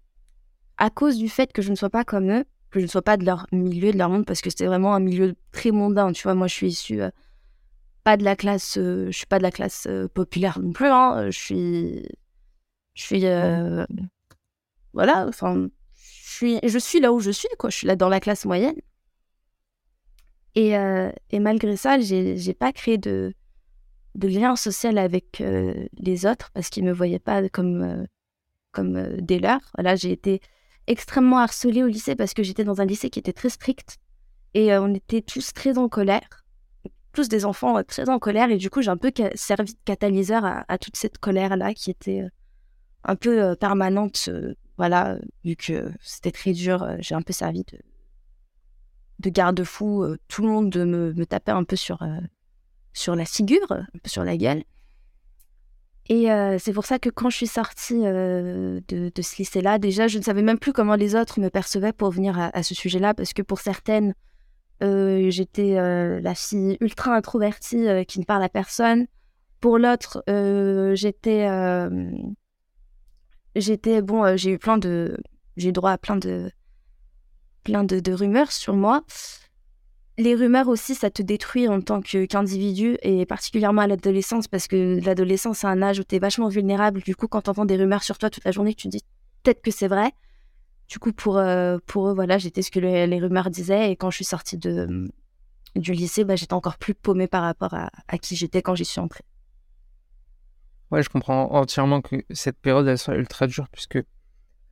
à 0.80 0.90
cause 0.90 1.18
du 1.18 1.30
fait 1.30 1.52
que 1.52 1.62
je 1.62 1.70
ne 1.70 1.76
sois 1.76 1.90
pas 1.90 2.06
comme 2.06 2.32
eux, 2.32 2.46
que 2.72 2.80
je 2.80 2.86
ne 2.86 2.90
sois 2.90 3.02
pas 3.02 3.18
de 3.18 3.26
leur 3.26 3.46
milieu, 3.52 3.92
de 3.92 3.98
leur 3.98 4.10
monde, 4.10 4.26
parce 4.26 4.42
que 4.42 4.50
c'était 4.50 4.66
vraiment 4.66 4.96
un 4.96 5.00
milieu 5.00 5.36
très 5.52 5.72
mondain, 5.72 6.12
tu 6.14 6.24
vois. 6.24 6.36
Moi, 6.36 6.48
je 6.48 6.56
suis 6.56 6.68
issue 6.68 7.02
euh, 7.02 7.10
pas 8.04 8.16
de 8.16 8.24
la 8.24 8.36
classe, 8.36 8.78
euh, 8.78 9.08
je 9.12 9.18
suis 9.18 9.28
pas 9.28 9.40
de 9.40 9.44
la 9.44 9.52
classe 9.52 9.88
euh, 9.88 10.08
populaire 10.08 10.60
non 10.60 10.72
plus. 10.72 10.88
Hein, 10.88 11.30
je 11.30 11.38
suis, 11.38 12.08
je 12.94 13.04
suis, 13.04 13.22
voilà, 14.94 15.28
enfin, 15.28 15.68
je 15.96 16.32
suis, 16.32 16.60
je 16.64 16.80
suis 16.80 17.00
là 17.00 17.12
où 17.12 17.20
je 17.20 17.32
suis, 17.32 17.50
quoi. 17.60 17.70
Je 17.70 17.76
suis 17.76 17.88
là 17.88 17.96
dans 17.96 18.10
la 18.10 18.22
classe 18.22 18.46
moyenne. 18.46 18.80
Et, 20.56 20.72
et 21.30 21.40
malgré 21.40 21.78
ça, 21.78 22.00
j'ai 22.00 22.54
pas 22.54 22.74
créé 22.74 22.98
de, 22.98 23.34
de 24.16 24.28
lien 24.28 24.56
social 24.56 24.98
avec 24.98 25.44
les 25.98 26.26
autres 26.26 26.50
parce 26.54 26.70
qu'ils 26.70 26.84
me 26.84 26.92
voyaient 26.92 27.20
pas 27.20 27.48
comme, 27.50 28.08
comme 28.72 29.18
des 29.22 29.40
leurs. 29.40 29.72
Là, 29.78 29.96
j'ai 29.96 30.12
été 30.12 30.42
extrêmement 30.90 31.38
harcelée 31.38 31.84
au 31.84 31.88
lycée 31.88 32.16
parce 32.16 32.34
que 32.34 32.44
j'étais 32.44 32.66
dans 32.66 32.82
un 32.82 32.86
lycée 32.86 33.10
qui 33.10 33.20
était 33.20 33.32
très 33.32 33.50
strict 33.50 33.98
et 34.56 34.76
on 34.76 34.94
était 34.94 35.22
tous 35.22 35.54
très 35.54 35.78
en 35.78 35.88
colère 35.88 36.28
tous 37.14 37.30
des 37.30 37.46
enfants 37.46 37.78
euh, 37.78 37.84
très 37.84 38.10
en 38.10 38.20
colère 38.20 38.50
et 38.50 38.58
du 38.58 38.70
coup 38.70 38.82
j'ai 38.82 38.90
un 38.90 38.98
peu 38.98 39.12
servi 39.36 39.74
de 39.74 39.80
catalyseur 39.86 40.44
à, 40.46 40.78
toute 40.78 40.96
cette 40.96 41.20
colère 41.20 41.56
là 41.58 41.74
qui 41.74 41.92
était 41.92 42.22
euh, 42.22 42.30
un 43.04 43.16
peu 43.16 43.42
euh, 43.42 43.56
permanente 43.56 44.30
voilà 44.78 45.18
vu 45.44 45.56
que 45.56 45.92
c'était 46.02 46.32
très 46.32 46.54
dur 46.54 46.88
j'ai 47.00 47.16
un 47.16 47.22
peu 47.22 47.34
servi 47.34 47.64
de 47.64 47.80
de 49.20 49.30
garde-fou 49.30 50.16
tout 50.28 50.42
le 50.42 50.48
monde 50.48 50.76
me, 50.76 51.14
me 51.14 51.26
tapait 51.26 51.52
un 51.52 51.66
peu 51.66 51.76
sur 51.76 52.00
sur 52.94 53.16
la 53.16 53.26
figure 53.26 53.72
un 53.72 54.00
peu 54.02 54.10
sur 54.10 54.24
la 54.24 54.38
gueule 54.38 54.64
et 56.10 56.26
c'est 56.58 56.74
pour 56.74 56.86
ça 56.86 56.98
que 57.00 57.10
quand 57.10 57.30
je 57.30 57.38
suis 57.38 57.48
sortie 57.48 58.02
de, 58.02 58.82
de, 58.88 59.22
ce 59.22 59.38
lycée-là, 59.38 59.78
déjà, 59.78 60.08
je 60.08 60.18
ne 60.18 60.24
savais 60.24 60.42
même 60.42 60.58
plus 60.58 60.74
comment 60.74 60.96
les 60.96 61.16
autres 61.16 61.40
me 61.40 61.50
percevaient 61.50 61.94
pour 61.94 62.10
venir 62.10 62.38
à 62.40 62.64
ce 62.64 62.74
sujet-là, 62.74 63.14
parce 63.14 63.34
que 63.34 63.44
pour 63.44 63.60
certaines, 63.60 64.14
euh, 64.82 65.30
j'étais 65.30 65.78
euh, 65.78 66.22
la 66.22 66.36
fille 66.36 66.78
ultra 66.80 67.14
introvertie 67.14 67.88
euh, 67.88 68.04
qui 68.04 68.20
ne 68.20 68.26
parle 68.26 68.44
à 68.44 68.50
personne. 68.50 69.08
Pour 69.60 69.78
l'autre, 69.78 70.24
j'étais, 70.96 71.50
j'étais 73.56 74.02
bon, 74.02 74.38
j'ai 74.38 74.52
eu 74.52 74.58
plein 74.58 74.78
de, 74.78 75.18
j'ai 75.58 75.70
eu 75.70 75.72
droit 75.74 75.92
à 75.92 75.98
plein 75.98 76.16
de, 76.16 76.50
plein 77.66 77.84
de, 77.84 78.14
rumeurs 78.14 78.54
sur 78.54 78.74
moi. 78.74 79.04
Les 80.20 80.36
rumeurs 80.36 80.68
aussi, 80.68 80.96
ça 80.96 81.10
te 81.10 81.22
détruit 81.22 81.70
en 81.70 81.80
tant 81.80 82.02
qu'individu 82.02 82.98
et 83.04 83.26
particulièrement 83.26 83.84
à 83.84 83.88
l'adolescence 83.88 84.50
parce 84.50 84.68
que 84.68 85.00
l'adolescence, 85.06 85.60
c'est 85.60 85.68
un 85.68 85.82
âge 85.82 86.00
où 86.00 86.04
tu 86.04 86.14
es 86.14 86.20
vachement 86.20 86.50
vulnérable. 86.50 87.02
Du 87.02 87.16
coup, 87.16 87.30
quand 87.30 87.44
tu 87.44 87.50
entends 87.50 87.64
des 87.64 87.78
rumeurs 87.78 88.04
sur 88.04 88.18
toi 88.18 88.30
toute 88.30 88.44
la 88.44 88.52
journée, 88.52 88.74
tu 88.74 88.90
te 88.90 88.98
dis 88.98 89.04
peut-être 89.44 89.62
que 89.62 89.72
c'est 89.72 89.88
vrai. 89.88 90.12
Du 90.90 91.00
coup, 91.00 91.14
pour, 91.14 91.38
euh, 91.38 91.78
pour 91.86 92.10
eux, 92.10 92.14
voilà, 92.14 92.38
j'étais 92.38 92.62
ce 92.62 92.70
que 92.70 92.82
les, 92.82 93.18
rumeurs 93.18 93.50
disaient. 93.50 93.92
Et 93.92 93.96
quand 93.96 94.10
je 94.10 94.18
suis 94.18 94.26
sortie 94.26 94.58
de, 94.58 95.10
du 95.78 95.94
lycée, 95.94 96.26
bah, 96.26 96.36
j'étais 96.36 96.54
encore 96.54 96.78
plus 96.80 96.96
paumée 96.96 97.28
par 97.28 97.44
rapport 97.44 97.74
à, 97.74 98.18
qui 98.18 98.36
j'étais 98.36 98.62
quand 98.62 98.76
j'y 98.76 98.84
suis 98.84 99.00
entrée. 99.00 99.24
Ouais, 100.92 101.02
je 101.02 101.08
comprends 101.08 101.50
entièrement 101.54 102.02
que 102.02 102.18
cette 102.32 102.58
période, 102.58 102.86
elle 102.90 102.98
soit 102.98 103.16
ultra 103.16 103.48
dure, 103.48 103.70
puisque 103.72 104.04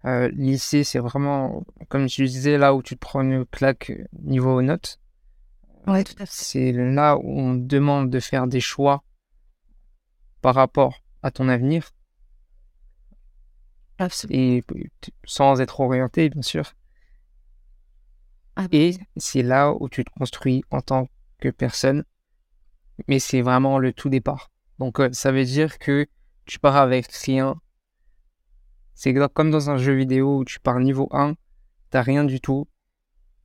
euh, 0.04 0.28
lycée, 0.34 0.84
c'est 0.84 1.00
vraiment, 1.00 1.64
comme 1.88 2.08
tu 2.08 2.26
disais, 2.26 2.58
là 2.58 2.76
où 2.76 2.84
tu 2.84 2.96
te 2.96 3.00
prends 3.00 3.22
une 3.22 3.46
claque 3.46 3.94
niveau 4.12 4.62
notes. 4.62 5.00
Ouais, 5.86 6.04
tout 6.04 6.16
à 6.20 6.26
fait. 6.26 6.32
C'est 6.32 6.72
là 6.72 7.18
où 7.18 7.40
on 7.40 7.54
demande 7.56 8.10
de 8.10 8.20
faire 8.20 8.48
des 8.48 8.60
choix 8.60 9.04
par 10.42 10.56
rapport 10.56 11.04
à 11.24 11.32
ton 11.32 11.50
avenir. 11.50 11.92
Et 14.30 14.64
sans 15.26 15.60
être 15.60 15.80
orienté, 15.80 16.30
bien 16.30 16.42
sûr. 16.42 16.74
Ah, 18.56 18.68
et 18.72 18.98
c'est 19.18 19.44
là 19.44 19.72
où 19.72 19.90
tu 19.90 20.04
te 20.04 20.10
construis 20.12 20.64
en 20.72 20.82
tant 20.82 21.08
que 21.40 21.50
personne. 21.50 22.04
Mais 23.08 23.20
c'est 23.20 23.42
vraiment 23.42 23.78
le 23.78 23.94
tout 23.94 24.10
départ. 24.10 24.52
Donc, 24.80 25.00
euh, 25.00 25.10
ça 25.14 25.32
veut 25.32 25.46
dire 25.46 25.78
que 25.80 26.08
tu 26.46 26.60
pars 26.60 26.76
avec 26.76 27.12
rien. 27.12 27.60
C'est 28.94 29.14
comme 29.34 29.52
dans 29.52 29.70
un 29.70 29.78
jeu 29.78 29.94
vidéo 29.94 30.40
où 30.40 30.46
tu 30.46 30.60
pars 30.60 30.80
niveau 30.80 31.08
1, 31.12 31.36
t'as 31.92 32.02
rien 32.02 32.24
du 32.24 32.42
tout, 32.42 32.68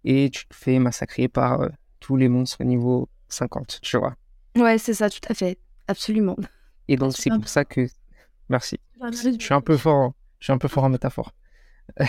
et 0.04 0.30
tu 0.30 0.46
te 0.46 0.54
fais 0.54 0.78
massacrer 0.78 1.28
par 1.28 1.60
euh, 1.60 1.68
tous 2.02 2.16
les 2.16 2.28
monstres 2.28 2.62
niveau 2.64 3.08
50, 3.28 3.78
tu 3.80 3.96
vois. 3.96 4.16
Ouais, 4.56 4.76
c'est 4.76 4.92
ça, 4.92 5.08
tout 5.08 5.20
à 5.28 5.34
fait. 5.34 5.58
Absolument. 5.88 6.36
Et 6.88 6.96
donc, 6.96 7.12
c'est 7.16 7.30
pour 7.30 7.48
ça 7.48 7.64
que. 7.64 7.86
Merci. 8.48 8.78
Je 9.00 9.36
suis 9.38 9.54
un 9.54 9.60
peu 9.60 9.76
fort, 9.76 10.12
je 10.38 10.46
suis 10.46 10.52
un 10.52 10.58
peu 10.58 10.68
fort 10.68 10.84
en 10.84 10.90
métaphore. 10.90 11.32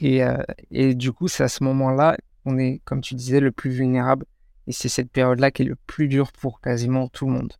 et, 0.00 0.22
euh, 0.22 0.42
et 0.70 0.94
du 0.94 1.12
coup, 1.12 1.28
c'est 1.28 1.42
à 1.42 1.48
ce 1.48 1.64
moment-là, 1.64 2.16
on 2.44 2.58
est, 2.58 2.80
comme 2.84 3.00
tu 3.00 3.14
disais, 3.14 3.40
le 3.40 3.50
plus 3.50 3.70
vulnérable. 3.70 4.26
Et 4.66 4.72
c'est 4.72 4.88
cette 4.88 5.10
période-là 5.10 5.50
qui 5.50 5.62
est 5.62 5.64
le 5.64 5.76
plus 5.86 6.08
dur 6.08 6.30
pour 6.32 6.60
quasiment 6.60 7.08
tout 7.08 7.26
le 7.26 7.32
monde. 7.32 7.54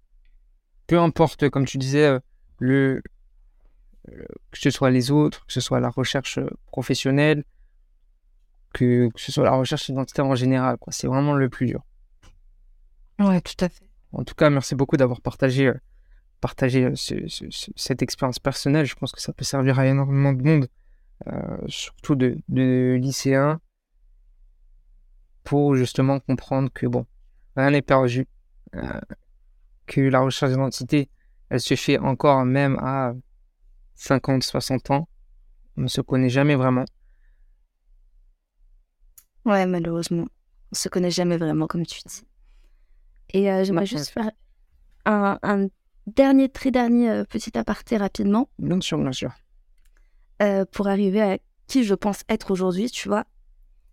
Peu 0.87 0.99
importe, 0.99 1.49
comme 1.49 1.65
tu 1.65 1.79
disais, 1.79 2.05
euh, 2.05 2.21
le, 2.59 3.03
que 4.07 4.59
ce 4.59 4.71
soit 4.71 4.91
les 4.91 5.11
autres, 5.11 5.45
que 5.47 5.53
ce 5.53 5.61
soit 5.61 5.81
la 5.81 5.91
recherche 5.91 6.39
professionnelle, 6.67 7.45
que, 8.73 9.11
ce 9.17 9.33
soit 9.33 9.45
la 9.45 9.53
recherche 9.53 9.89
identitaire 9.89 10.27
en 10.27 10.35
général. 10.35 10.77
Quoi. 10.79 10.93
C'est 10.93 11.07
vraiment 11.07 11.35
le 11.35 11.49
plus 11.49 11.67
dur. 11.67 11.85
Ouais, 13.19 13.41
tout 13.41 13.65
à 13.65 13.69
fait. 13.69 13.89
En 14.13 14.25
tout 14.25 14.35
cas, 14.35 14.49
merci 14.51 14.75
beaucoup 14.75 14.97
d'avoir 14.97 15.21
partagé, 15.21 15.67
euh, 15.67 15.81
partagé 16.41 16.85
euh, 16.85 16.95
cette 17.77 18.03
expérience 18.03 18.39
personnelle. 18.39 18.87
Je 18.87 18.95
pense 18.95 19.13
que 19.13 19.21
ça 19.21 19.33
peut 19.33 19.45
servir 19.45 19.79
à 19.79 19.87
énormément 19.87 20.33
de 20.33 20.43
monde, 20.43 20.69
euh, 21.27 21.59
surtout 21.67 22.15
de, 22.15 22.39
de, 22.49 22.99
lycéens, 23.01 23.61
pour 25.45 25.75
justement 25.77 26.21
comprendre 26.21 26.71
que 26.73 26.87
bon, 26.87 27.07
rien 27.57 27.71
n'est 27.71 27.83
perdu, 27.83 28.27
que 29.87 30.01
la 30.03 30.21
recherche 30.21 30.53
d'identité, 30.53 31.09
elle 31.49 31.61
se 31.61 31.75
fait 31.75 31.99
encore 31.99 32.45
même 32.45 32.79
à 32.81 33.15
50, 33.95 34.43
60 34.43 34.91
ans. 34.91 35.09
On 35.77 35.83
ne 35.83 35.89
se 35.89 36.03
connaît 36.03 36.29
jamais 36.29 36.55
vraiment. 36.55 36.85
Ouais, 39.45 39.67
malheureusement. 39.67 40.27
On 40.73 40.75
se 40.75 40.89
connaît 40.89 41.11
jamais 41.11 41.37
vraiment, 41.37 41.67
comme 41.67 41.87
tu 41.87 42.01
dis. 42.07 42.23
Et 43.31 43.51
euh, 43.51 43.65
j'aimerais 43.65 43.87
juste 43.87 44.11
faire 44.11 44.31
un, 45.05 45.69
dernier, 46.07 46.49
très 46.49 46.71
dernier 46.71 47.11
euh, 47.11 47.25
petit 47.25 47.57
aparté 47.57 47.97
rapidement. 47.97 48.49
Bien 48.59 48.81
sûr, 48.81 48.99
bien 48.99 49.13
sûr. 49.13 49.33
Euh, 50.43 50.65
pour 50.71 50.89
arriver 50.89 51.23
à 51.23 51.39
qui 51.67 51.85
je 51.85 51.95
pense 51.95 52.23
être 52.29 52.51
aujourd'hui, 52.51 52.91
tu 52.91 53.09
vois. 53.09 53.25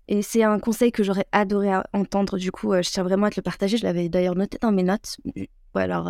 Et 0.07 0.21
c'est 0.21 0.43
un 0.43 0.59
conseil 0.59 0.91
que 0.91 1.03
j'aurais 1.03 1.25
adoré 1.31 1.71
entendre. 1.93 2.37
Du 2.37 2.51
coup, 2.51 2.73
je 2.73 2.89
tiens 2.89 3.03
vraiment 3.03 3.27
à 3.27 3.29
te 3.31 3.39
le 3.39 3.43
partager. 3.43 3.77
Je 3.77 3.83
l'avais 3.83 4.07
d'ailleurs 4.07 4.35
noté 4.35 4.57
dans 4.61 4.71
mes 4.71 4.83
notes. 4.83 5.17
Ouais, 5.35 5.81
alors, 5.81 6.09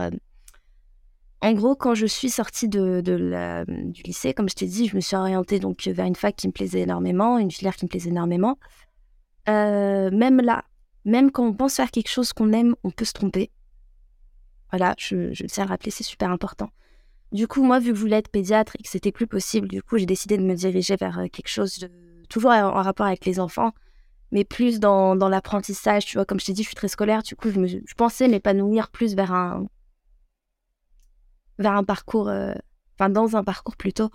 en 1.41 1.53
gros, 1.53 1.75
quand 1.75 1.93
je 1.93 2.07
suis 2.07 2.29
sortie 2.29 2.67
de, 2.67 3.01
la, 3.05 3.65
du 3.65 4.01
lycée, 4.01 4.33
comme 4.33 4.49
je 4.49 4.55
t'ai 4.55 4.65
dit, 4.65 4.87
je 4.87 4.95
me 4.95 5.01
suis 5.01 5.15
orientée 5.15 5.59
donc 5.59 5.85
vers 5.85 6.05
une 6.05 6.15
fac 6.15 6.35
qui 6.35 6.47
me 6.47 6.51
plaisait 6.51 6.81
énormément, 6.81 7.37
une 7.37 7.51
filière 7.51 7.75
qui 7.75 7.85
me 7.85 7.89
plaisait 7.89 8.09
énormément. 8.09 8.57
Euh, 9.47 10.09
même 10.11 10.41
là, 10.41 10.65
même 11.05 11.31
quand 11.31 11.45
on 11.45 11.53
pense 11.53 11.75
faire 11.75 11.91
quelque 11.91 12.09
chose 12.09 12.33
qu'on 12.33 12.51
aime, 12.51 12.75
on 12.83 12.91
peut 12.91 13.05
se 13.05 13.13
tromper. 13.13 13.51
Voilà, 14.71 14.95
je, 14.97 15.33
je 15.33 15.45
tiens 15.45 15.65
à 15.65 15.67
rappeler, 15.67 15.91
c'est 15.91 16.03
super 16.03 16.31
important. 16.31 16.69
Du 17.31 17.47
coup, 17.47 17.63
moi, 17.63 17.79
vu 17.79 17.91
que 17.91 17.95
je 17.95 18.01
voulais 18.01 18.17
être 18.17 18.29
pédiatre 18.29 18.75
et 18.79 18.83
que 18.83 18.89
c'était 18.89 19.11
plus 19.11 19.27
possible, 19.27 19.67
du 19.67 19.83
coup, 19.83 19.97
j'ai 19.97 20.05
décidé 20.05 20.37
de 20.37 20.43
me 20.43 20.55
diriger 20.55 20.95
vers 20.95 21.19
euh, 21.19 21.27
quelque 21.27 21.49
chose 21.49 21.79
de 21.79 21.91
toujours 22.29 22.51
en 22.51 22.81
rapport 22.81 23.05
avec 23.05 23.25
les 23.25 23.39
enfants, 23.39 23.71
mais 24.31 24.43
plus 24.43 24.79
dans, 24.79 25.15
l'apprentissage. 25.15 26.05
Tu 26.05 26.17
vois, 26.17 26.25
comme 26.25 26.39
je 26.39 26.45
t'ai 26.45 26.53
dit, 26.53 26.63
je 26.63 26.69
suis 26.69 26.75
très 26.75 26.87
scolaire. 26.87 27.21
Du 27.21 27.35
coup, 27.35 27.49
je, 27.51 27.77
pensais 27.95 28.27
m'épanouir 28.27 28.89
plus 28.89 29.15
vers 29.15 29.31
un, 29.31 29.67
vers 31.59 31.73
un 31.73 31.83
parcours, 31.83 32.29
euh, 32.29 32.53
enfin, 32.97 33.09
dans 33.09 33.35
un 33.35 33.43
parcours 33.43 33.75
plutôt 33.77 34.09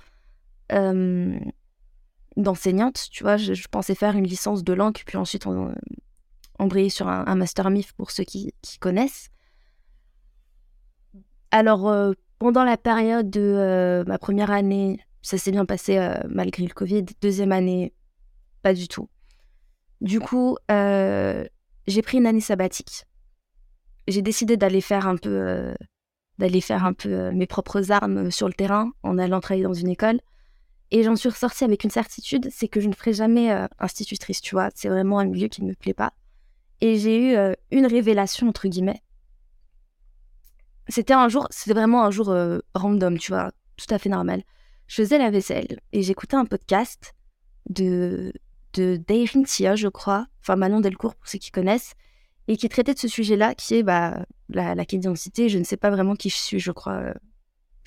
d'enseignante, 2.36 3.08
tu 3.10 3.22
vois. 3.22 3.36
Je, 3.36 3.52
pensais 3.70 3.94
faire 3.94 4.16
une 4.16 4.26
licence 4.26 4.64
de 4.64 4.72
langue, 4.72 5.02
puis 5.04 5.16
ensuite 5.16 5.46
on, 5.46 5.74
embrayer 6.60 6.90
sur 6.90 7.08
un, 7.08 7.34
master 7.34 7.70
MIF 7.70 7.92
pour 7.94 8.10
ceux 8.10 8.24
qui, 8.24 8.52
connaissent. 8.78 9.30
Alors, 11.50 11.88
euh, 11.88 12.12
pendant 12.38 12.64
la 12.64 12.76
période 12.76 13.30
de 13.30 13.40
euh, 13.40 14.04
ma 14.06 14.18
première 14.18 14.50
année, 14.50 15.00
ça 15.22 15.38
s'est 15.38 15.50
bien 15.50 15.64
passé 15.64 15.98
euh, 15.98 16.14
malgré 16.28 16.64
le 16.64 16.72
Covid. 16.72 17.04
Deuxième 17.20 17.52
année, 17.52 17.92
pas 18.62 18.74
du 18.74 18.88
tout. 18.88 19.08
Du 20.00 20.20
coup, 20.20 20.56
j'ai 20.68 22.02
pris 22.02 22.18
une 22.18 22.26
année 22.26 22.40
sabbatique. 22.40 23.04
J'ai 24.06 24.22
décidé 24.22 24.56
d'aller 24.56 24.80
faire 24.80 25.06
un 25.06 25.16
peu, 25.16 25.74
d'aller 26.38 26.60
faire 26.60 26.84
un 26.84 26.94
peu 26.94 27.30
mes 27.32 27.46
propres 27.46 27.90
armes 27.90 28.30
sur 28.30 28.48
le 28.48 28.54
terrain 28.54 28.92
en 29.02 29.18
allant 29.18 29.40
travailler 29.40 29.64
dans 29.64 29.74
une 29.74 29.88
école. 29.88 30.20
Et 30.90 31.02
j'en 31.04 31.14
suis 31.14 31.28
ressortie 31.28 31.64
avec 31.64 31.84
une 31.84 31.90
certitude, 31.90 32.48
c'est 32.50 32.68
que 32.68 32.80
je 32.80 32.88
ne 32.88 32.94
ferai 32.94 33.12
jamais 33.12 33.52
euh, 33.52 33.66
institutrice, 33.78 34.40
tu 34.40 34.54
vois. 34.54 34.70
C'est 34.74 34.88
vraiment 34.88 35.20
un 35.20 35.26
milieu 35.26 35.48
qui 35.48 35.62
ne 35.62 35.68
me 35.68 35.74
plaît 35.74 35.94
pas. 35.94 36.12
Et 36.80 36.98
j'ai 36.98 37.16
eu 37.16 37.36
euh, 37.36 37.52
une 37.70 37.86
révélation, 37.86 38.48
entre 38.48 38.66
guillemets. 38.66 39.02
C'était 40.88 41.14
un 41.14 41.28
jour, 41.28 41.46
c'était 41.50 41.74
vraiment 41.74 42.04
un 42.04 42.10
jour 42.10 42.30
euh, 42.30 42.58
random, 42.74 43.18
tu 43.18 43.30
vois, 43.30 43.52
tout 43.76 43.92
à 43.94 43.98
fait 43.98 44.08
normal. 44.08 44.42
Je 44.88 44.96
faisais 44.96 45.18
la 45.18 45.30
vaisselle 45.30 45.78
et 45.92 46.02
j'écoutais 46.02 46.34
un 46.34 46.44
podcast 46.44 47.14
de, 47.68 48.32
de 48.72 48.96
Dairin 48.96 49.44
Tia, 49.44 49.76
je 49.76 49.86
crois, 49.86 50.26
enfin 50.40 50.56
Manon 50.56 50.80
Delcourt 50.80 51.14
pour 51.14 51.28
ceux 51.28 51.38
qui 51.38 51.52
connaissent, 51.52 51.94
et 52.48 52.56
qui 52.56 52.68
traitait 52.68 52.94
de 52.94 52.98
ce 52.98 53.06
sujet-là, 53.06 53.54
qui 53.54 53.76
est 53.76 53.82
bah, 53.84 54.24
la, 54.48 54.74
la 54.74 54.84
d'identité. 54.84 55.48
Je 55.48 55.58
ne 55.58 55.64
sais 55.64 55.76
pas 55.76 55.90
vraiment 55.90 56.16
qui 56.16 56.30
je 56.30 56.36
suis, 56.36 56.58
je 56.58 56.72
crois 56.72 57.14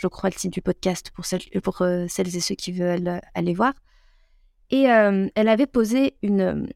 je 0.03 0.07
crois, 0.09 0.29
le 0.29 0.35
titre 0.35 0.53
du 0.53 0.61
podcast 0.61 1.11
pour 1.15 1.25
celles, 1.25 1.41
pour, 1.63 1.81
euh, 1.81 2.05
celles 2.09 2.35
et 2.35 2.41
ceux 2.41 2.55
qui 2.55 2.73
veulent 2.73 3.07
euh, 3.07 3.19
aller 3.33 3.53
voir. 3.53 3.73
Et 4.69 4.91
euh, 4.91 5.29
elle 5.35 5.47
avait 5.47 5.65
posé 5.65 6.17
une, 6.21 6.67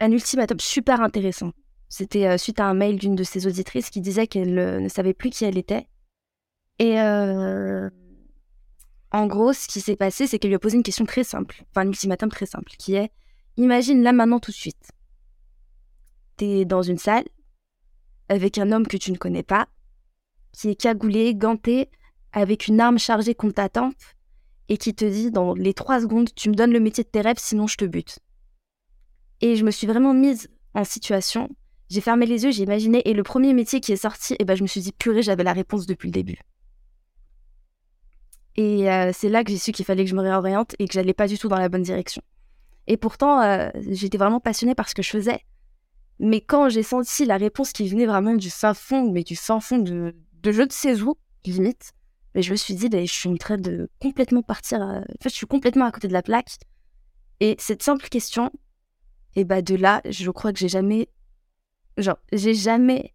un 0.00 0.12
ultimatum 0.12 0.60
super 0.60 1.00
intéressant. 1.00 1.52
C'était 1.88 2.36
suite 2.38 2.60
à 2.60 2.66
un 2.66 2.74
mail 2.74 2.98
d'une 2.98 3.14
de 3.14 3.22
ses 3.22 3.46
auditrices 3.46 3.90
qui 3.90 4.00
disait 4.00 4.26
qu'elle 4.26 4.54
ne 4.54 4.88
savait 4.88 5.12
plus 5.12 5.28
qui 5.28 5.44
elle 5.44 5.58
était. 5.58 5.86
Et 6.78 6.98
en 6.98 7.90
gros, 9.26 9.52
ce 9.52 9.68
qui 9.68 9.82
s'est 9.82 9.96
passé, 9.96 10.26
c'est 10.26 10.38
qu'elle 10.38 10.50
lui 10.50 10.56
a 10.56 10.58
posé 10.58 10.78
une 10.78 10.82
question 10.82 11.04
très 11.04 11.22
simple, 11.22 11.64
enfin 11.70 11.86
un 11.86 11.88
ultimatum 11.88 12.30
très 12.30 12.46
simple, 12.46 12.72
qui 12.78 12.94
est 12.94 13.12
Imagine 13.58 14.02
là 14.02 14.12
maintenant 14.12 14.40
tout 14.40 14.50
de 14.50 14.56
suite. 14.56 14.92
T'es 16.38 16.64
dans 16.64 16.80
une 16.80 16.96
salle 16.96 17.26
avec 18.30 18.56
un 18.56 18.72
homme 18.72 18.86
que 18.86 18.96
tu 18.96 19.12
ne 19.12 19.18
connais 19.18 19.42
pas, 19.42 19.68
qui 20.52 20.70
est 20.70 20.80
cagoulé, 20.80 21.34
ganté, 21.34 21.90
avec 22.32 22.68
une 22.68 22.80
arme 22.80 22.98
chargée 22.98 23.34
contre 23.34 23.54
ta 23.54 23.68
tempe 23.68 23.94
et 24.68 24.76
qui 24.76 24.94
te 24.94 25.04
dit 25.04 25.30
dans 25.30 25.54
les 25.54 25.74
trois 25.74 26.00
secondes, 26.00 26.34
tu 26.34 26.48
me 26.48 26.54
donnes 26.54 26.72
le 26.72 26.80
métier 26.80 27.04
de 27.04 27.08
tes 27.08 27.20
rêves, 27.20 27.38
sinon 27.38 27.66
je 27.66 27.76
te 27.76 27.84
bute. 27.84 28.18
Et 29.40 29.56
je 29.56 29.64
me 29.64 29.70
suis 29.70 29.86
vraiment 29.86 30.14
mise 30.14 30.48
en 30.74 30.84
situation. 30.84 31.48
J'ai 31.90 32.00
fermé 32.00 32.26
les 32.26 32.44
yeux, 32.44 32.52
j'ai 32.52 32.62
imaginé, 32.62 33.02
et 33.08 33.12
le 33.12 33.22
premier 33.22 33.52
métier 33.52 33.80
qui 33.80 33.92
est 33.92 33.96
sorti, 33.96 34.34
et 34.34 34.36
eh 34.40 34.44
ben, 34.44 34.54
je 34.54 34.62
me 34.62 34.66
suis 34.66 34.80
dit, 34.80 34.92
purée, 34.92 35.22
j'avais 35.22 35.44
la 35.44 35.52
réponse 35.52 35.86
depuis 35.86 36.08
le 36.08 36.12
début. 36.12 36.38
Et 38.56 38.90
euh, 38.90 39.10
c'est 39.12 39.28
là 39.28 39.44
que 39.44 39.50
j'ai 39.50 39.58
su 39.58 39.72
qu'il 39.72 39.84
fallait 39.84 40.04
que 40.04 40.10
je 40.10 40.14
me 40.14 40.22
réoriente 40.22 40.74
et 40.78 40.86
que 40.86 40.94
j'allais 40.94 41.14
pas 41.14 41.26
du 41.26 41.38
tout 41.38 41.48
dans 41.48 41.58
la 41.58 41.68
bonne 41.68 41.82
direction. 41.82 42.22
Et 42.86 42.96
pourtant, 42.96 43.40
euh, 43.42 43.68
j'étais 43.90 44.18
vraiment 44.18 44.40
passionnée 44.40 44.74
par 44.74 44.88
ce 44.88 44.94
que 44.94 45.02
je 45.02 45.10
faisais. 45.10 45.40
Mais 46.18 46.40
quand 46.40 46.68
j'ai 46.68 46.82
senti 46.82 47.24
la 47.24 47.36
réponse 47.36 47.72
qui 47.72 47.88
venait 47.88 48.06
vraiment 48.06 48.34
du 48.34 48.50
fin 48.50 48.74
fond, 48.74 49.10
mais 49.10 49.22
du 49.22 49.36
fin 49.36 49.60
fond 49.60 49.78
de, 49.78 50.14
de 50.42 50.52
je 50.52 50.62
ne 50.62 50.70
sais 50.70 51.00
où, 51.02 51.16
limite, 51.44 51.92
mais 52.34 52.42
je 52.42 52.50
me 52.50 52.56
suis 52.56 52.74
dit, 52.74 52.88
bah, 52.88 53.04
je 53.04 53.12
suis 53.12 53.28
en 53.28 53.36
train 53.36 53.56
de 53.56 53.90
complètement 54.00 54.42
partir. 54.42 54.80
En 54.80 55.02
fait, 55.20 55.28
je 55.28 55.34
suis 55.34 55.46
complètement 55.46 55.86
à 55.86 55.92
côté 55.92 56.08
de 56.08 56.12
la 56.12 56.22
plaque. 56.22 56.58
Et 57.40 57.56
cette 57.58 57.82
simple 57.82 58.08
question, 58.08 58.50
et 59.34 59.44
bah 59.44 59.62
de 59.62 59.74
là, 59.74 60.00
je 60.08 60.30
crois 60.30 60.52
que 60.52 60.58
j'ai 60.58 60.68
jamais. 60.68 61.08
Genre, 61.98 62.18
j'ai 62.32 62.54
jamais 62.54 63.14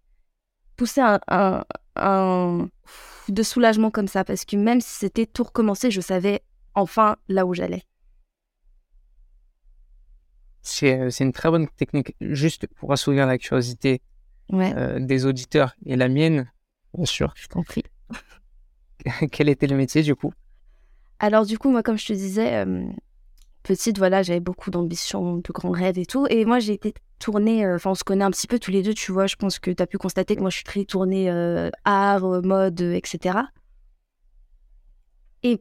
poussé 0.76 1.01
un, 1.01 1.20
un, 1.95 2.70
de 3.30 3.43
soulagement 3.43 3.91
comme 3.91 4.07
ça. 4.07 4.24
Parce 4.24 4.45
que 4.45 4.55
même 4.55 4.82
si 4.82 4.89
c'était 4.89 5.26
tout 5.26 5.43
recommencer, 5.43 5.91
je 5.91 6.01
savais 6.01 6.41
enfin 6.76 7.18
là 7.28 7.45
où 7.45 7.53
j'allais. 7.53 7.84
C'est 10.61 10.99
euh, 10.99 11.09
une 11.09 11.32
très 11.32 11.49
bonne 11.49 11.68
technique. 11.70 12.15
Juste 12.20 12.68
pour 12.68 12.91
assouvir 12.91 13.26
la 13.26 13.38
curiosité 13.38 14.01
euh, 14.53 14.99
des 14.99 15.26
auditeurs 15.26 15.76
et 15.86 15.95
la 15.95 16.09
mienne, 16.09 16.51
bien 16.93 17.05
sûr. 17.05 17.34
Je 17.36 17.47
t'en 17.47 17.63
prie. 17.63 17.84
quel 19.32 19.49
était 19.49 19.68
le 19.68 19.76
métier 19.76 20.01
du 20.01 20.16
coup? 20.16 20.34
Alors 21.20 21.45
du 21.45 21.58
coup, 21.58 21.70
moi, 21.70 21.84
comme 21.84 21.97
je 21.97 22.05
te 22.05 22.14
disais, 22.14 22.66
euh, 22.66 22.86
petite, 23.64 23.97
voilà, 23.97 24.22
j'avais 24.22 24.39
beaucoup 24.39 24.70
d'ambition, 24.70 25.38
de 25.38 25.51
grands 25.51 25.72
rêves 25.72 25.97
et 25.97 26.05
tout. 26.05 26.28
Et 26.30 26.45
moi, 26.45 26.60
j'ai 26.60 26.74
été 26.74 26.93
tournée, 27.20 27.66
euh, 27.66 27.76
enfin, 27.76 27.91
on 27.91 27.95
se 27.95 28.03
connaît 28.03 28.24
un 28.24 28.32
petit 28.32 28.47
peu 28.47 28.60
tous 28.60 28.72
les 28.72 28.84
deux, 28.84 28.93
tu 28.93 29.12
vois. 29.12 29.26
Je 29.26 29.36
pense 29.36 29.60
que 29.60 29.72
tu 29.72 29.82
as 29.82 29.88
pu 29.88 29.97
constater 29.97 30.36
que 30.36 30.41
moi, 30.41 30.49
je 30.49 30.58
suis 30.58 30.64
très 30.64 30.86
tournée 30.86 31.30
euh, 31.30 31.70
art, 31.86 32.43
mode, 32.43 32.82
etc. 32.82 33.39
Et 35.43 35.60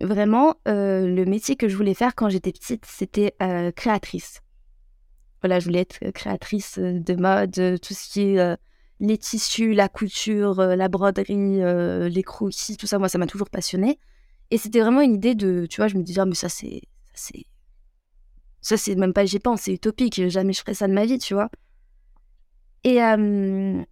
vraiment, 0.00 0.54
le 0.66 1.24
métier 1.24 1.56
que 1.56 1.68
je 1.68 1.76
voulais 1.76 1.94
faire 1.94 2.14
quand 2.14 2.28
j'étais 2.28 2.52
petite, 2.52 2.84
c'était 2.86 3.34
créatrice. 3.76 4.40
Voilà, 5.42 5.60
je 5.60 5.66
voulais 5.66 5.80
être 5.80 6.10
créatrice 6.12 6.78
de 6.78 7.14
mode, 7.14 7.80
tout 7.80 7.94
ce 7.94 8.08
qui 8.12 8.22
est 8.22 8.56
les 9.00 9.18
tissus, 9.18 9.74
la 9.74 9.88
couture, 9.88 10.60
euh, 10.60 10.76
la 10.76 10.88
broderie, 10.88 11.62
euh, 11.62 12.08
les 12.08 12.22
croquis, 12.22 12.76
tout 12.76 12.86
ça, 12.86 12.98
moi, 12.98 13.08
ça 13.08 13.18
m'a 13.18 13.26
toujours 13.26 13.50
passionné. 13.50 13.98
Et 14.50 14.58
c'était 14.58 14.80
vraiment 14.80 15.00
une 15.00 15.14
idée 15.14 15.34
de, 15.34 15.66
tu 15.66 15.80
vois, 15.80 15.88
je 15.88 15.96
me 15.96 16.02
disais, 16.02 16.20
ah, 16.20 16.26
mais 16.26 16.34
ça, 16.34 16.48
c'est. 16.48 16.82
ça, 18.60 18.76
c'est 18.76 18.94
même 18.94 19.12
pas 19.12 19.24
j'y 19.26 19.38
pense, 19.38 19.62
c'est 19.62 19.72
utopique. 19.72 20.28
Jamais 20.28 20.52
je 20.52 20.60
ferais 20.60 20.74
ça 20.74 20.88
de 20.88 20.92
ma 20.92 21.04
vie, 21.04 21.18
tu 21.18 21.34
vois. 21.34 21.50
Et, 22.84 23.02
euh, 23.02 23.82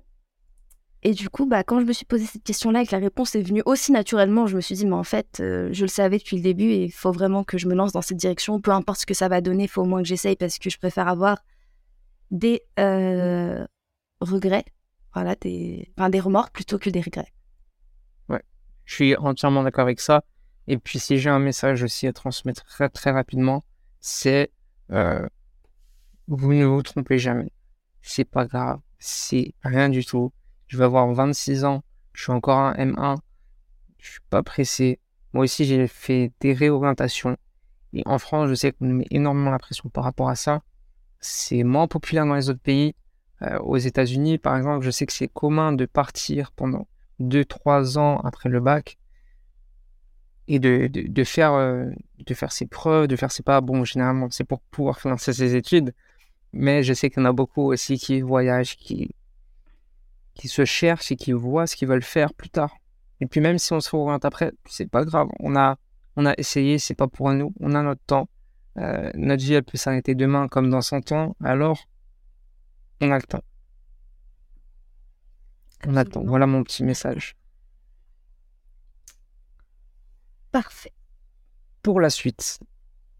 et 1.02 1.12
du 1.12 1.28
coup, 1.28 1.46
bah, 1.46 1.64
quand 1.64 1.80
je 1.80 1.84
me 1.84 1.92
suis 1.92 2.06
posé 2.06 2.24
cette 2.24 2.44
question-là 2.44 2.82
et 2.82 2.86
que 2.86 2.92
la 2.92 3.00
réponse 3.00 3.34
est 3.34 3.42
venue 3.42 3.62
aussi 3.66 3.92
naturellement, 3.92 4.46
je 4.46 4.56
me 4.56 4.60
suis 4.60 4.76
dit, 4.76 4.86
mais 4.86 4.94
en 4.94 5.04
fait, 5.04 5.26
je 5.38 5.82
le 5.82 5.88
savais 5.88 6.18
depuis 6.18 6.36
le 6.36 6.42
début 6.42 6.70
et 6.70 6.84
il 6.84 6.92
faut 6.92 7.12
vraiment 7.12 7.44
que 7.44 7.58
je 7.58 7.66
me 7.66 7.74
lance 7.74 7.92
dans 7.92 8.00
cette 8.00 8.16
direction. 8.16 8.60
Peu 8.60 8.70
importe 8.70 9.00
ce 9.00 9.06
que 9.06 9.12
ça 9.14 9.28
va 9.28 9.40
donner, 9.42 9.64
il 9.64 9.68
faut 9.68 9.82
au 9.82 9.86
moins 9.86 10.00
que 10.00 10.08
j'essaye 10.08 10.36
parce 10.36 10.58
que 10.58 10.70
je 10.70 10.78
préfère 10.78 11.08
avoir 11.08 11.44
des 12.30 12.62
regrets, 14.20 14.64
voilà, 15.14 15.34
des, 15.36 15.90
des 16.10 16.20
remords 16.20 16.50
plutôt 16.50 16.78
que 16.78 16.90
des 16.90 17.00
regrets. 17.00 17.32
Ouais, 18.28 18.42
je 18.84 18.94
suis 18.94 19.16
entièrement 19.16 19.62
d'accord 19.62 19.82
avec 19.84 20.00
ça. 20.00 20.24
Et 20.66 20.78
puis, 20.78 20.98
si 20.98 21.18
j'ai 21.18 21.30
un 21.30 21.38
message 21.38 21.82
aussi 21.82 22.06
à 22.06 22.12
transmettre 22.12 22.64
très, 22.64 22.88
très 22.88 23.10
rapidement, 23.10 23.64
c'est 24.00 24.50
euh, 24.90 25.26
vous 26.26 26.52
ne 26.52 26.64
vous 26.64 26.82
trompez 26.82 27.18
jamais. 27.18 27.52
C'est 28.02 28.24
pas 28.24 28.46
grave, 28.46 28.80
c'est 28.98 29.54
rien 29.62 29.88
du 29.88 30.04
tout 30.04 30.32
je 30.74 30.78
vais 30.78 30.84
avoir 30.84 31.12
26 31.12 31.64
ans, 31.64 31.84
je 32.12 32.24
suis 32.24 32.32
encore 32.32 32.58
un 32.58 32.74
M1, 32.74 33.16
je 33.98 34.10
suis 34.12 34.20
pas 34.28 34.42
pressé. 34.42 34.98
Moi 35.32 35.44
aussi, 35.44 35.64
j'ai 35.64 35.86
fait 35.86 36.32
des 36.40 36.52
réorientations. 36.52 37.36
Et 37.92 38.02
en 38.06 38.18
France, 38.18 38.48
je 38.48 38.54
sais 38.54 38.72
qu'on 38.72 38.86
met 38.86 39.06
énormément 39.10 39.50
la 39.50 39.58
pression 39.58 39.88
par 39.88 40.02
rapport 40.02 40.28
à 40.28 40.34
ça. 40.34 40.62
C'est 41.20 41.62
moins 41.62 41.86
populaire 41.86 42.26
dans 42.26 42.34
les 42.34 42.50
autres 42.50 42.60
pays. 42.60 42.94
Euh, 43.42 43.58
aux 43.58 43.76
États-Unis, 43.76 44.38
par 44.38 44.56
exemple, 44.56 44.84
je 44.84 44.90
sais 44.90 45.06
que 45.06 45.12
c'est 45.12 45.28
commun 45.28 45.72
de 45.72 45.86
partir 45.86 46.52
pendant 46.52 46.86
2-3 47.20 47.98
ans 47.98 48.20
après 48.20 48.48
le 48.48 48.60
bac 48.60 48.98
et 50.46 50.58
de, 50.58 50.88
de, 50.88 51.24
faire, 51.24 51.52
euh, 51.54 51.90
de 52.18 52.34
faire 52.34 52.52
ses 52.52 52.66
preuves, 52.66 53.08
de 53.08 53.16
faire 53.16 53.32
ses 53.32 53.42
pas. 53.42 53.60
Bon, 53.60 53.84
généralement, 53.84 54.28
c'est 54.30 54.44
pour 54.44 54.60
pouvoir 54.60 55.00
financer 55.00 55.32
ses 55.32 55.56
études. 55.56 55.94
Mais 56.52 56.82
je 56.82 56.92
sais 56.92 57.10
qu'il 57.10 57.20
y 57.20 57.22
en 57.22 57.28
a 57.28 57.32
beaucoup 57.32 57.62
aussi 57.62 57.98
qui 57.98 58.20
voyagent, 58.20 58.76
qui, 58.76 59.14
qui 60.34 60.48
se 60.48 60.64
cherchent 60.64 61.10
et 61.10 61.16
qui 61.16 61.32
voient 61.32 61.66
ce 61.66 61.76
qu'ils 61.76 61.88
veulent 61.88 62.02
faire 62.02 62.32
plus 62.34 62.50
tard. 62.50 62.76
Et 63.20 63.26
puis 63.26 63.40
même 63.40 63.58
si 63.58 63.72
on 63.72 63.80
se 63.80 63.90
réoriente 63.90 64.24
après, 64.24 64.52
c'est 64.66 64.88
pas 64.88 65.04
grave. 65.04 65.28
On 65.40 65.56
a, 65.56 65.78
on 66.16 66.26
a 66.26 66.34
essayé, 66.36 66.78
c'est 66.78 66.94
pas 66.94 67.08
pour 67.08 67.32
nous. 67.32 67.52
On 67.60 67.74
a 67.74 67.82
notre 67.82 68.02
temps. 68.06 68.28
Euh, 68.76 69.10
notre 69.14 69.42
vie, 69.42 69.54
elle 69.54 69.64
peut 69.64 69.78
s'arrêter 69.78 70.14
demain 70.14 70.48
comme 70.48 70.68
dans 70.68 70.82
100 70.82 71.12
ans. 71.12 71.36
Alors, 71.42 71.88
on 73.00 73.10
a 73.10 73.16
le 73.16 73.22
temps. 73.22 73.44
On 75.86 75.96
attend. 75.96 76.24
Voilà 76.24 76.46
mon 76.46 76.62
petit 76.64 76.84
message. 76.84 77.36
Parfait. 80.50 80.92
Pour 81.82 82.00
la 82.00 82.10
suite, 82.10 82.60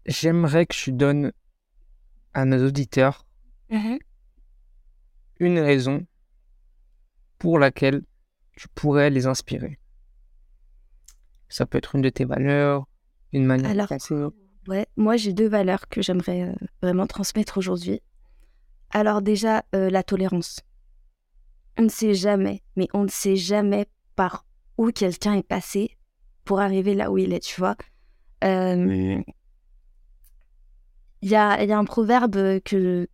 j'aimerais 0.05 0.65
que 0.65 0.75
tu 0.75 0.91
donnes 0.91 1.31
à 2.33 2.45
nos 2.45 2.67
auditeurs 2.67 3.25
mm-hmm. 3.69 3.99
une 5.39 5.59
raison 5.59 6.05
pour 7.37 7.59
laquelle 7.59 8.03
tu 8.55 8.67
pourrais 8.69 9.09
les 9.09 9.27
inspirer. 9.27 9.77
Ça 11.49 11.65
peut 11.65 11.77
être 11.77 11.95
une 11.95 12.01
de 12.01 12.09
tes 12.09 12.25
valeurs, 12.25 12.87
une 13.33 13.45
manière 13.45 13.69
Alors, 13.69 13.89
Ouais, 14.67 14.87
moi 14.97 15.15
j'ai 15.15 15.33
deux 15.33 15.47
valeurs 15.47 15.87
que 15.87 16.01
j'aimerais 16.01 16.41
euh, 16.41 16.55
vraiment 16.81 17.05
transmettre 17.05 17.57
aujourd'hui. 17.59 18.01
Alors 18.95 19.21
déjà, 19.21 19.65
euh, 19.75 19.89
la 19.89 20.03
tolérance. 20.03 20.61
On 21.77 21.81
ne 21.81 21.89
sait 21.89 22.13
jamais, 22.13 22.63
mais 22.77 22.87
on 22.93 23.03
ne 23.03 23.09
sait 23.09 23.35
jamais 23.35 23.87
par 24.15 24.45
où 24.77 24.89
quelqu'un 24.91 25.33
est 25.33 25.45
passé 25.45 25.97
pour 26.45 26.61
arriver 26.61 26.93
là 26.93 27.11
où 27.11 27.17
il 27.17 27.33
est, 27.33 27.41
tu 27.41 27.59
vois. 27.59 27.75
Euh, 28.45 29.21
il 31.21 31.29
y, 31.29 31.35
a, 31.35 31.61
y, 31.61 31.73
a, 31.73 31.77
un 31.77 31.83
proverbe 31.83 32.61
que, 32.61 33.09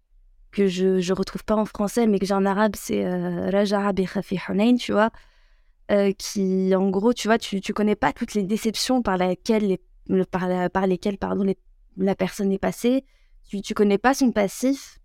que 0.51 0.67
je 0.67 0.86
ne 0.86 1.13
retrouve 1.15 1.43
pas 1.43 1.55
en 1.55 1.65
français, 1.65 2.05
mais 2.05 2.19
que 2.19 2.27
j'ai 2.27 2.36
en 2.36 2.45
arabe, 2.45 2.75
c'est 2.75 3.03
euh, 3.03 3.49
Raja'a 3.49 3.91
bi 3.91 4.07
Hunayn, 4.47 4.75
tu 4.75 4.91
vois, 4.91 5.09
euh, 5.89 6.11
qui, 6.11 6.75
en 6.75 6.91
gros, 6.91 7.13
tu 7.13 7.27
vois, 7.27 7.39
tu 7.39 7.55
ne 7.55 7.73
connais 7.73 7.95
pas 7.95 8.13
toutes 8.13 8.36
les 8.36 8.43
déceptions 8.43 9.01
par, 9.01 9.17
laquelle 9.17 9.79
par, 10.29 10.69
par 10.69 10.86
lesquelles 10.86 11.17
pardon, 11.17 11.51
la 11.97 12.13
personne 12.13 12.51
est 12.51 12.59
passée, 12.59 13.03
tu 13.49 13.57
ne 13.57 13.73
connais 13.73 13.97
pas 13.97 14.13
son 14.13 14.32
passif, 14.32 15.01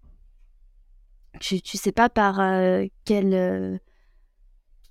tu 1.40 1.56
ne 1.56 1.78
sais 1.78 1.92
pas 1.92 2.08
par 2.08 2.40
euh, 2.40 2.86
quel, 3.04 3.80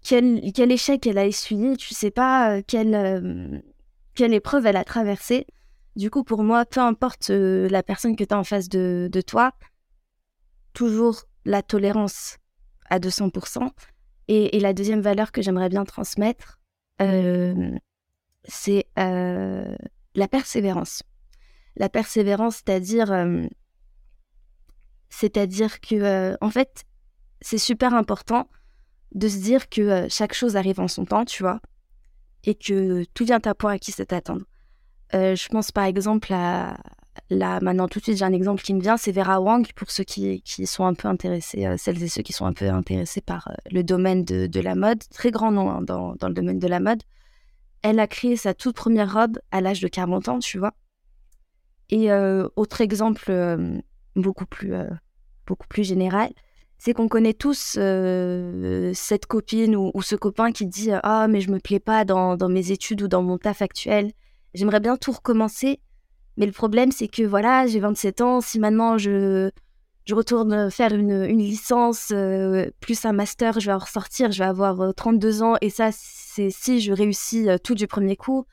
quel, 0.02 0.52
quel, 0.54 0.72
échec 0.72 1.06
elle 1.08 1.18
a 1.18 1.26
essuyé, 1.26 1.78
tu 1.78 1.94
ne 1.94 1.96
sais 1.96 2.12
pas 2.12 2.62
quelle, 2.62 3.64
quelle 4.14 4.34
épreuve 4.34 4.66
elle 4.66 4.78
a 4.78 4.84
traversée. 4.84 5.48
Du 5.96 6.10
coup, 6.10 6.24
pour 6.24 6.44
moi, 6.44 6.66
peu 6.66 6.82
importe 6.82 7.30
la 7.30 7.84
personne 7.84 8.16
que 8.16 8.24
tu 8.24 8.34
as 8.34 8.40
en 8.40 8.44
face 8.44 8.70
de, 8.70 9.10
de 9.12 9.22
toi, 9.22 9.54
toujours 10.74 11.24
la 11.46 11.62
tolérance 11.64 12.38
à 12.90 13.00
200%. 13.00 13.70
Et, 14.28 14.60
la 14.60 14.74
deuxième 14.74 15.02
valeur 15.02 15.32
que 15.32 15.42
j'aimerais 15.42 15.70
bien 15.70 15.86
transmettre, 15.86 16.60
euh, 17.02 17.72
c'est 18.44 18.86
euh, 18.98 19.76
la 20.16 20.28
persévérance. 20.28 21.04
La 21.76 21.90
persévérance, 21.90 22.58
c'est-à-dire, 22.58 23.12
euh, 23.12 23.46
c'est-à-dire 25.16 25.80
que, 25.82 26.36
en 26.42 26.50
fait, 26.50 26.84
c'est 27.42 27.58
super 27.58 27.94
important 27.94 28.50
de 29.14 29.28
se 29.28 29.38
dire 29.38 29.70
que 29.70 30.08
chaque 30.10 30.34
chose 30.34 30.56
arrive 30.56 30.80
en 30.80 30.88
son 30.88 31.06
temps, 31.06 31.26
tu 31.26 31.44
vois, 31.44 31.60
et 32.44 32.56
que 32.56 33.06
tout 33.14 33.26
vient 33.26 33.40
à 33.46 33.56
point 33.56 33.74
à 33.74 33.80
qui 33.80 33.92
c'est 33.92 34.12
attendre. 34.14 34.46
je 35.14 35.48
pense 35.48 35.72
par 35.72 35.86
exemple 35.86 36.34
à, 36.34 36.78
Là, 37.30 37.60
maintenant, 37.62 37.88
tout 37.88 38.00
de 38.00 38.04
suite, 38.04 38.18
j'ai 38.18 38.26
un 38.26 38.34
exemple 38.34 38.62
qui 38.62 38.74
me 38.74 38.82
vient, 38.82 38.98
c'est 38.98 39.12
Vera 39.12 39.40
Wang, 39.40 39.66
pour 39.76 39.90
ceux 39.90 40.04
qui, 40.04 40.42
qui 40.42 40.68
sont 40.68 40.86
un 40.86 40.94
peu 40.94 41.08
intéressés, 41.08 41.66
euh, 41.66 41.76
celles 41.78 42.02
et 42.04 42.08
ceux 42.08 42.22
qui 42.22 42.34
sont 42.34 42.46
un 42.46 42.54
peu 42.54 42.70
intéressés 42.70 43.22
par 43.22 43.48
euh, 43.48 43.54
le 43.72 43.84
domaine 43.84 44.24
de, 44.24 44.48
de, 44.48 44.60
la 44.60 44.76
mode, 44.76 45.02
très 45.10 45.32
grand 45.32 45.52
nom 45.52 45.72
hein, 45.72 45.82
dans, 45.82 46.16
dans, 46.16 46.28
le 46.28 46.34
domaine 46.34 46.60
de 46.60 46.68
la 46.68 46.80
mode. 46.80 47.02
Elle 47.82 48.00
a 48.00 48.08
créé 48.08 48.36
sa 48.36 48.54
toute 48.54 48.76
première 48.76 49.12
robe 49.14 49.40
à 49.52 49.62
l'âge 49.62 49.80
de 49.80 49.88
40 49.88 50.28
ans, 50.28 50.40
tu 50.40 50.60
vois. 50.60 50.74
Et 51.90 52.12
euh, 52.12 52.48
autre 52.56 52.82
exemple 52.82 53.32
beaucoup, 54.16 54.46
plus, 54.46 54.74
beaucoup 55.48 55.68
plus 55.68 55.84
général, 55.84 56.30
c'est 56.78 56.94
qu'on 56.94 57.08
connaît 57.08 57.34
tous 57.34 57.78
cette 58.94 59.26
copine 59.28 59.76
ou, 59.76 60.02
ce 60.02 60.16
copain 60.16 60.52
qui 60.52 60.66
dit 60.66 60.92
Ah, 61.04 61.28
mais 61.30 61.42
je 61.42 61.52
me 61.52 61.60
plais 61.60 61.80
pas 61.80 62.06
dans, 62.06 62.38
mes 62.50 62.72
études 62.72 63.02
ou 63.02 63.08
dans 63.08 63.24
mon 63.24 63.38
taf 63.38 63.62
actuel. 63.62 64.12
J'aimerais 64.54 64.80
bien 64.80 64.98
tout 64.98 65.12
recommencer 65.12 65.80
mais 66.38 66.46
le 66.46 66.52
problème, 66.52 66.92
c'est 66.92 67.08
que 67.08 67.24
voilà, 67.24 67.68
j'ai 67.68 67.80
27 67.80 68.22
ans. 68.22 68.42
Si 68.42 68.60
maintenant 68.60 68.98
je, 68.98 69.50
je 70.06 70.16
retourne 70.16 70.70
faire 70.70 70.94
une, 70.94 71.24
une 71.24 71.40
licence 71.40 72.12
euh, 72.12 72.70
plus 72.82 73.06
un 73.06 73.14
master, 73.14 73.60
je 73.60 73.68
vais 73.68 73.74
en 73.74 73.80
ressortir, 73.80 74.32
je 74.32 74.40
vais 74.40 74.50
avoir 74.50 74.94
32 74.94 75.42
euh, 75.42 75.46
ans. 75.46 75.56
Et 75.62 75.70
ça, 75.70 75.90
c'est 75.92 76.50
si 76.50 76.82
je 76.82 76.92
réussis 76.92 77.50
euh, 77.50 77.58
tout 77.58 77.76
du 77.76 77.88
premier 77.88 78.16
coup. 78.16 78.46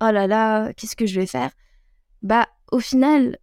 Oh 0.00 0.10
là 0.10 0.26
là, 0.26 0.72
qu'est-ce 0.74 0.96
que 0.96 1.06
je 1.06 1.18
vais 1.18 1.26
faire? 1.26 1.50
Bah, 2.22 2.46
au 2.70 2.80
final, 2.80 3.38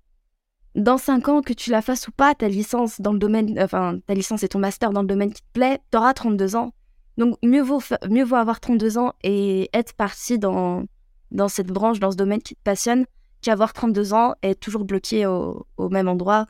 dans 0.75 0.97
5 0.97 1.29
ans, 1.29 1.41
que 1.41 1.53
tu 1.53 1.69
la 1.69 1.81
fasses 1.81 2.07
ou 2.07 2.11
pas, 2.11 2.33
ta 2.33 2.47
licence 2.47 2.99
dans 2.99 3.13
le 3.13 3.19
domaine, 3.19 3.59
enfin, 3.59 3.99
ta 4.07 4.13
licence 4.13 4.43
et 4.43 4.47
ton 4.47 4.59
master 4.59 4.91
dans 4.91 5.01
le 5.01 5.07
domaine 5.07 5.31
qui 5.31 5.41
te 5.41 5.51
plaît, 5.53 5.79
tu 5.91 5.97
auras 5.97 6.13
32 6.13 6.55
ans. 6.55 6.73
Donc, 7.17 7.37
mieux 7.43 7.61
vaut, 7.61 7.81
mieux 8.09 8.23
vaut 8.23 8.37
avoir 8.37 8.59
32 8.59 8.97
ans 8.97 9.13
et 9.23 9.69
être 9.73 9.93
parti 9.93 10.39
dans, 10.39 10.85
dans 11.31 11.47
cette 11.47 11.67
branche, 11.67 11.99
dans 11.99 12.11
ce 12.11 12.17
domaine 12.17 12.41
qui 12.41 12.55
te 12.55 12.61
passionne, 12.63 13.05
qu'avoir 13.41 13.73
32 13.73 14.13
ans 14.13 14.33
et 14.41 14.51
être 14.51 14.59
toujours 14.59 14.85
bloqué 14.85 15.27
au, 15.27 15.65
même 15.91 16.07
endroit 16.07 16.47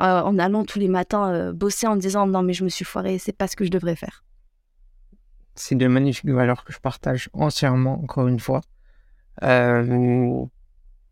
euh, 0.00 0.20
en 0.20 0.38
allant 0.38 0.64
tous 0.64 0.78
les 0.78 0.86
matins 0.86 1.32
euh, 1.32 1.52
bosser 1.52 1.88
en 1.88 1.96
disant 1.96 2.28
non 2.28 2.42
mais 2.42 2.52
je 2.52 2.62
me 2.62 2.68
suis 2.68 2.84
foiré, 2.84 3.18
c'est 3.18 3.36
pas 3.36 3.48
ce 3.48 3.56
que 3.56 3.64
je 3.64 3.70
devrais 3.70 3.96
faire. 3.96 4.22
C'est 5.56 5.74
de 5.74 5.88
magnifiques 5.88 6.30
valeurs 6.30 6.62
que 6.62 6.72
je 6.72 6.78
partage 6.78 7.28
entièrement, 7.32 8.00
encore 8.00 8.28
une 8.28 8.38
fois. 8.38 8.60
Euh, 9.42 10.44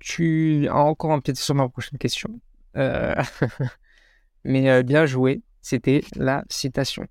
tu 0.07 0.69
as 0.69 0.77
encore 0.77 1.11
un 1.11 1.21
pied 1.21 1.35
sur 1.35 1.57
ma 1.57 1.69
prochaine 1.69 1.99
question. 1.99 2.41
mais 4.45 4.83
bien 4.85 5.07
joué, 5.07 5.43
c'était 5.61 6.05
la 6.15 6.45
citation. 6.49 7.07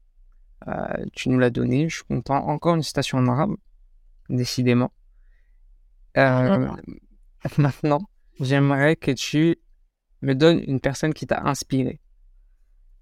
tu 1.14 1.28
nous 1.30 1.38
l'as 1.38 1.50
donné, 1.50 1.90
je 1.90 1.98
suis 1.98 2.06
content. 2.06 2.48
Encore 2.48 2.76
une 2.76 2.84
citation 2.84 3.18
en 3.18 3.28
arabe, 3.28 3.56
décidément. 4.30 4.94
Maintenant, 7.58 8.00
j'aimerais 8.40 8.96
que 8.96 9.12
tu 9.12 9.58
me 10.22 10.34
donnes 10.34 10.64
une 10.66 10.80
personne 10.80 11.14
qui 11.14 11.28
t'a 11.28 11.42
inspiré. 11.44 12.00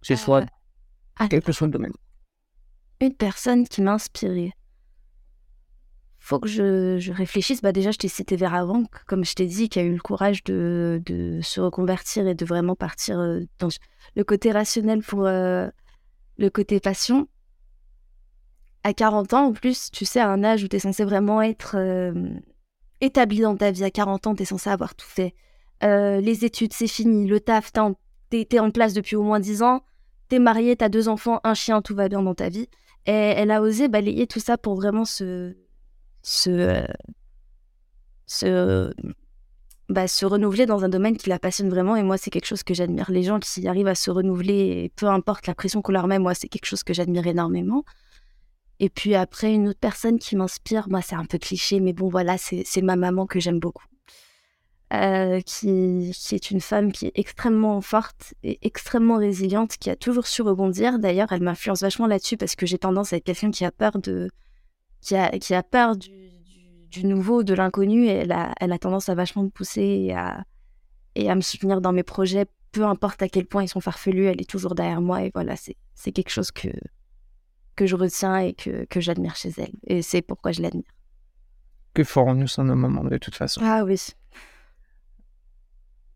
Que 0.02 0.08
ce 0.08 0.16
soit 0.16 0.42
euh, 1.22 1.28
quel 1.30 1.44
que 1.44 1.52
soit 1.52 1.68
le 1.68 1.74
domaine. 1.74 1.94
Une 3.00 3.14
personne 3.14 3.68
qui 3.68 3.84
m'a 3.84 3.94
inspiré. 3.94 4.54
Faut 6.26 6.40
que 6.40 6.48
je, 6.48 7.12
réfléchisse. 7.12 7.62
Bah 7.62 7.74
déjà, 7.74 7.92
je 7.92 7.98
t'ai 7.98 8.08
cité 8.08 8.38
Vera 8.38 8.66
Wang, 8.66 8.88
comme 9.08 9.26
je 9.26 9.34
t'ai 9.36 9.46
dit, 9.46 9.68
qui 9.68 9.78
a 9.80 9.84
eu 9.84 9.92
le 9.92 10.00
courage 10.00 10.42
de, 10.46 11.02
se 11.44 11.60
reconvertir 11.60 12.26
et 12.30 12.34
de 12.34 12.46
vraiment 12.46 12.78
partir 12.78 13.20
euh, 13.20 13.42
dans 13.60 13.68
le 14.16 14.24
côté 14.24 14.54
rationnel 14.54 15.04
pour 15.04 15.26
euh, 15.26 15.68
le 16.38 16.50
côté 16.50 16.80
passion. 16.80 17.28
À 18.86 18.94
40 18.94 19.34
ans, 19.34 19.48
en 19.48 19.52
plus, 19.52 19.92
tu 19.92 20.06
sais, 20.06 20.22
à 20.22 20.30
un 20.30 20.46
âge 20.46 20.64
où 20.64 20.70
tu 20.70 20.78
es 20.78 20.80
censé 20.80 21.04
vraiment 21.04 21.42
être 21.42 21.76
établi 23.02 23.42
dans 23.42 23.58
ta 23.58 23.72
vie 23.72 23.84
à 23.84 23.92
40 23.92 24.28
ans, 24.28 24.36
t'es 24.36 24.46
censé 24.46 24.70
avoir 24.70 24.96
tout 24.96 25.06
fait. 25.06 25.36
les 25.82 26.46
études, 26.46 26.72
c'est 26.72 26.88
fini. 26.88 27.28
Le 27.28 27.42
taf, 27.42 27.74
t'es 28.30 28.60
en 28.60 28.72
place 28.72 28.94
depuis 28.94 29.18
au 29.18 29.24
moins 29.24 29.42
10 29.42 29.62
ans. 29.62 29.84
T'es 30.30 30.40
marié, 30.40 30.78
t'as 30.78 30.88
deux 30.88 31.10
enfants, 31.10 31.42
un 31.44 31.54
chien, 31.54 31.82
tout 31.82 31.96
va 31.96 32.08
bien 32.08 32.22
dans 32.22 32.36
ta 32.36 32.48
vie. 32.48 32.70
Et 33.06 33.12
elle 33.12 33.52
a 33.52 33.62
osé 33.62 33.90
balayer 33.90 34.26
tout 34.26 34.40
ça 34.40 34.58
pour 34.58 34.76
vraiment 34.76 35.04
se, 35.04 35.54
se, 36.24 36.86
se, 38.26 38.94
bah, 39.90 40.08
se 40.08 40.26
renouveler 40.26 40.66
dans 40.66 40.84
un 40.84 40.90
domaine 40.90 41.18
qui 41.18 41.30
la 41.30 41.40
passionne 41.40 41.70
vraiment. 41.70 41.96
Et 41.96 42.04
moi, 42.04 42.18
c'est 42.18 42.32
quelque 42.32 42.48
chose 42.48 42.64
que 42.64 42.74
j'admire. 42.74 43.12
Les 43.12 43.24
gens 43.24 43.40
qui 43.40 43.68
arrivent 43.68 43.88
à 43.88 43.96
se 43.96 44.10
renouveler, 44.10 44.92
peu 44.96 45.08
importe 45.08 45.46
la 45.46 45.54
pression 45.54 45.82
qu'on 45.82 45.92
leur 45.92 46.08
met, 46.08 46.20
moi, 46.20 46.34
c'est 46.34 46.48
quelque 46.48 46.66
chose 46.66 46.84
que 46.84 46.94
j'admire 46.94 47.28
énormément. 47.28 47.84
Et 48.80 48.90
puis 48.90 49.14
après, 49.14 49.54
une 49.54 49.70
autre 49.70 49.80
personne 49.80 50.18
qui 50.18 50.36
m'inspire, 50.36 50.90
moi, 50.90 51.02
c'est 51.02 51.16
un 51.16 51.26
peu 51.26 51.38
cliché, 51.38 51.80
mais 51.80 51.94
bon, 51.94 52.10
voilà, 52.10 52.38
c'est 52.38 52.82
ma 52.82 52.96
maman 52.96 53.28
que 53.28 53.40
j'aime 53.40 53.60
beaucoup. 53.60 53.86
Euh, 54.94 55.42
qui, 55.42 56.12
qui, 56.16 56.36
est 56.36 56.52
une 56.52 56.62
femme 56.62 56.92
qui 56.92 57.08
est 57.08 57.12
extrêmement 57.16 57.82
forte 57.82 58.36
et 58.44 58.60
extrêmement 58.62 59.18
résiliente, 59.18 59.78
qui 59.78 59.90
a 59.90 59.96
toujours 59.96 60.28
su 60.28 60.44
rebondir. 60.44 61.00
D'ailleurs, 61.00 61.32
elle 61.32 61.42
m'influence 61.42 61.82
vachement 61.82 62.06
là-dessus 62.06 62.38
parce 62.38 62.56
que 62.56 62.66
j'ai 62.68 62.78
tendance 62.78 63.12
à 63.12 63.18
être 63.18 63.24
quelqu'un 63.24 63.50
qui 63.50 63.66
a 63.66 63.72
peur 63.72 63.98
de, 63.98 64.30
qui 65.04 65.16
a, 65.16 65.30
qui 65.38 65.54
a 65.54 65.64
peur 65.64 65.96
du, 65.96 66.10
du, 66.90 67.06
nouveau, 67.06 67.44
de 67.44 67.54
l'inconnu. 67.54 68.08
Elle 68.08 68.32
a, 68.32 68.54
elle 68.60 68.72
a 68.72 68.80
tendance 68.80 69.10
à 69.10 69.16
vachement 69.16 69.44
me 69.44 69.50
pousser 69.50 69.82
et 69.82 70.14
à, 70.14 70.44
et 71.16 71.30
à 71.30 71.36
me 71.36 71.42
soutenir 71.42 71.82
dans 71.82 71.92
mes 71.92 72.04
projets, 72.04 72.46
peu 72.72 72.86
importe 72.86 73.22
à 73.22 73.30
quel 73.30 73.46
point 73.46 73.64
ils 73.64 73.70
sont 73.70 73.82
farfelus. 73.82 74.26
Elle 74.26 74.42
est 74.42 74.50
toujours 74.50 74.76
derrière 74.76 75.02
moi 75.02 75.24
et 75.24 75.32
voilà, 75.34 75.56
c'est 75.56 76.12
quelque 76.12 76.32
chose 76.32 76.52
que 76.52 76.70
que 77.76 77.88
je 77.88 77.96
retiens 77.96 78.38
et 78.38 78.54
que, 78.54 78.86
que 78.86 79.02
j'admire 79.02 79.36
chez 79.36 79.52
elle. 79.58 79.72
Et 79.88 80.04
c'est 80.04 80.22
pourquoi 80.22 80.52
je 80.52 80.62
l'admire. 80.62 80.84
Que 81.96 82.04
ferons-nous 82.04 82.46
sans 82.46 82.64
nos 82.66 82.76
moments 82.76 83.04
de 83.04 83.18
toute 83.18 83.34
façon? 83.34 83.62
Ah 83.64 83.84
oui 83.84 84.00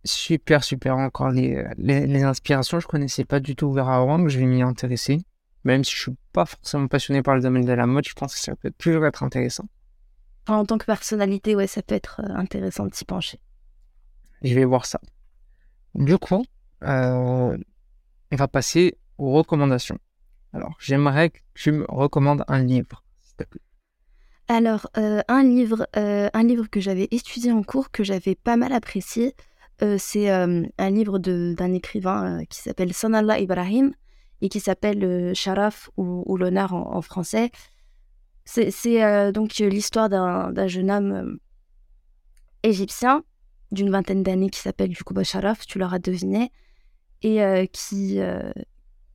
super, 0.08 0.64
super 0.64 0.98
encore 0.98 1.30
les, 1.30 1.64
les, 1.78 2.24
inspirations. 2.24 2.80
Je 2.80 2.88
connaissais 2.88 3.26
pas 3.26 3.40
du 3.40 3.56
tout 3.56 3.72
Vera 3.72 4.04
Wang, 4.04 4.28
je 4.30 4.40
vais 4.40 4.46
m'y 4.46 4.62
intéresser. 4.62 5.20
Même 5.68 5.84
si 5.84 5.94
je 5.94 6.02
suis 6.04 6.16
pas 6.32 6.46
forcément 6.46 6.88
passionné 6.88 7.22
par 7.22 7.36
le 7.36 7.42
domaine 7.42 7.66
de 7.66 7.74
la 7.74 7.86
mode, 7.86 8.08
je 8.08 8.14
pense 8.14 8.34
que 8.34 8.40
ça 8.40 8.56
peut 8.56 8.72
toujours 8.78 9.06
être 9.06 9.22
intéressant. 9.22 9.66
En 10.48 10.64
tant 10.64 10.78
que 10.78 10.86
personnalité, 10.86 11.58
ouais, 11.58 11.68
ça 11.68 11.82
peut 11.82 11.94
être 11.94 12.22
euh, 12.24 12.34
intéressant 12.36 12.86
de 12.86 12.96
s'y 12.96 13.04
pencher. 13.04 13.42
Je 14.44 14.56
vais 14.56 14.64
voir 14.64 14.86
ça. 14.86 15.02
Du 15.94 16.18
coup, 16.18 16.46
euh, 16.84 17.58
on 18.32 18.36
va 18.38 18.48
passer 18.48 18.98
aux 19.18 19.34
recommandations. 19.34 19.98
Alors, 20.54 20.78
j'aimerais 20.80 21.32
que 21.32 21.40
tu 21.54 21.74
me 21.74 21.86
recommandes 21.90 22.46
un 22.48 22.64
livre, 22.64 23.04
s'il 23.20 23.36
te 23.36 23.44
plaît. 23.44 23.62
Alors, 24.48 24.90
euh, 24.96 25.20
un 25.28 25.44
livre, 25.44 25.86
un 25.96 26.44
livre 26.44 26.70
que 26.70 26.80
j'avais 26.80 27.10
étudié 27.12 27.52
en 27.52 27.62
cours, 27.62 27.92
que 27.92 28.06
j'avais 28.06 28.36
pas 28.36 28.56
mal 28.56 28.72
apprécié, 28.72 29.36
c'est 29.98 30.30
un 30.30 30.90
livre 30.90 31.20
d'un 31.20 31.74
écrivain 31.74 32.46
qui 32.46 32.62
s'appelle 32.62 32.94
Sanallah 32.94 33.40
Ibrahim 33.40 33.92
et 34.42 34.50
qui 34.50 34.60
s'appelle 34.60 35.34
Sharaf 35.36 35.90
ou, 35.98 36.38
l'honneur 36.38 36.74
en, 36.74 37.02
français. 37.02 37.52
C'est 38.46 39.32
donc 39.32 39.56
l'histoire 39.58 40.10
d'un 40.10 40.68
jeune 40.68 40.92
homme 40.92 41.40
égyptien 42.64 43.24
d'une 43.72 43.90
vingtaine 43.90 44.24
d'années 44.24 44.50
qui 44.50 44.60
s'appelle 44.60 44.92
Yukuba 44.92 45.24
Sharaf, 45.24 45.66
tu 45.66 45.80
l'auras 45.80 46.00
deviné, 46.00 46.52
et 47.24 47.70
qui, 47.74 48.20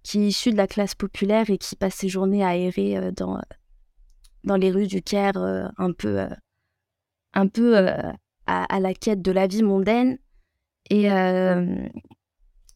qui 0.03 0.19
est 0.19 0.29
issu 0.29 0.51
de 0.51 0.57
la 0.57 0.67
classe 0.67 0.95
populaire 0.95 1.49
et 1.51 1.59
qui 1.59 1.77
passe 1.77 1.95
ses 1.95 2.09
journées 2.09 2.45
à 2.45 2.57
errer 2.57 3.13
dans, 3.13 3.41
dans 4.45 4.57
les 4.57 4.71
rues 4.71 4.89
du 4.89 5.03
Caire, 5.03 5.37
un 5.79 5.93
peu, 5.93 6.27
un 7.33 7.47
peu 7.47 7.79
à, 7.79 8.15
à, 8.47 8.81
la 8.81 8.95
quête 8.95 9.23
de 9.23 9.33
la 9.33 9.47
vie 9.47 9.63
mondaine 9.63 10.19
et 10.91 11.11
euh, 11.11 11.89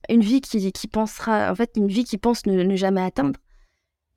une 0.08 0.20
vie 0.20 0.40
qui, 0.40 0.72
qui, 0.72 0.88
pensera, 0.88 1.50
en 1.50 1.54
fait, 1.54 1.72
une 1.76 1.88
vie 1.88 2.04
qui 2.04 2.18
pense 2.18 2.46
ne, 2.46 2.76
jamais 2.76 3.02
atteindre. 3.02 3.38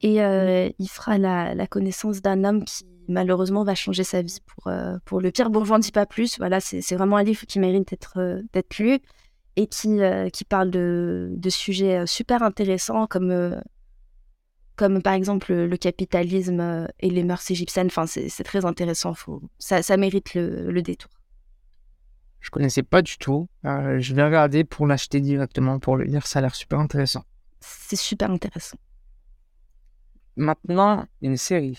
Et 0.02 0.22
euh, 0.22 0.70
il 0.80 0.88
fera 0.88 1.18
la, 1.18 1.54
la 1.56 1.68
connaissance 1.68 2.22
d'un 2.22 2.44
homme 2.44 2.64
qui, 2.64 2.86
malheureusement, 3.08 3.64
va 3.64 3.76
changer 3.76 4.04
sa 4.04 4.22
vie 4.22 4.40
pour, 4.46 4.68
euh, 4.68 4.98
pour 5.06 5.20
le 5.20 5.32
pire. 5.32 5.50
Bon, 5.50 5.66
je 5.66 5.72
n'en 5.72 5.80
dis 5.80 5.92
pas 5.92 6.06
plus. 6.06 6.38
Voilà, 6.38 6.60
c'est 6.60 6.96
vraiment 6.96 7.18
un 7.18 7.24
livre 7.24 7.46
qui 7.46 7.60
mérite 7.60 7.90
d'être 7.90 8.42
d'être 8.54 8.78
lu 8.78 9.00
et 9.56 9.68
qui, 9.68 10.00
qui 10.32 10.46
parle 10.46 10.72
de, 10.72 11.30
de, 11.36 11.50
sujets 11.50 12.08
super 12.08 12.44
intéressants 12.44 13.08
comme, 13.08 13.62
comme 14.78 15.02
par 15.02 15.14
exemple 15.14 15.54
le 15.54 15.78
capitalisme 15.78 16.88
et 17.00 17.10
les 17.10 17.24
mœurs 17.26 17.52
égyptiennes. 17.52 17.88
Enfin, 17.88 18.06
c'est 18.06 18.44
très 18.44 18.64
intéressant. 18.64 19.14
Faut, 19.14 19.42
ça, 19.58 19.82
ça 19.82 19.98
mérite 19.98 20.34
le, 20.34 20.72
le 20.72 20.82
détour. 20.82 21.12
Je 22.40 22.50
connaissais 22.50 22.84
pas 22.84 23.02
du 23.02 23.18
tout. 23.18 23.48
Euh, 23.66 24.00
je 24.00 24.14
vais 24.14 24.24
regarder 24.24 24.64
pour 24.64 24.88
l'acheter 24.88 25.20
directement 25.20 25.80
pour 25.80 25.98
le 25.98 26.06
lire. 26.06 26.26
Ça 26.26 26.40
a 26.40 26.42
l'air 26.42 26.56
super 26.56 26.80
intéressant. 26.80 27.24
C'est 27.60 27.98
super 27.98 28.32
intéressant. 28.32 28.78
Maintenant, 30.38 31.06
une 31.22 31.36
série. 31.36 31.78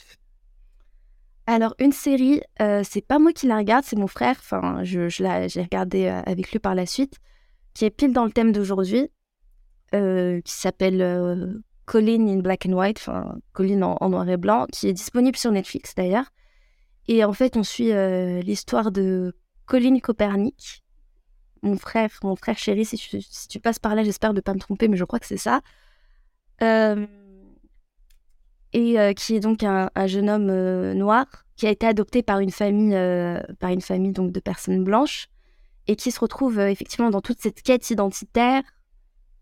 Alors, 1.47 1.75
une 1.79 1.93
série, 1.93 2.43
euh, 2.61 2.83
c'est 2.85 3.01
pas 3.01 3.19
moi 3.19 3.33
qui 3.33 3.47
la 3.47 3.57
regarde, 3.57 3.85
c'est 3.85 3.97
mon 3.97 4.07
frère. 4.07 4.37
Enfin, 4.39 4.85
je, 4.85 5.09
je 5.09 5.25
j'ai 5.49 5.63
regardé 5.63 6.07
euh, 6.07 6.21
avec 6.27 6.53
lui 6.53 6.59
par 6.59 6.75
la 6.75 6.85
suite, 6.85 7.17
qui 7.73 7.87
est 7.87 7.91
pile 7.91 8.13
dans 8.13 8.27
le 8.27 8.31
thème 8.31 8.53
d'aujourd'hui, 8.53 9.11
qui 9.93 10.55
s'appelle 10.55 11.63
Colin 11.87 12.29
in 12.29 12.39
Black 12.39 12.67
and 12.67 12.75
White, 12.75 12.99
enfin, 12.99 13.39
Colin 13.53 13.83
en, 13.83 14.09
noir 14.09 14.29
et 14.29 14.37
blanc, 14.37 14.67
qui 14.71 14.87
est 14.87 14.93
disponible 14.93 15.37
sur 15.37 15.51
Netflix 15.51 15.97
d'ailleurs. 15.97 16.31
Et 17.09 17.25
en 17.25 17.33
fait, 17.33 17.57
on 17.57 17.65
suit 17.65 17.91
l'histoire 18.43 18.93
de 18.93 19.35
Colline 19.71 20.01
Copernic, 20.01 20.83
mon 21.62 21.77
frère, 21.77 22.11
mon 22.25 22.35
frère 22.35 22.59
chéri, 22.59 22.85
si 22.85 22.99
tu, 23.49 23.61
passes 23.61 23.79
par 23.79 23.95
là, 23.95 24.03
j'espère 24.03 24.33
ne 24.33 24.41
pas 24.41 24.53
me 24.53 24.59
tromper, 24.59 24.89
mais 24.89 24.97
je 24.97 25.05
crois 25.05 25.21
que 25.21 25.27
c'est 25.29 25.37
ça. 25.37 25.61
Euh, 26.61 27.07
et 28.73 28.99
euh, 28.99 29.12
qui 29.12 29.37
est 29.37 29.41
donc 29.41 29.62
un, 29.62 29.89
jeune 30.07 30.29
homme 30.29 30.51
euh, 30.51 30.93
noir 30.95 31.25
qui 31.55 31.68
a 31.68 31.71
été 31.71 31.87
adopté 31.87 32.25
par 32.25 32.41
une 32.41 32.51
famille, 32.51 32.97
par 33.61 33.71
une 33.71 33.81
famille 33.81 34.11
donc 34.11 34.33
de 34.33 34.41
personnes 34.41 34.83
blanches 34.83 35.29
et 35.87 35.95
qui 35.95 36.11
se 36.11 36.18
retrouve 36.18 36.59
effectivement 36.59 37.11
dans 37.11 37.21
toute 37.21 37.39
cette 37.41 37.62
quête 37.62 37.89
identitaire, 37.91 38.62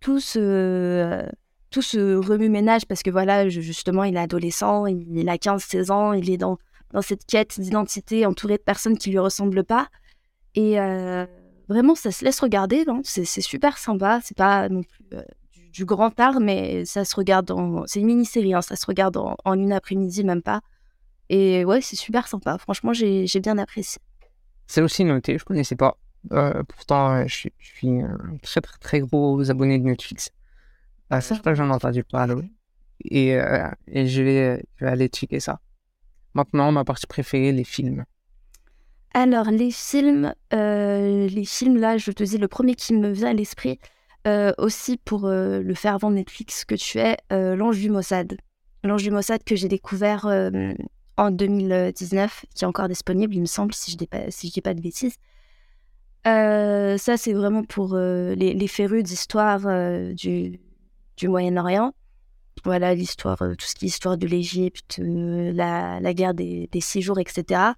tout 0.01 0.21
ce, 0.21 1.27
tout 1.71 1.83
ce 1.83 2.17
remue-ménage 2.17 2.85
parce 2.85 3.03
que 3.03 3.11
voilà, 3.11 3.49
justement, 3.49 4.05
il 4.05 4.15
est 4.15 4.21
adolescent, 4.21 4.85
il, 4.85 5.27
a 5.31 5.37
15-16 5.37 5.91
ans, 5.91 6.13
il 6.13 6.29
est 6.29 6.37
dans, 6.37 6.59
dans 6.91 7.01
cette 7.01 7.25
quête 7.25 7.59
d'identité 7.59 8.27
entouré 8.27 8.59
de 8.59 8.63
personnes 8.63 8.99
qui 8.99 9.09
lui 9.09 9.19
ressemblent 9.19 9.65
pas. 9.65 9.89
Et 10.59 10.81
euh, 10.81 11.25
vraiment, 11.69 11.95
ça 11.95 12.11
se 12.11 12.25
laisse 12.25 12.41
regarder. 12.41 12.85
Hein. 12.89 13.01
C'est 13.05 13.25
super 13.25 13.79
sympa. 13.79 14.19
C'est 14.25 14.37
pas 14.37 14.69
non 14.69 14.83
plus 14.83 15.05
euh, 15.13 15.23
du, 15.73 15.85
grand 15.85 16.19
art, 16.19 16.41
mais 16.41 16.85
ça 16.85 17.05
se 17.05 17.15
regarde 17.15 17.53
en. 17.53 17.87
C'est 17.87 18.01
une 18.01 18.07
mini-série, 18.07 18.55
hein. 18.55 18.61
ça 18.61 18.75
se 18.75 18.85
regarde 18.85 19.17
en, 19.17 19.55
une 19.55 19.73
après-midi, 19.73 20.25
même 20.25 20.43
pas. 20.43 20.61
Et 21.29 21.65
ouais, 21.65 21.81
c'est 21.81 21.95
super 21.95 22.27
sympa. 22.27 22.59
Franchement, 22.59 22.93
j'ai 22.93 23.41
bien 23.41 23.57
apprécié. 23.57 24.03
C'est 24.67 24.83
aussi 24.83 25.05
noté, 25.05 25.39
je 25.39 25.45
connaissais 25.45 25.77
pas. 25.77 25.97
Euh, 26.33 26.65
pourtant, 26.65 27.25
je, 27.29 27.49
suis 27.61 28.01
un 28.01 28.37
très, 28.43 28.61
très, 28.61 28.79
très 28.79 29.01
gros 29.01 29.49
abonné 29.49 29.79
de 29.79 29.85
Netflix. 29.85 30.31
Ah, 31.09 31.21
ça, 31.21 31.37
j'en 31.55 31.69
ai 31.69 31.73
entendu 31.73 32.03
parler. 32.03 32.51
Et, 33.05 33.39
et 33.87 34.09
je, 34.09 34.23
vais, 34.23 34.67
je 34.75 34.85
vais 34.85 34.91
aller 34.91 35.07
checker 35.07 35.39
ça. 35.39 35.61
Maintenant, 36.35 36.73
ma 36.73 36.85
partie 36.85 37.07
préférée, 37.07 37.53
les 37.53 37.63
films. 37.63 38.05
Alors, 39.15 39.51
les 39.51 39.71
films, 39.71 40.35
euh, 40.53 41.29
les 41.29 41.45
films, 41.45 41.79
là, 41.79 41.97
je 41.99 42.11
te 42.13 42.23
dis, 42.23 42.39
le 42.39 42.49
premier 42.49 42.75
qui 42.75 42.95
me 42.95 43.11
vient 43.11 43.31
à 43.31 43.33
l'esprit, 43.33 43.79
euh, 44.27 44.53
aussi 44.59 44.99
pour 44.99 45.27
euh, 45.27 45.61
le 45.63 45.75
faire 45.75 45.95
avant 45.95 46.11
Netflix 46.11 46.65
que 46.65 46.75
tu 46.75 46.99
es, 46.99 47.17
L'Ange 47.31 47.79
du 47.79 47.91
Mossad. 47.91 48.37
L'Ange 48.85 49.03
du 49.03 49.11
Mossad 49.11 49.43
que 49.45 49.57
j'ai 49.57 49.69
découvert 49.69 50.27
en 51.17 51.31
2019, 51.31 52.45
qui 52.55 52.65
est 52.65 52.67
encore 52.67 52.89
disponible, 52.89 53.35
il 53.35 53.41
me 53.41 53.47
semble, 53.47 53.75
si 53.75 53.91
je 53.91 53.97
ne 53.97 53.99
dis, 53.99 54.07
pas, 54.07 54.31
si 54.31 54.51
dis 54.51 54.61
pas 54.61 54.75
de 54.75 54.81
bêtises. 54.81 55.17
ça, 56.25 57.17
c'est 57.17 57.33
vraiment 57.33 57.65
pour 57.65 57.97
les, 57.97 58.55
les, 58.55 58.69
férus 58.69 59.03
d'histoire 59.03 59.61
du, 60.15 60.61
du 61.17 61.29
Moyen-Orient. 61.29 61.93
Voilà, 62.65 62.95
l'histoire, 62.95 63.39
tout 63.39 63.67
ce 63.67 63.75
qui 63.75 63.87
est 63.87 63.89
histoire 63.89 64.19
de 64.19 64.27
l'Égypte, 64.27 65.01
la, 65.03 66.01
la, 66.01 66.15
guerre 66.15 66.35
des, 66.35 66.69
des 66.71 66.81
six 66.81 67.03
jours, 67.03 67.19
etc. 67.19 67.73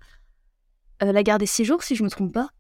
Euh, 1.03 1.13
la 1.13 1.23
guerre 1.23 1.39
des 1.39 1.47
six 1.47 1.65
jours, 1.65 1.83
si 1.83 1.97
je 1.97 2.05
me 2.05 2.11
trompe 2.11 2.33
pas. 2.33 2.51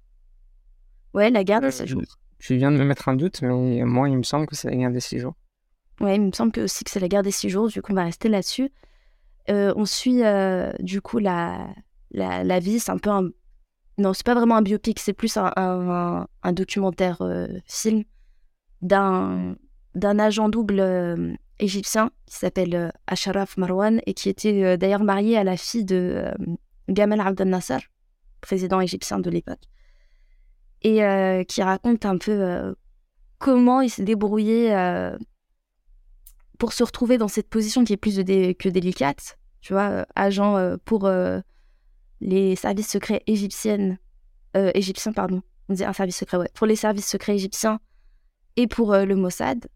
Ouais, 1.15 1.31
la 1.31 1.45
guerre 1.45 1.61
des 1.61 1.71
six 1.71 1.87
jours. 1.87 2.03
Je 2.39 2.55
viens 2.55 2.71
de 2.71 2.79
me 2.79 2.85
mettre 2.85 3.09
un 3.09 3.17
doute, 3.17 3.43
mais 3.43 3.85
moi, 3.85 4.09
il 4.09 4.17
me 4.17 4.23
semble 4.23 4.47
que 4.47 4.55
c'est 4.57 4.71
la 4.71 4.77
guerre 4.77 4.91
des 4.91 5.01
six 5.01 5.19
jours. 5.19 5.35
Ouais, 6.01 6.17
il 6.17 6.23
me 6.23 6.33
semble 6.33 6.53
que 6.53 6.63
aussi 6.63 6.85
que 6.85 6.91
c'est 6.91 7.01
la 7.01 7.09
guerre 7.09 7.23
des 7.23 7.31
six 7.31 7.51
jours, 7.51 7.69
du 7.69 7.83
coup, 7.83 7.93
on 7.93 7.97
va 7.97 8.05
rester 8.05 8.29
là-dessus. 8.29 8.71
Euh, 9.51 9.75
on 9.77 9.85
suit, 9.85 10.25
euh, 10.25 10.73
du 10.79 11.03
coup, 11.03 11.19
la, 11.19 11.69
la, 12.13 12.43
la 12.43 12.59
vie, 12.59 12.81
c'est 12.81 12.91
un 12.91 12.99
peu 12.99 13.11
un... 13.11 13.29
Non, 13.99 14.15
c'est 14.15 14.25
pas 14.25 14.35
vraiment 14.35 14.57
un 14.57 14.63
biopic, 14.63 14.99
c'est 14.99 15.13
plus 15.13 15.37
un, 15.37 15.53
un, 15.57 16.53
documentaire 16.53 17.21
film 17.67 18.05
d'un, 18.81 19.57
d'un 19.95 20.19
agent 20.19 20.49
double 20.49 21.37
égyptien 21.59 22.11
qui 22.25 22.37
s'appelle 22.37 22.95
Asharaf 23.07 23.59
Marwan 23.59 24.01
et 24.07 24.15
qui 24.15 24.31
était 24.31 24.79
d'ailleurs 24.79 25.05
marié 25.05 25.37
à 25.37 25.45
la 25.45 25.59
fille 25.59 25.85
de 25.85 26.33
Gamal 26.89 27.21
Abdel 27.21 27.51
Nasser 27.51 27.77
président 28.41 28.81
égyptien 28.81 29.19
de 29.19 29.31
l'époque, 29.31 29.63
et 30.83 31.45
qui 31.47 31.63
raconte 31.63 32.07
un 32.07 32.19
peu 32.19 32.75
comment 33.39 33.81
il 33.81 33.91
s'est 33.91 34.05
débrouillé 34.05 34.75
pour 36.59 36.73
se 36.73 36.85
retrouver 36.85 37.19
dans 37.19 37.29
cette 37.29 37.49
position 37.49 37.85
qui 37.85 37.93
est 37.93 37.99
plus 37.99 38.17
que 38.17 38.69
délicate, 38.69 39.39
tu 39.61 39.73
vois, 39.73 40.07
agent 40.15 40.77
pour 40.85 41.11
les 42.21 42.57
services 42.57 42.89
secrets 42.89 43.23
égyptiennes, 43.27 43.99
égyptiens, 44.55 45.13
pardon, 45.13 45.43
on 45.69 45.75
dit 45.75 45.85
un 45.85 45.93
service 45.93 46.17
secret, 46.17 46.39
ouais, 46.39 46.51
pour 46.55 46.67
les 46.67 46.77
services 46.77 47.09
secrets 47.09 47.35
égyptiens 47.35 47.79
et 48.57 48.67
pour 48.67 48.95
le 48.95 49.15
Mossad. 49.17 49.69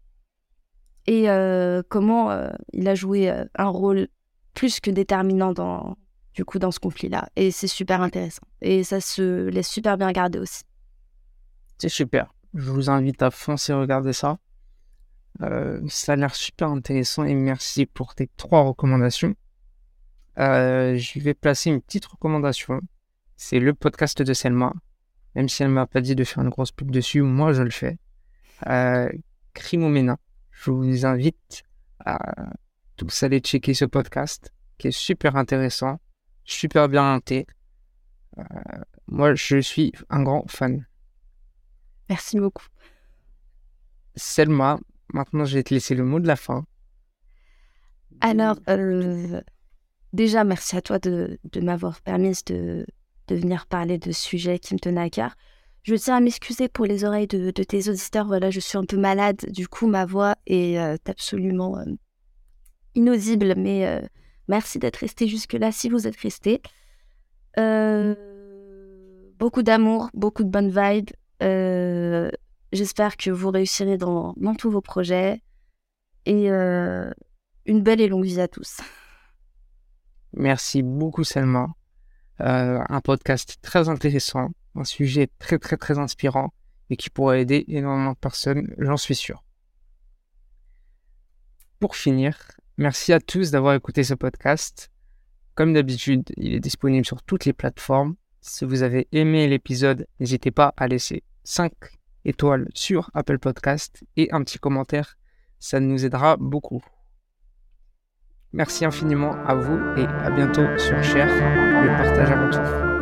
Et 1.07 1.29
euh, 1.29 1.83
comment 1.87 2.31
euh, 2.31 2.49
il 2.73 2.87
a 2.87 2.95
joué 2.95 3.29
euh, 3.29 3.45
un 3.55 3.69
rôle 3.69 4.07
plus 4.53 4.79
que 4.79 4.89
déterminant 4.89 5.53
dans, 5.53 5.97
du 6.35 6.45
coup, 6.45 6.59
dans 6.59 6.71
ce 6.71 6.79
conflit-là. 6.79 7.29
Et 7.35 7.49
c'est 7.51 7.67
super 7.67 8.01
intéressant. 8.01 8.43
Et 8.61 8.83
ça 8.83 9.01
se 9.01 9.47
laisse 9.47 9.67
super 9.67 9.97
bien 9.97 10.07
regarder 10.07 10.39
aussi. 10.39 10.63
C'est 11.77 11.89
super. 11.89 12.33
Je 12.53 12.71
vous 12.71 12.89
invite 12.89 13.21
à 13.21 13.31
foncer 13.31 13.73
regarder 13.73 14.13
ça. 14.13 14.37
ça 15.39 16.13
a 16.13 16.15
l'air 16.15 16.35
super 16.35 16.69
intéressant 16.69 17.23
et 17.23 17.33
merci 17.33 17.85
pour 17.85 18.15
tes 18.15 18.29
trois 18.37 18.61
recommandations. 18.61 19.35
je 20.37 21.19
vais 21.19 21.33
placer 21.33 21.69
une 21.71 21.81
petite 21.81 22.05
recommandation. 22.05 22.81
C'est 23.35 23.59
le 23.59 23.73
podcast 23.73 24.21
de 24.21 24.33
Selma. 24.33 24.73
Même 25.35 25.49
si 25.49 25.63
elle 25.63 25.69
m'a 25.69 25.87
pas 25.87 25.99
dit 25.99 26.15
de 26.15 26.23
faire 26.23 26.43
une 26.43 26.49
grosse 26.49 26.71
pub 26.71 26.91
dessus, 26.91 27.21
moi 27.21 27.51
je 27.51 27.61
le 27.61 27.71
fais. 27.71 27.97
Euh, 28.67 29.09
Crimomena 29.53 30.17
je 30.51 30.71
vous 30.71 31.05
invite 31.05 31.63
à 32.05 32.53
tous 32.95 33.23
aller 33.23 33.39
checker 33.39 33.73
ce 33.73 33.85
podcast 33.85 34.53
qui 34.77 34.87
est 34.87 34.97
super 34.97 35.35
intéressant, 35.35 35.99
super 36.45 36.89
bien 36.89 37.03
monté. 37.13 37.45
Euh, 38.37 38.43
moi, 39.07 39.35
je 39.35 39.57
suis 39.59 39.91
un 40.09 40.23
grand 40.23 40.45
fan. 40.49 40.85
Merci 42.09 42.39
beaucoup. 42.39 42.65
Selma, 44.15 44.79
maintenant, 45.13 45.45
je 45.45 45.55
vais 45.55 45.63
te 45.63 45.73
laisser 45.73 45.95
le 45.95 46.03
mot 46.03 46.19
de 46.19 46.27
la 46.27 46.35
fin. 46.35 46.65
Alors, 48.21 48.57
euh, 48.69 49.41
déjà, 50.13 50.43
merci 50.43 50.75
à 50.77 50.81
toi 50.81 50.99
de, 50.99 51.37
m'avoir 51.61 52.01
permis 52.01 52.33
de, 52.45 52.85
de 53.27 53.35
venir 53.35 53.67
parler 53.67 53.97
de 53.97 54.11
sujets 54.11 54.59
qui 54.59 54.73
me 54.73 54.79
tenaient 54.79 55.01
à 55.01 55.09
cœur. 55.09 55.35
Je 55.85 55.93
tiens 55.93 56.15
à 56.15 56.19
m'excuser 56.19 56.67
pour 56.67 56.87
les 56.87 57.03
oreilles 57.03 57.27
de, 57.27 57.51
tes 57.51 57.89
auditeurs. 57.89 58.25
Voilà, 58.25 58.49
je 58.49 58.59
suis 58.59 58.75
un 58.75 58.85
peu 58.85 58.97
malade. 58.97 59.45
Du 59.49 59.67
coup, 59.67 59.85
ma 59.85 60.05
voix 60.05 60.35
est 60.47 60.79
euh, 60.79 60.97
absolument 61.05 61.77
euh, 61.77 61.85
inaudible. 62.95 63.53
Mais 63.55 64.01
merci 64.47 64.79
d'être 64.79 64.97
resté 64.97 65.27
jusque-là 65.27 65.71
si 65.71 65.89
vous 65.89 66.07
êtes 66.07 66.17
resté. 66.17 66.61
beaucoup 69.39 69.63
d'amour, 69.63 70.09
beaucoup 70.13 70.43
de 70.43 70.49
bonnes 70.49 70.69
vibes. 70.69 71.11
J'espère 72.71 73.17
que 73.17 73.29
vous 73.29 73.51
réussirez 73.51 73.97
dans, 73.97 74.33
tous 74.57 74.71
vos 74.71 74.81
projets. 74.81 75.41
Et 76.25 76.47
une 76.47 77.81
belle 77.81 78.01
et 78.01 78.07
longue 78.07 78.25
vie 78.25 78.41
à 78.41 78.47
tous. 78.47 78.81
Merci 80.33 80.81
beaucoup, 80.83 81.23
Selma. 81.23 81.67
un 82.39 83.01
podcast 83.01 83.57
très 83.61 83.89
intéressant 83.89 84.49
un 84.75 84.83
sujet 84.83 85.29
très 85.39 85.57
très 85.57 85.77
très 85.77 85.97
inspirant 85.97 86.53
et 86.89 86.97
qui 86.97 87.09
pourra 87.09 87.39
aider 87.39 87.65
énormément 87.67 88.11
de 88.11 88.17
personnes, 88.17 88.73
j'en 88.77 88.97
suis 88.97 89.15
sûr. 89.15 89.43
Pour 91.79 91.95
finir, 91.95 92.51
merci 92.77 93.13
à 93.13 93.19
tous 93.19 93.51
d'avoir 93.51 93.73
écouté 93.75 94.03
ce 94.03 94.13
podcast. 94.13 94.91
Comme 95.55 95.73
d'habitude, 95.73 96.23
il 96.37 96.53
est 96.53 96.59
disponible 96.59 97.05
sur 97.05 97.23
toutes 97.23 97.45
les 97.45 97.53
plateformes. 97.53 98.15
Si 98.41 98.65
vous 98.65 98.83
avez 98.83 99.07
aimé 99.11 99.47
l'épisode, 99.47 100.07
n'hésitez 100.19 100.51
pas 100.51 100.73
à 100.77 100.87
laisser 100.87 101.23
5 101.43 101.71
étoiles 102.25 102.67
sur 102.73 103.09
Apple 103.13 103.39
Podcast 103.39 104.03
et 104.17 104.31
un 104.31 104.43
petit 104.43 104.59
commentaire. 104.59 105.17
Ça 105.59 105.79
nous 105.79 106.05
aidera 106.05 106.37
beaucoup. 106.37 106.83
Merci 108.51 108.85
infiniment 108.85 109.33
à 109.45 109.55
vous 109.55 109.79
et 109.97 110.05
à 110.05 110.29
bientôt 110.29 110.77
sur 110.77 111.01
Cher, 111.03 111.27
le 111.27 111.87
partage 111.97 112.31
avant 112.31 112.49
tout. 112.49 112.94